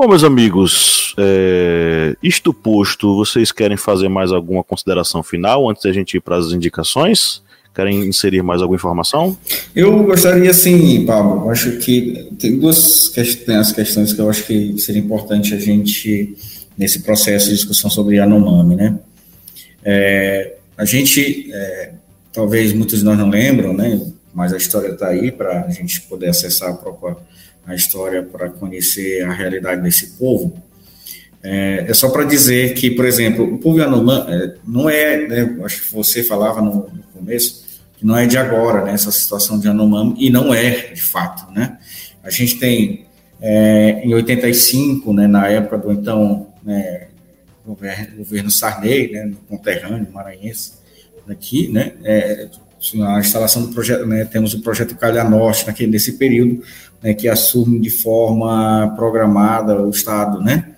Bom, 0.00 0.06
meus 0.06 0.22
amigos, 0.22 1.12
é, 1.18 2.14
isto 2.22 2.54
posto, 2.54 3.16
vocês 3.16 3.50
querem 3.50 3.76
fazer 3.76 4.08
mais 4.08 4.30
alguma 4.30 4.62
consideração 4.62 5.24
final 5.24 5.68
antes 5.68 5.82
da 5.82 5.92
gente 5.92 6.16
ir 6.16 6.20
para 6.20 6.36
as 6.36 6.52
indicações? 6.52 7.42
Querem 7.74 8.06
inserir 8.06 8.40
mais 8.40 8.62
alguma 8.62 8.76
informação? 8.76 9.36
Eu 9.74 10.04
gostaria, 10.04 10.54
sim, 10.54 11.04
Pablo. 11.04 11.50
Acho 11.50 11.78
que 11.78 12.30
tem 12.38 12.60
duas 12.60 13.08
questões, 13.08 13.72
questões 13.72 14.12
que 14.12 14.20
eu 14.20 14.30
acho 14.30 14.44
que 14.44 14.78
seria 14.78 15.02
importante 15.02 15.52
a 15.52 15.58
gente, 15.58 16.32
nesse 16.78 17.02
processo 17.02 17.48
de 17.48 17.56
discussão 17.56 17.90
sobre 17.90 18.18
Yanomami, 18.18 18.76
né? 18.76 18.96
É, 19.84 20.58
a 20.76 20.84
gente, 20.84 21.50
é, 21.52 21.94
talvez 22.32 22.72
muitos 22.72 23.00
de 23.00 23.04
nós 23.04 23.18
não 23.18 23.28
lembram, 23.28 23.74
né? 23.74 24.00
Mas 24.32 24.52
a 24.52 24.58
história 24.58 24.92
está 24.92 25.08
aí 25.08 25.32
para 25.32 25.64
a 25.64 25.70
gente 25.70 26.02
poder 26.02 26.28
acessar 26.28 26.70
a 26.70 26.74
própria 26.74 27.16
a 27.68 27.74
história 27.74 28.22
para 28.22 28.48
conhecer 28.48 29.22
a 29.22 29.32
realidade 29.32 29.82
desse 29.82 30.18
povo. 30.18 30.60
É, 31.42 31.84
é 31.86 31.94
só 31.94 32.08
para 32.08 32.24
dizer 32.24 32.72
que, 32.74 32.90
por 32.90 33.04
exemplo, 33.04 33.44
o 33.44 33.58
povo 33.58 33.78
Yanomami 33.78 34.32
é, 34.32 34.54
não 34.66 34.88
é, 34.88 35.28
né, 35.28 35.56
acho 35.64 35.82
que 35.82 35.92
você 35.92 36.24
falava 36.24 36.62
no, 36.62 36.74
no, 36.74 37.02
começo, 37.12 37.64
que 37.96 38.06
não 38.06 38.16
é 38.16 38.26
de 38.26 38.38
agora, 38.38 38.84
né, 38.84 38.94
essa 38.94 39.12
situação 39.12 39.60
de 39.60 39.66
Yanomami, 39.68 40.14
e 40.18 40.30
não 40.30 40.52
é, 40.52 40.92
de 40.94 41.02
fato, 41.02 41.52
né. 41.52 41.78
A 42.24 42.30
gente 42.30 42.58
tem, 42.58 43.06
é, 43.40 44.00
em 44.02 44.14
85, 44.14 45.12
né, 45.12 45.26
na 45.26 45.46
época 45.46 45.76
do 45.76 45.92
então 45.92 46.48
né, 46.64 47.08
governo, 47.66 48.16
governo 48.16 48.50
Sarney, 48.50 49.12
né, 49.12 49.30
conterrâneo 49.46 50.08
maranhense, 50.10 50.72
aqui, 51.28 51.68
né, 51.68 51.92
é, 52.02 52.48
a 53.06 53.18
instalação 53.18 53.62
do 53.62 53.68
projeto, 53.68 54.06
né, 54.06 54.24
temos 54.24 54.54
o 54.54 54.62
projeto 54.62 54.96
Calha 54.96 55.24
Norte 55.24 55.66
naquele, 55.66 55.90
nesse 55.90 56.12
período, 56.12 56.62
né, 57.02 57.14
que 57.14 57.28
assume 57.28 57.78
de 57.80 57.90
forma 57.90 58.92
programada 58.96 59.80
o 59.80 59.90
Estado, 59.90 60.40
né, 60.40 60.74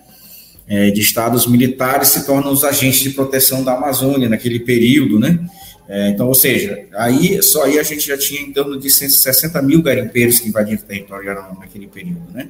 é, 0.69 0.91
de 0.91 1.01
Estados 1.01 1.47
militares 1.47 2.09
se 2.09 2.27
tornam 2.27 2.53
os 2.53 2.65
agentes 2.65 3.01
de 3.01 3.11
proteção 3.11 3.65
da 3.65 3.73
Amazônia 3.73 4.29
naquele 4.29 4.61
período, 4.61 5.19
né, 5.19 5.39
é, 5.93 6.11
então, 6.11 6.29
ou 6.29 6.35
seja, 6.35 6.87
aí, 6.95 7.43
só 7.43 7.65
aí 7.65 7.77
a 7.77 7.83
gente 7.83 8.07
já 8.07 8.17
tinha 8.17 8.41
em 8.41 8.53
torno 8.53 8.79
de 8.79 8.89
160 8.89 9.61
mil 9.61 9.83
garimpeiros 9.83 10.39
que 10.39 10.49
invadiram 10.49 10.81
o 10.81 10.85
território 10.85 11.35
naquele 11.59 11.89
período, 11.89 12.31
né? 12.33 12.49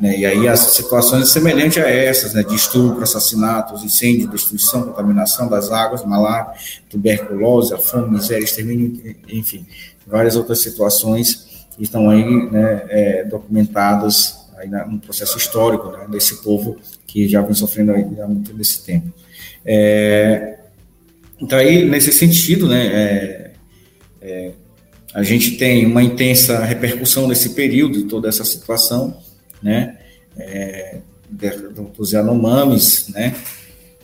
né? 0.00 0.18
E 0.18 0.26
aí 0.26 0.48
as 0.48 0.58
situações 0.58 1.30
semelhantes 1.30 1.78
a 1.78 1.88
essas, 1.88 2.34
né? 2.34 2.42
De 2.42 2.52
estupro, 2.52 3.00
assassinatos, 3.00 3.84
incêndio, 3.84 4.26
destruição, 4.26 4.82
contaminação 4.82 5.48
das 5.48 5.70
águas, 5.70 6.04
malária, 6.04 6.52
tuberculose, 6.88 7.72
a 7.72 7.78
fome, 7.78 8.10
miséria, 8.10 8.42
extermínio, 8.42 9.14
enfim, 9.28 9.64
várias 10.04 10.34
outras 10.34 10.60
situações 10.60 11.48
estão 11.84 12.10
aí 12.10 12.50
né, 12.50 12.82
é, 12.88 13.24
documentadas 13.24 14.48
aí 14.56 14.68
no 14.68 14.98
processo 14.98 15.38
histórico 15.38 15.90
né, 15.90 16.06
desse 16.10 16.42
povo 16.42 16.76
que 17.06 17.28
já 17.28 17.40
vem 17.40 17.54
sofrendo 17.54 17.92
há 17.92 18.26
muito 18.26 18.52
desse 18.52 18.84
tempo. 18.84 19.12
É, 19.64 20.58
então, 21.40 21.58
aí, 21.58 21.88
nesse 21.88 22.12
sentido, 22.12 22.68
né, 22.68 22.86
é, 22.86 23.50
é, 24.20 24.50
a 25.14 25.22
gente 25.22 25.56
tem 25.56 25.86
uma 25.86 26.02
intensa 26.02 26.62
repercussão 26.62 27.26
nesse 27.26 27.50
período, 27.50 28.06
toda 28.06 28.28
essa 28.28 28.44
situação, 28.44 29.16
né, 29.62 29.98
é, 30.36 30.98
dos 31.96 32.12
Yanomamis, 32.12 33.08
né, 33.08 33.34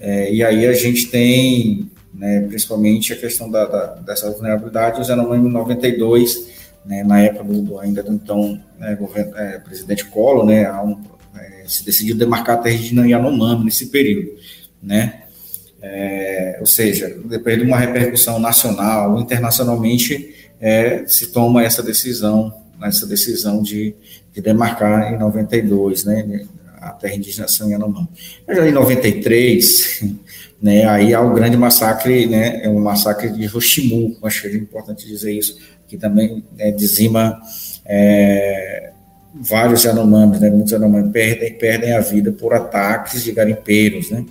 é, 0.01 0.33
e 0.33 0.43
aí 0.43 0.67
a 0.67 0.73
gente 0.73 1.09
tem 1.09 1.91
né, 2.17 2.41
principalmente 2.49 3.13
a 3.13 3.17
questão 3.17 3.51
da, 3.51 3.67
da, 3.67 3.87
dessa 3.97 4.31
vulnerabilidade, 4.31 5.01
o 5.01 5.05
Yanomami 5.05 5.51
92, 5.51 6.49
né, 6.87 7.03
na 7.03 7.21
época 7.21 7.45
do, 7.45 7.79
ainda 7.79 8.03
do 8.03 8.13
então 8.13 8.61
né, 8.79 8.95
governo, 8.95 9.37
é, 9.37 9.59
presidente 9.59 10.05
Collor, 10.07 10.47
né, 10.47 10.71
um, 10.81 10.97
é, 11.37 11.65
se 11.67 11.85
decidiu 11.85 12.17
demarcar 12.17 12.59
a 12.59 12.63
terra 12.63 12.79
de 12.79 12.95
Yanomami 12.95 13.65
nesse 13.65 13.87
período, 13.87 14.37
né, 14.83 15.23
é, 15.83 16.57
ou 16.61 16.67
seja, 16.67 17.17
depois 17.25 17.59
de 17.59 17.65
uma 17.65 17.79
repercussão 17.79 18.39
nacional, 18.39 19.21
internacionalmente, 19.21 20.35
é, 20.61 21.05
se 21.07 21.29
toma 21.29 21.63
essa 21.63 21.83
decisão, 21.83 22.53
essa 22.83 23.07
decisão 23.07 23.63
de, 23.63 23.95
de 24.33 24.41
demarcar 24.41 25.13
em 25.13 25.19
92, 25.19 26.05
né, 26.05 26.47
a 26.81 26.91
terra 26.91 27.15
indígena 27.15 27.49
São 27.49 27.69
Yanomami. 27.69 28.09
Já 28.49 28.67
em 28.67 28.73
93, 28.73 30.05
né, 30.63 30.87
aí 30.87 31.13
há 31.13 31.21
o 31.21 31.35
grande 31.35 31.57
massacre, 31.57 32.27
né, 32.27 32.61
é 32.63 32.69
um 32.69 32.81
massacre 32.81 33.29
de 33.31 33.47
Roshimu, 33.47 34.17
acho 34.23 34.47
é 34.47 34.55
importante 34.55 35.07
dizer 35.07 35.33
isso, 35.33 35.59
que 35.87 35.97
também 35.97 36.45
né, 36.57 36.71
dizima 36.71 37.41
é, 37.85 38.93
vários 39.35 39.85
Yanomamis, 39.85 40.41
né, 40.41 40.51
muitos 40.51 40.73
Yanomamis 40.73 41.13
perdem, 41.13 41.53
perdem 41.55 41.93
a 41.93 42.01
vida 42.01 42.33
por 42.33 42.55
ataques 42.55 43.23
de 43.23 43.33
garimpeiros, 43.33 44.11
né, 44.11 44.25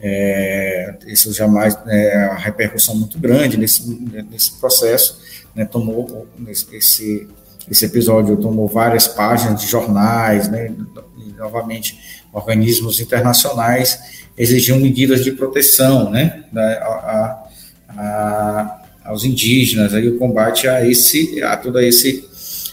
é, 0.00 0.94
isso 1.06 1.32
jamais 1.32 1.76
é 1.86 2.24
a 2.24 2.34
repercussão 2.36 2.94
muito 2.94 3.18
grande 3.18 3.56
nesse, 3.56 3.88
nesse 4.30 4.52
processo, 4.58 5.20
né, 5.54 5.64
tomou 5.64 6.26
esse, 6.72 7.28
esse 7.70 7.84
episódio 7.84 8.36
tomou 8.36 8.68
várias 8.68 9.08
páginas 9.08 9.60
de 9.60 9.66
jornais, 9.66 10.48
né, 10.48 10.72
e, 11.18 11.32
novamente 11.32 12.24
organismos 12.32 13.00
internacionais 13.00 14.26
exigiam 14.36 14.78
medidas 14.78 15.24
de 15.24 15.32
proteção, 15.32 16.10
né, 16.10 16.44
da, 16.52 16.62
a, 16.62 17.48
a, 17.88 18.77
aos 19.08 19.24
indígenas, 19.24 19.94
aí 19.94 20.06
o 20.06 20.18
combate 20.18 20.68
a 20.68 20.86
esse, 20.86 21.42
a 21.42 21.56
todo 21.56 21.80
esse 21.80 22.28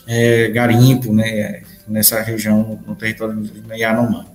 é, 0.06 0.50
garimpo, 0.50 1.14
né, 1.14 1.64
nessa 1.88 2.22
região 2.22 2.80
no 2.86 2.96
território 2.96 3.42
de 3.42 3.74
Yanomami, 3.74 4.28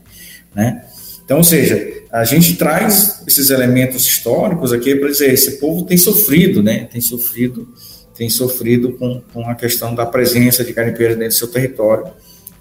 né. 0.55 0.84
Então, 1.30 1.38
ou 1.38 1.44
seja, 1.44 2.03
a 2.11 2.24
gente 2.24 2.57
traz 2.57 3.22
esses 3.24 3.51
elementos 3.51 4.05
históricos 4.05 4.72
aqui 4.72 4.96
para 4.96 5.09
dizer 5.09 5.32
esse 5.32 5.59
povo 5.59 5.84
tem 5.84 5.96
sofrido, 5.96 6.61
né? 6.61 6.88
Tem 6.90 7.01
sofrido, 7.01 7.68
tem 8.16 8.28
sofrido 8.28 8.94
com, 8.94 9.22
com 9.32 9.48
a 9.48 9.55
questão 9.55 9.94
da 9.94 10.05
presença 10.05 10.64
de 10.64 10.72
garimpeiros 10.72 11.16
dentro 11.16 11.32
do 11.32 11.38
seu 11.38 11.46
território, 11.46 12.12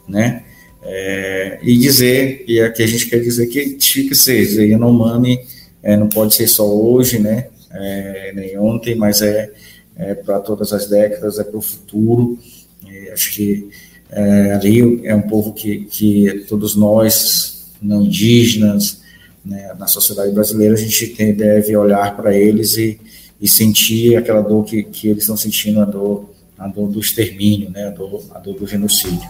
né? 0.07 0.43
É, 0.83 1.57
e 1.63 1.75
dizer 1.77 2.45
e 2.47 2.61
aqui 2.61 2.83
a 2.83 2.87
gente 2.87 3.07
quer 3.07 3.19
dizer 3.19 3.47
que 3.47 3.73
tinha 3.73 4.07
que 4.07 4.13
ser, 4.13 4.43
Yanomami 4.67 5.39
é, 5.81 5.97
não 5.97 6.07
pode 6.07 6.35
ser 6.35 6.47
só 6.47 6.71
hoje, 6.71 7.17
né? 7.17 7.47
É, 7.72 8.32
nem 8.34 8.57
ontem, 8.57 8.95
mas 8.95 9.22
é, 9.22 9.51
é 9.95 10.15
para 10.15 10.39
todas 10.39 10.74
as 10.74 10.88
décadas, 10.88 11.39
é 11.39 11.43
para 11.43 11.57
o 11.57 11.61
futuro. 11.61 12.39
É, 12.88 13.11
acho 13.11 13.32
que 13.34 13.70
é, 14.09 14.53
ali 14.53 15.05
é 15.05 15.15
um 15.15 15.22
povo 15.22 15.53
que, 15.53 15.86
que 15.86 16.45
todos 16.47 16.76
nós 16.76 17.74
não 17.82 18.03
indígenas, 18.03 19.01
né, 19.45 19.74
na 19.78 19.88
sociedade 19.88 20.32
brasileira, 20.32 20.74
a 20.74 20.78
gente 20.78 21.07
tem, 21.07 21.34
deve 21.34 21.76
olhar 21.76 22.15
para 22.15 22.36
eles 22.36 22.78
e, 22.78 22.99
e 23.39 23.47
sentir 23.47 24.17
aquela 24.17 24.41
dor 24.41 24.65
que, 24.65 24.84
que 24.84 25.07
eles 25.07 25.24
estão 25.24 25.38
sentindo, 25.38 25.80
a 25.80 25.86
dor, 25.86 26.30
a 26.57 26.67
dor 26.67 26.89
do 26.89 26.99
extermínio, 26.99 27.70
né, 27.70 27.88
a, 27.88 27.91
dor, 27.91 28.24
a 28.34 28.39
dor 28.39 28.55
do 28.55 28.67
genocídio. 28.67 29.30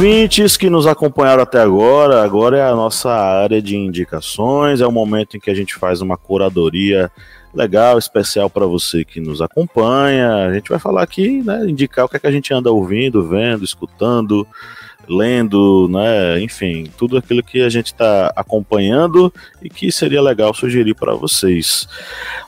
Ouvintes 0.00 0.56
que 0.56 0.70
nos 0.70 0.86
acompanharam 0.86 1.42
até 1.42 1.60
agora, 1.60 2.24
agora 2.24 2.56
é 2.56 2.62
a 2.62 2.74
nossa 2.74 3.10
área 3.10 3.60
de 3.60 3.76
indicações, 3.76 4.80
é 4.80 4.86
o 4.86 4.90
momento 4.90 5.36
em 5.36 5.40
que 5.40 5.50
a 5.50 5.54
gente 5.54 5.74
faz 5.74 6.00
uma 6.00 6.16
curadoria 6.16 7.12
legal, 7.52 7.98
especial 7.98 8.48
para 8.48 8.64
você 8.64 9.04
que 9.04 9.20
nos 9.20 9.42
acompanha. 9.42 10.46
A 10.46 10.54
gente 10.54 10.70
vai 10.70 10.78
falar 10.78 11.02
aqui, 11.02 11.42
né, 11.42 11.68
indicar 11.68 12.06
o 12.06 12.08
que, 12.08 12.16
é 12.16 12.18
que 12.18 12.26
a 12.26 12.30
gente 12.30 12.54
anda 12.54 12.72
ouvindo, 12.72 13.28
vendo, 13.28 13.62
escutando, 13.62 14.46
lendo, 15.08 15.88
né? 15.90 16.40
Enfim, 16.40 16.88
tudo 16.96 17.16
aquilo 17.16 17.42
que 17.42 17.60
a 17.62 17.68
gente 17.68 17.86
está 17.86 18.32
acompanhando 18.36 19.32
e 19.62 19.68
que 19.68 19.90
seria 19.90 20.22
legal 20.22 20.54
sugerir 20.54 20.94
para 20.94 21.14
vocês. 21.14 21.88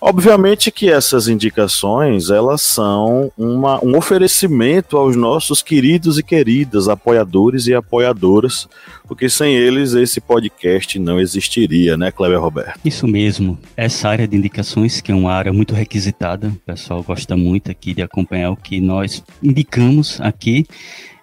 Obviamente 0.00 0.70
que 0.70 0.90
essas 0.90 1.28
indicações 1.28 2.30
elas 2.30 2.62
são 2.62 3.30
uma, 3.36 3.84
um 3.84 3.96
oferecimento 3.96 4.96
aos 4.96 5.16
nossos 5.16 5.62
queridos 5.62 6.18
e 6.18 6.22
queridas 6.22 6.88
apoiadores 6.88 7.66
e 7.66 7.74
apoiadoras, 7.74 8.68
porque 9.06 9.28
sem 9.28 9.54
eles 9.54 9.94
esse 9.94 10.20
podcast 10.20 10.98
não 10.98 11.20
existiria, 11.20 11.96
né, 11.96 12.10
Cleber 12.10 12.40
Roberto? 12.40 12.80
Isso 12.84 13.06
mesmo. 13.06 13.58
Essa 13.76 14.08
área 14.08 14.26
de 14.26 14.36
indicações, 14.36 15.00
que 15.00 15.12
é 15.12 15.14
uma 15.14 15.32
área 15.32 15.52
muito 15.52 15.74
requisitada, 15.74 16.48
o 16.48 16.56
pessoal 16.66 17.02
gosta 17.02 17.36
muito 17.36 17.70
aqui 17.70 17.94
de 17.94 18.02
acompanhar 18.02 18.50
o 18.50 18.56
que 18.56 18.80
nós 18.80 19.22
indicamos 19.42 20.20
aqui 20.20 20.66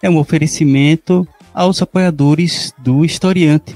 é 0.01 0.09
um 0.09 0.17
oferecimento 0.17 1.27
aos 1.53 1.81
apoiadores 1.81 2.73
do 2.77 3.03
historiante, 3.03 3.75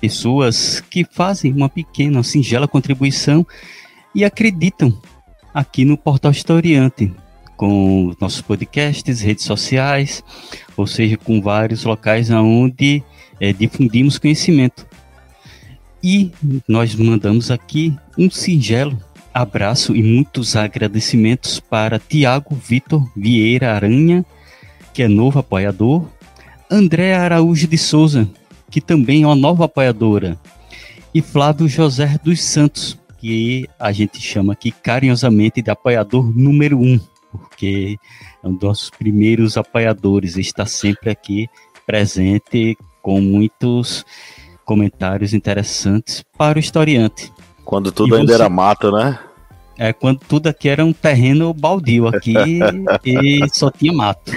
pessoas 0.00 0.80
que 0.80 1.04
fazem 1.04 1.52
uma 1.52 1.68
pequena, 1.68 2.22
singela 2.22 2.68
contribuição 2.68 3.46
e 4.14 4.24
acreditam 4.24 4.96
aqui 5.52 5.84
no 5.84 5.96
portal 5.96 6.30
Historiante, 6.30 7.12
com 7.56 8.14
nossos 8.20 8.40
podcasts, 8.40 9.20
redes 9.20 9.44
sociais, 9.44 10.22
ou 10.76 10.86
seja, 10.86 11.16
com 11.16 11.42
vários 11.42 11.84
locais 11.84 12.30
onde 12.30 13.02
é, 13.40 13.52
difundimos 13.52 14.18
conhecimento. 14.18 14.86
E 16.02 16.30
nós 16.68 16.94
mandamos 16.94 17.50
aqui 17.50 17.96
um 18.16 18.30
singelo 18.30 18.96
abraço 19.34 19.94
e 19.94 20.02
muitos 20.02 20.56
agradecimentos 20.56 21.60
para 21.60 21.98
Tiago 21.98 22.54
Vitor 22.54 23.08
Vieira 23.16 23.74
Aranha, 23.74 24.24
que 24.98 25.04
é 25.04 25.06
novo 25.06 25.38
apoiador, 25.38 26.04
André 26.68 27.14
Araújo 27.14 27.68
de 27.68 27.78
Souza, 27.78 28.28
que 28.68 28.80
também 28.80 29.22
é 29.22 29.26
uma 29.28 29.36
nova 29.36 29.66
apoiadora, 29.66 30.36
e 31.14 31.22
Flávio 31.22 31.68
José 31.68 32.18
dos 32.24 32.42
Santos, 32.42 32.98
que 33.16 33.68
a 33.78 33.92
gente 33.92 34.20
chama 34.20 34.54
aqui 34.54 34.72
carinhosamente 34.72 35.62
de 35.62 35.70
apoiador 35.70 36.36
número 36.36 36.80
um, 36.80 36.98
porque 37.30 37.96
é 38.42 38.48
um 38.48 38.54
dos 38.54 38.62
nossos 38.62 38.90
primeiros 38.90 39.56
apoiadores, 39.56 40.36
está 40.36 40.66
sempre 40.66 41.10
aqui 41.10 41.46
presente 41.86 42.76
com 43.00 43.20
muitos 43.20 44.04
comentários 44.64 45.32
interessantes 45.32 46.24
para 46.36 46.56
o 46.56 46.60
historiante. 46.60 47.32
Quando 47.64 47.92
tudo 47.92 48.16
ainda 48.16 48.34
era 48.34 48.48
mato, 48.48 48.90
né? 48.90 49.16
É, 49.78 49.92
quando 49.92 50.18
tudo 50.18 50.48
aqui 50.48 50.68
era 50.68 50.84
um 50.84 50.92
terreno 50.92 51.54
baldio 51.54 52.08
aqui 52.08 52.34
e 53.06 53.48
só 53.52 53.70
tinha 53.70 53.92
mato. 53.92 54.32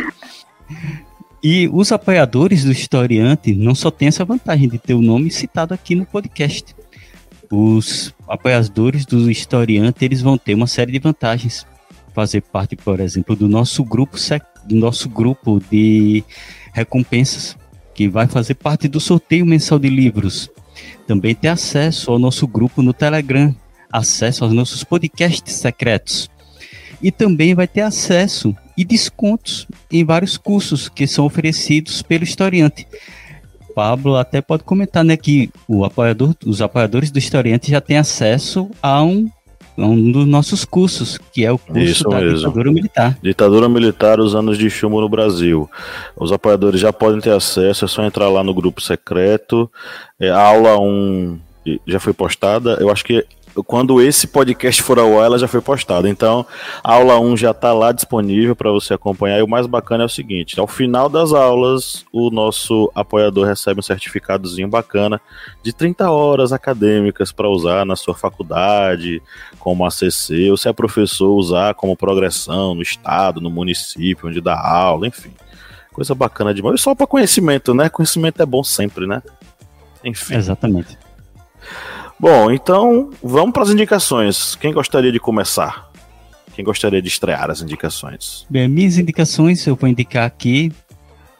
E 1.43 1.67
os 1.73 1.91
apoiadores 1.91 2.63
do 2.63 2.71
historiante 2.71 3.53
não 3.53 3.73
só 3.73 3.89
têm 3.89 4.07
essa 4.09 4.23
vantagem 4.23 4.69
de 4.69 4.77
ter 4.77 4.93
o 4.93 5.01
nome 5.01 5.31
citado 5.31 5.73
aqui 5.73 5.95
no 5.95 6.05
podcast. 6.05 6.75
Os 7.49 8.13
apoiadores 8.27 9.05
do 9.05 9.29
historiante 9.29 10.05
eles 10.05 10.21
vão 10.21 10.37
ter 10.37 10.53
uma 10.53 10.67
série 10.67 10.91
de 10.91 10.99
vantagens. 10.99 11.65
Fazer 12.13 12.41
parte, 12.41 12.75
por 12.75 12.99
exemplo, 12.99 13.35
do 13.35 13.47
nosso 13.47 13.83
grupo, 13.83 14.17
do 14.65 14.75
nosso 14.75 15.09
grupo 15.09 15.61
de 15.71 16.23
recompensas. 16.73 17.57
que 17.93 18.07
vai 18.07 18.25
fazer 18.25 18.53
parte 18.55 18.87
do 18.87 18.99
sorteio 18.99 19.45
mensal 19.45 19.77
de 19.77 19.89
livros. 19.89 20.49
Também 21.05 21.35
tem 21.35 21.51
acesso 21.51 22.09
ao 22.11 22.17
nosso 22.17 22.47
grupo 22.47 22.81
no 22.81 22.93
Telegram, 22.93 23.53
acesso 23.91 24.45
aos 24.45 24.53
nossos 24.53 24.83
podcasts 24.83 25.53
secretos. 25.55 26.29
E 27.01 27.11
também 27.11 27.53
vai 27.55 27.67
ter 27.67 27.81
acesso 27.81 28.55
e 28.77 28.85
descontos 28.85 29.67
em 29.91 30.03
vários 30.03 30.37
cursos 30.37 30.87
que 30.87 31.07
são 31.07 31.25
oferecidos 31.25 32.01
pelo 32.01 32.23
historiante. 32.23 32.87
Pablo 33.73 34.17
até 34.17 34.41
pode 34.41 34.63
comentar, 34.63 35.03
né, 35.03 35.15
que 35.15 35.49
o 35.67 35.85
apoiador, 35.85 36.35
os 36.45 36.61
apoiadores 36.61 37.09
do 37.09 37.19
historiante 37.19 37.71
já 37.71 37.79
têm 37.79 37.97
acesso 37.97 38.69
a 38.81 39.01
um 39.01 39.29
um 39.77 40.11
dos 40.11 40.27
nossos 40.27 40.65
cursos, 40.65 41.17
que 41.17 41.45
é 41.45 41.51
o 41.51 41.57
curso 41.57 41.81
Isso 41.81 42.03
da 42.09 42.19
mesmo. 42.19 42.37
ditadura 42.37 42.71
militar. 42.71 43.17
Ditadura 43.21 43.69
Militar, 43.69 44.19
os 44.19 44.35
anos 44.35 44.57
de 44.57 44.69
chumbo 44.69 44.99
no 44.99 45.09
Brasil. 45.09 45.69
Os 46.15 46.31
apoiadores 46.31 46.79
já 46.79 46.91
podem 46.91 47.21
ter 47.21 47.31
acesso, 47.31 47.85
é 47.85 47.87
só 47.87 48.03
entrar 48.03 48.29
lá 48.29 48.43
no 48.43 48.53
grupo 48.53 48.81
secreto. 48.81 49.71
É, 50.19 50.29
a 50.29 50.39
aula 50.39 50.79
1 50.79 51.39
já 51.87 51.99
foi 51.99 52.13
postada. 52.13 52.77
Eu 52.79 52.91
acho 52.91 53.03
que 53.03 53.25
quando 53.65 54.01
esse 54.01 54.27
podcast 54.27 54.81
for 54.81 54.99
ao 54.99 55.19
ar, 55.19 55.25
ela 55.25 55.39
já 55.39 55.47
foi 55.47 55.61
postada. 55.61 56.07
Então, 56.07 56.45
a 56.83 56.93
aula 56.93 57.19
1 57.19 57.37
já 57.37 57.51
está 57.51 57.73
lá 57.73 57.91
disponível 57.91 58.55
para 58.55 58.71
você 58.71 58.93
acompanhar. 58.93 59.39
E 59.39 59.43
o 59.43 59.47
mais 59.47 59.67
bacana 59.67 60.03
é 60.03 60.05
o 60.05 60.09
seguinte: 60.09 60.59
ao 60.59 60.67
final 60.67 61.09
das 61.09 61.33
aulas, 61.33 62.05
o 62.11 62.29
nosso 62.29 62.91
apoiador 62.95 63.45
recebe 63.45 63.79
um 63.79 63.83
certificadozinho 63.83 64.67
bacana 64.67 65.19
de 65.61 65.73
30 65.73 66.09
horas 66.09 66.53
acadêmicas 66.53 67.31
para 67.31 67.49
usar 67.49 67.85
na 67.85 67.95
sua 67.95 68.15
faculdade, 68.15 69.21
como 69.59 69.85
ACC, 69.85 70.49
ou 70.49 70.57
se 70.57 70.69
é 70.69 70.73
professor, 70.73 71.31
usar 71.31 71.73
como 71.73 71.97
progressão 71.97 72.75
no 72.75 72.81
estado, 72.81 73.41
no 73.41 73.49
município 73.49 74.29
onde 74.29 74.41
dá 74.41 74.59
aula, 74.59 75.07
enfim. 75.07 75.31
Coisa 75.91 76.15
bacana 76.15 76.53
demais. 76.53 76.79
E 76.79 76.83
só 76.83 76.95
para 76.95 77.05
conhecimento, 77.05 77.73
né? 77.73 77.89
Conhecimento 77.89 78.41
é 78.41 78.45
bom 78.45 78.63
sempre, 78.63 79.05
né? 79.05 79.21
Enfim. 80.03 80.35
Exatamente. 80.35 80.97
Bom, 82.21 82.51
então 82.51 83.09
vamos 83.23 83.51
para 83.51 83.63
as 83.63 83.71
indicações. 83.71 84.53
Quem 84.53 84.71
gostaria 84.71 85.11
de 85.11 85.19
começar? 85.19 85.89
Quem 86.53 86.63
gostaria 86.63 87.01
de 87.01 87.07
estrear 87.07 87.49
as 87.49 87.63
indicações? 87.63 88.45
Bem, 88.47 88.67
minhas 88.67 88.99
indicações 88.99 89.65
eu 89.65 89.75
vou 89.75 89.89
indicar 89.89 90.27
aqui. 90.27 90.71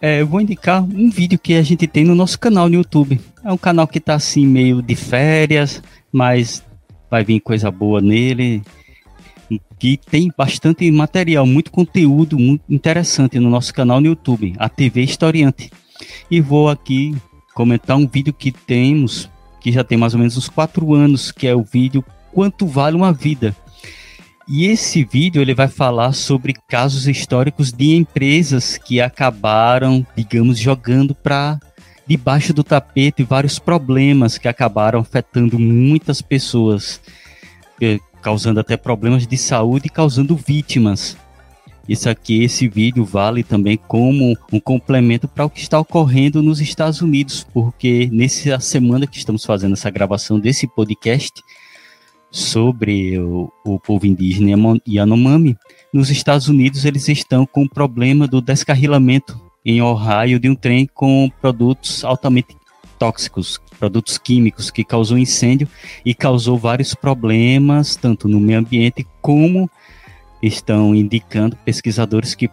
É, 0.02 0.22
eu 0.22 0.26
vou 0.26 0.42
indicar 0.42 0.82
um 0.82 1.12
vídeo 1.12 1.38
que 1.38 1.54
a 1.54 1.62
gente 1.62 1.86
tem 1.86 2.04
no 2.04 2.16
nosso 2.16 2.40
canal 2.40 2.68
no 2.68 2.74
YouTube. 2.74 3.22
É 3.46 3.54
um 3.54 3.58
canal 3.60 3.88
que 3.88 4.00
tá 4.00 4.16
assim 4.16 4.44
meio 4.48 4.82
de 4.82 4.96
férias, 4.96 5.84
mas 6.12 6.64
vai 7.12 7.24
vir 7.24 7.42
coisa 7.42 7.70
boa 7.70 8.02
nele. 8.02 8.64
Que 9.78 9.98
tem 9.98 10.32
bastante 10.36 10.90
material, 10.90 11.46
muito 11.46 11.70
conteúdo 11.72 12.40
muito 12.40 12.64
interessante 12.68 13.38
no 13.38 13.52
nosso 13.52 13.72
canal 13.72 14.02
no 14.02 14.08
YouTube, 14.08 14.56
a 14.58 14.68
TV 14.68 15.04
Historiante. 15.04 15.70
E 16.32 16.42
vou 16.42 16.70
aqui 16.70 17.16
comentar 17.54 17.98
um 17.98 18.08
vídeo 18.08 18.34
que 18.34 18.52
temos, 18.52 19.30
que 19.62 19.72
já 19.72 19.84
tem 19.84 19.98
mais 19.98 20.14
ou 20.14 20.20
menos 20.20 20.36
uns 20.36 20.50
quatro 20.50 20.94
anos, 20.94 21.32
que 21.32 21.48
é 21.48 21.56
o 21.56 21.64
vídeo 21.64 22.04
Quanto 22.34 22.66
Vale 22.66 22.98
uma 22.98 23.14
Vida. 23.14 23.56
E 24.48 24.66
esse 24.66 25.04
vídeo 25.06 25.42
ele 25.42 25.54
vai 25.54 25.68
falar 25.68 26.12
sobre 26.14 26.54
casos 26.68 27.08
históricos 27.08 27.72
de 27.72 27.96
empresas 27.96 28.78
que 28.78 29.00
acabaram, 29.00 30.06
digamos, 30.16 30.60
jogando 30.60 31.16
para 31.16 31.60
debaixo 32.08 32.54
do 32.54 32.64
tapete 32.64 33.24
vários 33.24 33.60
problemas 33.60 34.38
que 34.38 34.48
acabaram 34.48 35.00
afetando 35.00 35.58
muitas 35.58 36.22
pessoas, 36.22 37.00
eh, 37.82 38.00
causando 38.22 38.60
até 38.60 38.76
problemas 38.76 39.26
de 39.26 39.38
saúde 39.38 39.88
e 39.88 39.90
causando 39.90 40.36
vítimas. 40.36 41.16
Isso 41.90 42.10
aqui, 42.10 42.44
esse 42.44 42.68
vídeo 42.68 43.04
vale 43.04 43.44
também 43.44 43.76
como 43.76 44.38
um 44.52 44.60
complemento 44.60 45.28
para 45.28 45.46
o 45.46 45.50
que 45.50 45.60
está 45.60 45.80
ocorrendo 45.80 46.42
nos 46.42 46.62
Estados 46.62 47.02
Unidos, 47.02 47.46
porque 47.54 48.10
nessa 48.12 48.60
semana 48.60 49.08
que 49.08 49.18
estamos 49.18 49.44
fazendo 49.44 49.74
essa 49.74 49.90
gravação 49.90 50.40
desse 50.40 50.68
podcast, 50.68 51.42
sobre 52.32 53.20
o, 53.20 53.52
o 53.66 53.78
povo 53.78 54.08
indígena 54.08 54.80
Yanomami, 54.88 55.58
nos 55.94 56.10
Estados 56.10 56.48
Unidos 56.48 56.86
eles 56.86 57.08
estão 57.10 57.46
com 57.46 57.64
o 57.64 57.70
problema 57.70 58.26
do 58.26 58.42
descarrilamento 58.42 59.40
em 59.66 59.82
Ohio 59.82 60.40
de 60.40 60.50
um 60.50 60.56
trem 60.56 60.88
com 60.88 61.30
produtos 61.42 62.06
altamente 62.06 62.56
tóxicos, 62.98 63.60
produtos 63.78 64.18
químicos 64.18 64.72
que 64.72 64.84
causou 64.84 65.18
incêndio 65.18 65.68
e 66.06 66.16
causou 66.16 66.58
vários 66.58 66.96
problemas 66.96 67.96
tanto 67.96 68.28
no 68.28 68.40
meio 68.40 68.60
ambiente 68.60 69.06
como 69.22 69.70
estão 70.42 70.96
indicando 70.96 71.56
pesquisadores 71.58 72.36
que 72.36 72.50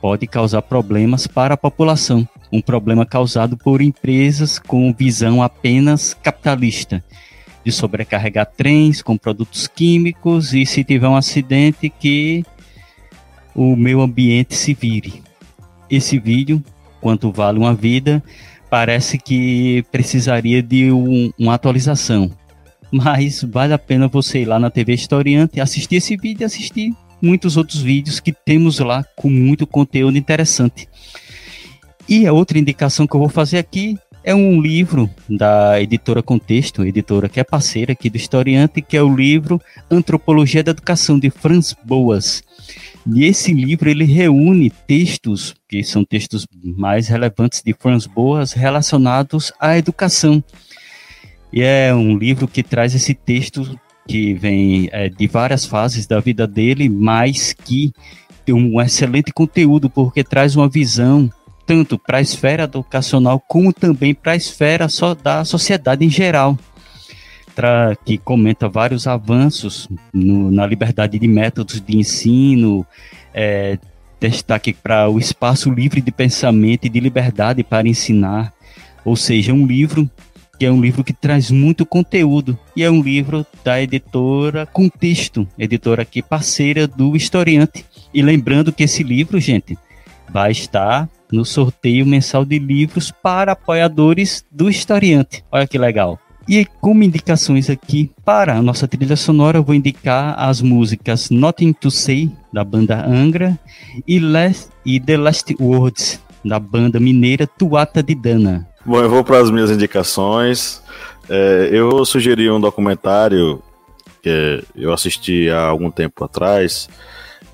pode 0.00 0.26
causar 0.26 0.62
problemas 0.62 1.26
para 1.26 1.54
a 1.54 1.56
população, 1.56 2.28
um 2.52 2.60
problema 2.60 3.06
causado 3.06 3.56
por 3.56 3.80
empresas 3.80 4.58
com 4.58 4.92
visão 4.92 5.42
apenas 5.42 6.14
capitalista 6.14 7.02
de 7.64 7.70
sobrecarregar 7.70 8.46
trens 8.56 9.02
com 9.02 9.16
produtos 9.16 9.66
químicos 9.66 10.52
e 10.52 10.66
se 10.66 10.82
tiver 10.82 11.08
um 11.08 11.16
acidente 11.16 11.88
que 11.88 12.44
o 13.54 13.76
meio 13.76 14.00
ambiente 14.00 14.54
se 14.54 14.74
vire. 14.74 15.22
Esse 15.88 16.18
vídeo, 16.18 16.62
quanto 17.00 17.30
vale 17.30 17.58
uma 17.58 17.74
vida, 17.74 18.22
parece 18.68 19.18
que 19.18 19.84
precisaria 19.92 20.62
de 20.62 20.90
um, 20.90 21.30
uma 21.38 21.54
atualização. 21.54 22.30
Mas 22.90 23.42
vale 23.42 23.72
a 23.72 23.78
pena 23.78 24.08
você 24.08 24.42
ir 24.42 24.44
lá 24.46 24.58
na 24.58 24.70
TV 24.70 24.94
Historiante, 24.94 25.60
assistir 25.60 25.96
esse 25.96 26.16
vídeo 26.16 26.42
e 26.42 26.44
assistir 26.44 26.94
muitos 27.22 27.56
outros 27.56 27.80
vídeos 27.80 28.20
que 28.20 28.32
temos 28.32 28.80
lá 28.80 29.04
com 29.16 29.30
muito 29.30 29.66
conteúdo 29.66 30.18
interessante. 30.18 30.88
E 32.08 32.26
a 32.26 32.32
outra 32.32 32.58
indicação 32.58 33.06
que 33.06 33.14
eu 33.14 33.20
vou 33.20 33.28
fazer 33.28 33.58
aqui 33.58 33.96
é 34.24 34.34
um 34.34 34.60
livro 34.60 35.10
da 35.28 35.80
editora 35.80 36.22
Contexto, 36.22 36.84
editora 36.84 37.28
que 37.28 37.40
é 37.40 37.44
parceira 37.44 37.92
aqui 37.92 38.08
do 38.08 38.16
Historiante, 38.16 38.82
que 38.82 38.96
é 38.96 39.02
o 39.02 39.14
livro 39.14 39.60
Antropologia 39.90 40.62
da 40.62 40.70
Educação, 40.70 41.18
de 41.18 41.30
Franz 41.30 41.74
Boas. 41.84 42.42
E 43.06 43.24
esse 43.24 43.52
livro 43.52 43.90
ele 43.90 44.04
reúne 44.04 44.70
textos, 44.70 45.54
que 45.68 45.82
são 45.82 46.04
textos 46.04 46.46
mais 46.62 47.08
relevantes 47.08 47.62
de 47.64 47.74
Franz 47.74 48.06
Boas, 48.06 48.52
relacionados 48.52 49.52
à 49.58 49.76
educação. 49.76 50.42
E 51.52 51.62
é 51.62 51.92
um 51.92 52.16
livro 52.16 52.46
que 52.46 52.62
traz 52.62 52.94
esse 52.94 53.14
texto 53.14 53.78
que 54.12 54.34
vem 54.34 54.90
é, 54.92 55.08
de 55.08 55.26
várias 55.26 55.64
fases 55.64 56.06
da 56.06 56.20
vida 56.20 56.46
dele, 56.46 56.86
mas 56.86 57.54
que 57.54 57.90
tem 58.44 58.54
um 58.54 58.78
excelente 58.78 59.32
conteúdo, 59.32 59.88
porque 59.88 60.22
traz 60.22 60.54
uma 60.54 60.68
visão 60.68 61.32
tanto 61.64 61.98
para 61.98 62.18
a 62.18 62.20
esfera 62.20 62.64
educacional 62.64 63.42
como 63.48 63.72
também 63.72 64.12
para 64.12 64.32
a 64.32 64.36
esfera 64.36 64.86
só 64.90 65.14
da 65.14 65.46
sociedade 65.46 66.04
em 66.04 66.10
geral, 66.10 66.58
que 68.04 68.18
comenta 68.18 68.68
vários 68.68 69.06
avanços 69.06 69.88
no, 70.12 70.50
na 70.50 70.66
liberdade 70.66 71.18
de 71.18 71.26
métodos 71.26 71.80
de 71.80 71.96
ensino, 71.96 72.84
é, 73.32 73.78
destaque 74.20 74.74
para 74.74 75.08
o 75.08 75.18
espaço 75.18 75.70
livre 75.70 76.02
de 76.02 76.12
pensamento 76.12 76.84
e 76.84 76.90
de 76.90 77.00
liberdade 77.00 77.64
para 77.64 77.88
ensinar, 77.88 78.52
ou 79.06 79.16
seja, 79.16 79.54
um 79.54 79.66
livro 79.66 80.06
que 80.58 80.66
é 80.66 80.70
um 80.70 80.80
livro 80.80 81.02
que 81.02 81.12
traz 81.12 81.50
muito 81.50 81.84
conteúdo 81.84 82.58
e 82.76 82.82
é 82.82 82.90
um 82.90 83.02
livro 83.02 83.46
da 83.64 83.80
editora 83.82 84.66
Contexto, 84.66 85.46
editora 85.58 86.02
aqui 86.02 86.22
parceira 86.22 86.86
do 86.86 87.16
Historiante. 87.16 87.84
E 88.12 88.22
lembrando 88.22 88.72
que 88.72 88.84
esse 88.84 89.02
livro, 89.02 89.40
gente, 89.40 89.76
vai 90.30 90.52
estar 90.52 91.08
no 91.32 91.44
sorteio 91.44 92.06
mensal 92.06 92.44
de 92.44 92.58
livros 92.58 93.10
para 93.10 93.52
apoiadores 93.52 94.44
do 94.50 94.68
Historiante. 94.68 95.44
Olha 95.50 95.66
que 95.66 95.78
legal. 95.78 96.18
E 96.48 96.64
como 96.80 97.04
indicações 97.04 97.70
aqui 97.70 98.10
para 98.24 98.56
a 98.56 98.62
nossa 98.62 98.88
trilha 98.88 99.16
sonora, 99.16 99.58
eu 99.58 99.62
vou 99.62 99.74
indicar 99.74 100.34
as 100.38 100.60
músicas 100.60 101.30
Nothing 101.30 101.72
to 101.72 101.90
Say, 101.90 102.30
da 102.52 102.64
banda 102.64 103.06
Angra, 103.06 103.58
e, 104.06 104.18
Last, 104.18 104.68
e 104.84 104.98
The 104.98 105.16
Last 105.16 105.54
Words, 105.58 106.20
da 106.44 106.58
banda 106.58 106.98
mineira 106.98 107.46
Tuata 107.46 108.02
de 108.02 108.14
Dana. 108.14 108.68
Bom, 108.84 109.00
eu 109.00 109.08
vou 109.08 109.22
para 109.22 109.38
as 109.38 109.48
minhas 109.48 109.70
indicações. 109.70 110.82
É, 111.28 111.68
eu 111.70 112.04
sugeri 112.04 112.50
um 112.50 112.60
documentário 112.60 113.62
que 114.20 114.64
eu 114.74 114.92
assisti 114.92 115.48
há 115.50 115.66
algum 115.66 115.88
tempo 115.88 116.24
atrás, 116.24 116.88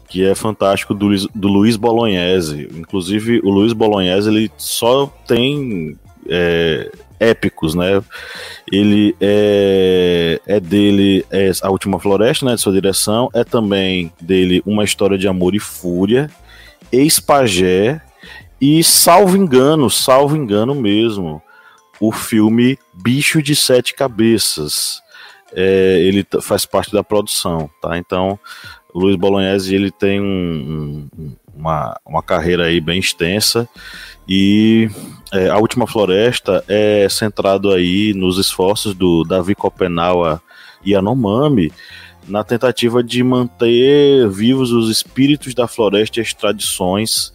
que 0.09 0.25
é 0.25 0.35
fantástico 0.35 0.95
do, 0.95 1.15
do 1.35 1.49
Luiz 1.49 1.77
Bolognese. 1.77 2.67
Inclusive, 2.75 3.41
o 3.45 3.51
Luiz 3.51 3.75
Bolognese 3.75 4.29
ele 4.31 4.51
só 4.57 5.07
tem 5.27 5.99
é, 6.27 6.91
épicos, 7.21 7.75
né? 7.75 8.03
Ele 8.73 9.15
é, 9.21 10.41
é 10.47 10.59
dele 10.59 11.27
é 11.31 11.51
A 11.61 11.71
Última 11.71 11.99
Floresta, 11.99 12.47
né? 12.47 12.55
De 12.55 12.61
sua 12.63 12.73
direção. 12.73 13.29
É 13.35 13.45
também 13.45 14.11
dele 14.19 14.63
Uma 14.65 14.83
História 14.83 15.19
de 15.19 15.29
Amor 15.29 15.55
e 15.55 15.59
Fúria, 15.59 16.31
Ex-Pagé 16.91 18.01
e, 18.61 18.83
salvo 18.83 19.37
engano, 19.37 19.89
salvo 19.89 20.37
engano 20.37 20.75
mesmo, 20.75 21.43
o 22.01 22.13
filme 22.13 22.79
Bicho 22.93 23.43
de 23.43 23.55
Sete 23.55 23.95
Cabeças. 23.95 25.01
É, 25.53 26.01
ele 26.03 26.27
faz 26.43 26.67
parte 26.67 26.93
da 26.93 27.03
produção, 27.03 27.71
tá? 27.81 27.97
Então, 27.97 28.39
Luiz 28.95 29.17
Bolognese 29.17 29.75
ele 29.75 29.91
tem 29.91 30.21
um, 30.21 31.09
um, 31.19 31.37
uma, 31.55 31.99
uma 32.05 32.23
carreira 32.23 32.65
aí 32.65 32.81
bem 32.81 32.99
extensa 32.99 33.69
e 34.29 34.91
é, 35.33 35.49
a 35.49 35.57
última 35.59 35.87
floresta 35.87 36.65
é 36.69 37.07
centrado 37.09 37.71
aí 37.71 38.13
nos 38.15 38.39
esforços 38.39 38.95
do 38.95 39.25
Davi 39.25 39.55
Copenaua 39.55 40.43
Yanomami 40.87 41.73
na 42.27 42.45
tentativa 42.45 43.03
de 43.03 43.23
manter 43.23 44.29
vivos 44.29 44.71
os 44.71 44.91
espíritos 44.91 45.55
da 45.55 45.67
floresta 45.67 46.19
e 46.19 46.23
as 46.23 46.35
tradições 46.35 47.33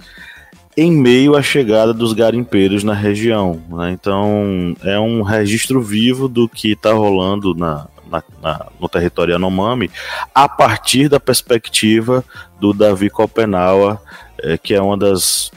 em 0.75 0.91
meio 0.91 1.35
à 1.35 1.41
chegada 1.41 1.93
dos 1.93 2.13
garimpeiros 2.13 2.83
na 2.83 2.93
região. 2.93 3.61
Né? 3.69 3.91
Então, 3.91 4.75
é 4.83 4.99
um 4.99 5.21
registro 5.21 5.81
vivo 5.81 6.27
do 6.27 6.47
que 6.49 6.71
está 6.71 6.93
rolando 6.93 7.53
na, 7.53 7.87
na, 8.09 8.23
na, 8.41 8.65
no 8.79 8.89
território 8.89 9.33
Yanomami 9.33 9.89
a 10.33 10.47
partir 10.47 11.09
da 11.09 11.19
perspectiva 11.19 12.23
do 12.59 12.73
Davi 12.73 13.09
Copenaua, 13.09 14.01
é, 14.39 14.57
que 14.57 14.73
é 14.73 14.81
uma 14.81 14.97
das, 14.97 15.51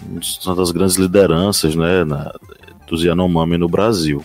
uma 0.44 0.54
das 0.54 0.70
grandes 0.70 0.96
lideranças 0.96 1.74
né, 1.74 2.04
na, 2.04 2.32
dos 2.86 3.02
Yanomami 3.02 3.58
no 3.58 3.68
Brasil. 3.68 4.24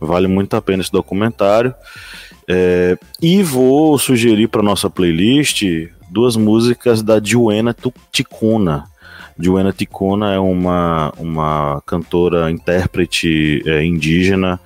Vale 0.00 0.26
muito 0.26 0.54
a 0.54 0.62
pena 0.62 0.82
esse 0.82 0.92
documentário. 0.92 1.74
É, 2.50 2.96
e 3.20 3.42
vou 3.42 3.98
sugerir 3.98 4.48
para 4.48 4.62
nossa 4.62 4.88
playlist 4.88 5.62
duas 6.10 6.36
músicas 6.36 7.02
da 7.02 7.20
Joana 7.22 7.76
Ticuna. 8.10 8.84
Joana 9.38 9.72
Ticuna 9.72 10.34
é 10.34 10.38
uma, 10.38 11.12
uma 11.16 11.82
cantora, 11.86 12.50
intérprete 12.50 13.62
é, 13.64 13.84
indígena, 13.84 14.58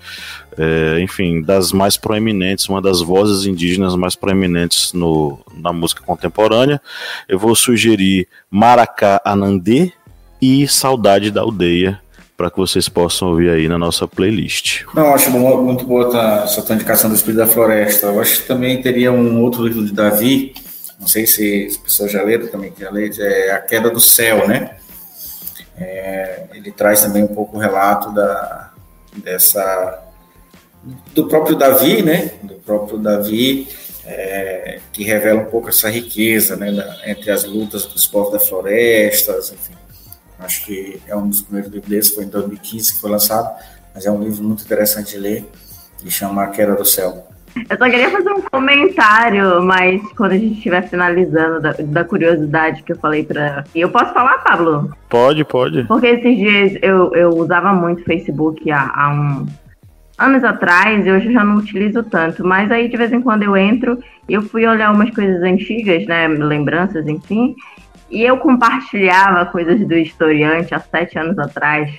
é, 0.59 1.01
enfim, 1.01 1.43
das 1.43 1.73
mais 1.73 1.97
proeminentes, 1.97 2.69
uma 2.69 2.81
das 2.81 3.01
vozes 3.01 3.47
indígenas 3.47 3.95
mais 3.95 4.15
proeminentes 4.15 4.93
no, 4.93 5.39
na 5.55 5.73
música 5.73 6.03
contemporânea. 6.03 6.81
Eu 7.29 7.39
vou 7.39 7.55
sugerir 7.55 8.27
Maracá 8.51 9.21
Anandê 9.25 9.93
e 10.41 10.67
Saudade 10.67 11.31
da 11.31 11.43
Aldeia, 11.43 12.01
para 12.37 12.51
que 12.51 12.57
vocês 12.57 12.89
possam 12.89 13.29
ouvir 13.29 13.51
aí 13.51 13.69
na 13.69 13.79
nossa 13.79 14.09
playlist. 14.09 14.83
Não, 14.95 15.15
acho 15.15 15.31
muito 15.31 15.85
boa 15.87 16.43
essa 16.45 16.75
indicação 16.75 17.11
do 17.11 17.15
Espírito 17.15 17.39
da 17.39 17.47
Floresta. 17.47 18.07
Eu 18.07 18.21
acho 18.21 18.41
que 18.41 18.49
também 18.49 18.81
teria 18.83 19.13
um 19.13 19.41
outro 19.43 19.65
livro 19.65 19.85
de 19.85 19.93
Davi, 19.93 20.55
não 21.03 21.09
sei 21.09 21.27
se 21.27 21.67
as 21.67 21.77
pessoas 21.77 22.13
já 22.13 22.23
leram 22.23 22.47
também, 22.47 22.71
que 22.71 22.81
já 22.81 22.91
leram, 22.91 23.13
é 23.19 23.51
A 23.51 23.59
Queda 23.61 23.91
do 23.91 24.01
Céu, 24.01 24.47
né? 24.47 24.77
É, 25.77 26.45
ele 26.55 26.71
traz 26.71 27.03
também 27.03 27.25
um 27.25 27.35
pouco 27.35 27.57
o 27.57 27.61
relato 27.61 28.13
da, 28.15 28.73
dessa 29.17 30.01
do 31.13 31.27
próprio 31.27 31.57
Davi, 31.57 32.03
né? 32.03 32.35
Do 32.45 32.55
próprio 32.55 32.99
Davi, 32.99 33.69
é, 34.07 34.79
que 34.93 35.03
revela 35.03 35.41
um 35.41 35.47
pouco 35.47 35.71
essa 35.71 35.91
riqueza, 35.91 36.55
né? 36.55 36.71
Da, 36.71 37.11
entre 37.11 37.33
as 37.33 37.43
lutas 37.43 37.85
dos 37.85 38.07
povos 38.07 38.33
da 38.33 38.39
floresta, 38.39 39.37
enfim 39.39 39.75
Acho 40.39 40.65
que 40.65 41.03
é 41.09 41.17
um 41.17 41.29
dos 41.29 41.43
primeiros 41.43 41.73
livros 41.73 41.91
desse, 41.91 42.15
foi 42.15 42.25
em 42.25 42.29
2015 42.29 42.95
que 42.95 43.01
foi 43.01 43.11
lançado, 43.11 43.57
mas 43.93 44.07
é 44.07 44.11
um 44.11 44.23
livro 44.23 44.43
muito 44.45 44.63
interessante 44.63 45.11
de 45.13 45.19
ler 45.19 45.45
e 46.05 46.11
chama 46.11 46.45
A 46.45 46.49
Queda 46.49 46.77
do 46.77 46.85
Céu. 46.85 47.27
Eu 47.69 47.77
só 47.77 47.85
queria 47.85 48.11
fazer 48.11 48.31
um 48.31 48.41
comentário, 48.41 49.63
mas 49.63 50.01
quando 50.13 50.33
a 50.33 50.39
gente 50.39 50.55
estiver 50.55 50.89
finalizando 50.89 51.61
da, 51.61 51.73
da, 51.79 52.05
curiosidade 52.05 52.83
que 52.83 52.93
eu 52.93 52.97
falei 52.97 53.25
pra. 53.25 53.65
Eu 53.75 53.91
posso 53.91 54.13
falar, 54.15 54.39
Pablo? 54.39 54.91
Pode, 55.09 55.45
pode. 55.45 55.85
Porque 55.85 56.07
esses 56.07 56.37
dias 56.37 56.79
eu, 56.83 57.15
eu 57.15 57.31
usava 57.31 57.73
muito 57.73 58.05
Facebook 58.05 58.71
há, 58.71 58.91
há 58.95 59.11
um, 59.11 59.47
anos 60.19 60.45
atrás, 60.45 61.07
e 61.07 61.11
hoje 61.11 61.27
eu 61.27 61.33
já 61.33 61.45
não 61.45 61.57
utilizo 61.57 62.03
tanto, 62.05 62.47
mas 62.47 62.71
aí 62.71 62.89
de 62.89 62.97
vez 62.97 63.13
em 63.13 63.21
quando 63.21 63.43
eu 63.43 63.57
entro 63.57 63.99
e 64.29 64.35
eu 64.35 64.43
fui 64.43 64.67
olhar 64.67 64.93
umas 64.93 65.11
coisas 65.11 65.43
antigas, 65.43 66.07
né? 66.07 66.29
Lembranças, 66.29 67.07
enfim, 67.07 67.55
e 68.11 68.23
eu 68.23 68.37
compartilhava 68.39 69.47
coisas 69.47 69.81
do 69.87 69.95
historiante 69.95 70.75
há 70.75 70.79
sete 70.79 71.19
anos 71.19 71.39
atrás. 71.39 71.99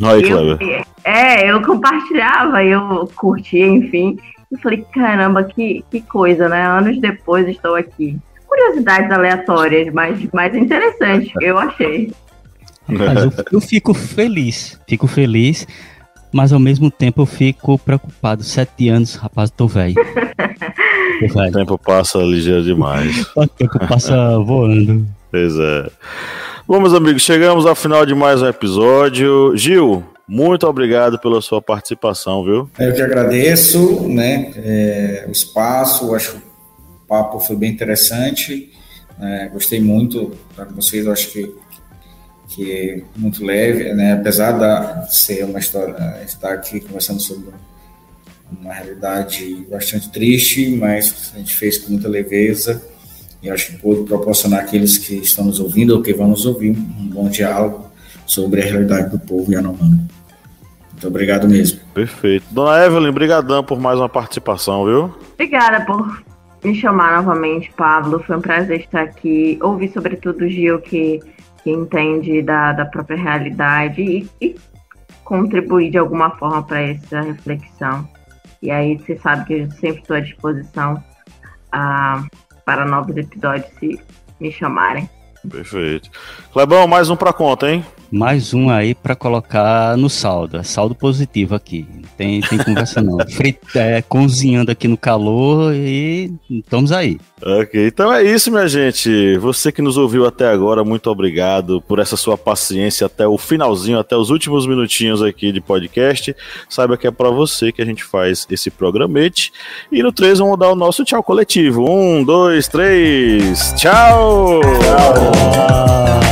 Oi, 0.00 0.32
eu, 0.32 0.58
é, 1.04 1.50
eu 1.50 1.60
compartilhava, 1.62 2.64
eu 2.64 3.10
curtia, 3.16 3.66
enfim. 3.66 4.16
E 4.50 4.58
falei, 4.58 4.84
caramba, 4.92 5.44
que, 5.44 5.84
que 5.90 6.00
coisa, 6.00 6.48
né? 6.48 6.66
Anos 6.66 7.00
depois 7.00 7.46
estou 7.48 7.76
aqui. 7.76 8.18
Curiosidades 8.46 9.10
aleatórias, 9.10 9.92
mas 9.94 10.28
mais 10.32 10.54
interessante, 10.54 11.32
eu 11.40 11.56
achei. 11.56 12.12
Mas 12.88 13.22
eu, 13.22 13.32
eu 13.52 13.60
fico 13.60 13.94
feliz, 13.94 14.80
fico 14.88 15.06
feliz, 15.06 15.66
mas 16.32 16.52
ao 16.52 16.58
mesmo 16.58 16.90
tempo 16.90 17.22
eu 17.22 17.26
fico 17.26 17.78
preocupado. 17.78 18.42
Sete 18.42 18.88
anos, 18.88 19.14
rapaz, 19.14 19.50
tô 19.50 19.68
velho. 19.68 19.94
o 21.22 21.52
tempo 21.52 21.78
passa 21.78 22.18
ligeiro 22.18 22.64
demais. 22.64 23.24
o 23.36 23.46
tempo 23.46 23.78
passa 23.86 24.36
voando. 24.38 25.06
Pois 25.30 25.56
é. 25.56 25.90
Bom, 26.66 26.80
meus 26.80 26.94
amigos, 26.94 27.22
chegamos 27.22 27.66
ao 27.66 27.76
final 27.76 28.04
de 28.04 28.14
mais 28.14 28.42
um 28.42 28.48
episódio. 28.48 29.56
Gil, 29.56 30.04
muito 30.30 30.64
obrigado 30.64 31.18
pela 31.18 31.42
sua 31.42 31.60
participação, 31.60 32.44
viu? 32.44 32.70
Eu 32.78 32.94
que 32.94 33.02
agradeço, 33.02 34.06
né, 34.06 34.52
é, 34.56 35.24
o 35.26 35.32
espaço, 35.32 36.14
acho 36.14 36.34
que 36.34 36.38
o 36.38 37.06
papo 37.08 37.40
foi 37.40 37.56
bem 37.56 37.72
interessante, 37.72 38.70
é, 39.20 39.48
gostei 39.48 39.80
muito 39.80 40.30
tá, 40.54 40.64
com 40.64 40.76
vocês, 40.76 41.04
acho 41.08 41.32
que, 41.32 41.52
que 42.46 42.72
é 42.72 43.02
muito 43.16 43.44
leve, 43.44 43.92
né, 43.92 44.12
apesar 44.12 44.52
de 44.52 45.12
ser 45.12 45.44
uma 45.44 45.58
história, 45.58 46.22
estar 46.24 46.52
aqui 46.52 46.78
conversando 46.78 47.18
sobre 47.18 47.50
uma 48.52 48.72
realidade 48.72 49.66
bastante 49.68 50.10
triste, 50.10 50.76
mas 50.76 51.32
a 51.34 51.38
gente 51.38 51.56
fez 51.56 51.76
com 51.76 51.90
muita 51.90 52.08
leveza, 52.08 52.80
e 53.42 53.50
acho 53.50 53.72
que 53.72 53.78
pôde 53.78 54.04
proporcionar 54.04 54.60
àqueles 54.60 54.96
que 54.96 55.16
estão 55.16 55.44
nos 55.44 55.58
ouvindo 55.58 55.90
ou 55.90 56.02
que 56.02 56.14
vão 56.14 56.28
nos 56.28 56.46
ouvir 56.46 56.70
um 56.70 57.08
bom 57.08 57.28
diálogo 57.28 57.90
sobre 58.26 58.62
a 58.62 58.64
realidade 58.64 59.10
do 59.10 59.18
povo 59.18 59.52
Yanomami. 59.52 60.19
Muito 61.00 61.08
obrigado 61.08 61.48
mesmo. 61.48 61.80
Perfeito. 61.94 62.44
Dona 62.50 62.84
Evelyn, 62.84 63.10
brigadão 63.10 63.64
por 63.64 63.80
mais 63.80 63.98
uma 63.98 64.08
participação, 64.08 64.84
viu? 64.84 65.14
Obrigada 65.32 65.82
por 65.86 66.22
me 66.62 66.74
chamar 66.74 67.16
novamente, 67.16 67.72
Pablo. 67.74 68.22
Foi 68.26 68.36
um 68.36 68.40
prazer 68.42 68.80
estar 68.80 69.00
aqui. 69.00 69.58
Ouvir 69.62 69.90
sobretudo 69.92 70.44
o 70.44 70.48
Gil, 70.48 70.78
que, 70.78 71.18
que 71.64 71.70
entende 71.70 72.42
da, 72.42 72.72
da 72.72 72.84
própria 72.84 73.16
realidade 73.16 74.02
e, 74.02 74.28
e 74.42 74.54
contribuir 75.24 75.90
de 75.90 75.96
alguma 75.96 76.32
forma 76.36 76.62
para 76.62 76.82
essa 76.82 77.22
reflexão. 77.22 78.06
E 78.60 78.70
aí 78.70 78.98
você 78.98 79.16
sabe 79.16 79.46
que 79.46 79.54
eu 79.54 79.70
sempre 79.70 80.02
estou 80.02 80.16
à 80.16 80.20
disposição. 80.20 81.02
Ah, 81.72 82.22
para 82.66 82.84
novos 82.84 83.16
episódios 83.16 83.72
se 83.78 83.98
me 84.38 84.52
chamarem. 84.52 85.08
Perfeito. 85.50 86.10
Clebão, 86.52 86.86
mais 86.86 87.08
um 87.08 87.16
para 87.16 87.32
conta, 87.32 87.70
hein? 87.70 87.82
Mais 88.10 88.52
um 88.52 88.68
aí 88.68 88.94
para 88.94 89.14
colocar 89.14 89.96
no 89.96 90.10
saldo. 90.10 90.56
É 90.56 90.62
saldo 90.62 90.94
positivo 90.94 91.54
aqui. 91.54 91.86
Tem, 92.16 92.40
tem 92.40 92.58
conversa 92.58 93.00
não. 93.00 93.18
Frita, 93.30 93.78
é, 93.78 94.02
cozinhando 94.02 94.70
aqui 94.72 94.88
no 94.88 94.96
calor 94.96 95.72
e 95.74 96.32
estamos 96.50 96.90
aí. 96.90 97.18
Ok, 97.42 97.86
então 97.86 98.12
é 98.12 98.22
isso, 98.22 98.50
minha 98.50 98.66
gente. 98.68 99.38
Você 99.38 99.70
que 99.70 99.80
nos 99.80 99.96
ouviu 99.96 100.26
até 100.26 100.48
agora, 100.48 100.84
muito 100.84 101.08
obrigado 101.08 101.80
por 101.80 101.98
essa 101.98 102.16
sua 102.16 102.36
paciência 102.36 103.06
até 103.06 103.26
o 103.26 103.38
finalzinho, 103.38 103.98
até 103.98 104.16
os 104.16 104.28
últimos 104.28 104.66
minutinhos 104.66 105.22
aqui 105.22 105.52
de 105.52 105.60
podcast. 105.60 106.34
Saiba 106.68 106.96
que 106.96 107.06
é 107.06 107.10
para 107.10 107.30
você 107.30 107.70
que 107.70 107.80
a 107.80 107.86
gente 107.86 108.02
faz 108.02 108.46
esse 108.50 108.70
programete. 108.70 109.52
E 109.90 110.02
no 110.02 110.12
3 110.12 110.40
vamos 110.40 110.58
dar 110.58 110.70
o 110.70 110.76
nosso 110.76 111.04
tchau 111.04 111.22
coletivo. 111.22 111.88
Um, 111.88 112.24
dois, 112.24 112.66
três. 112.66 113.72
Tchau! 113.76 114.60
Tchau! 114.80 116.29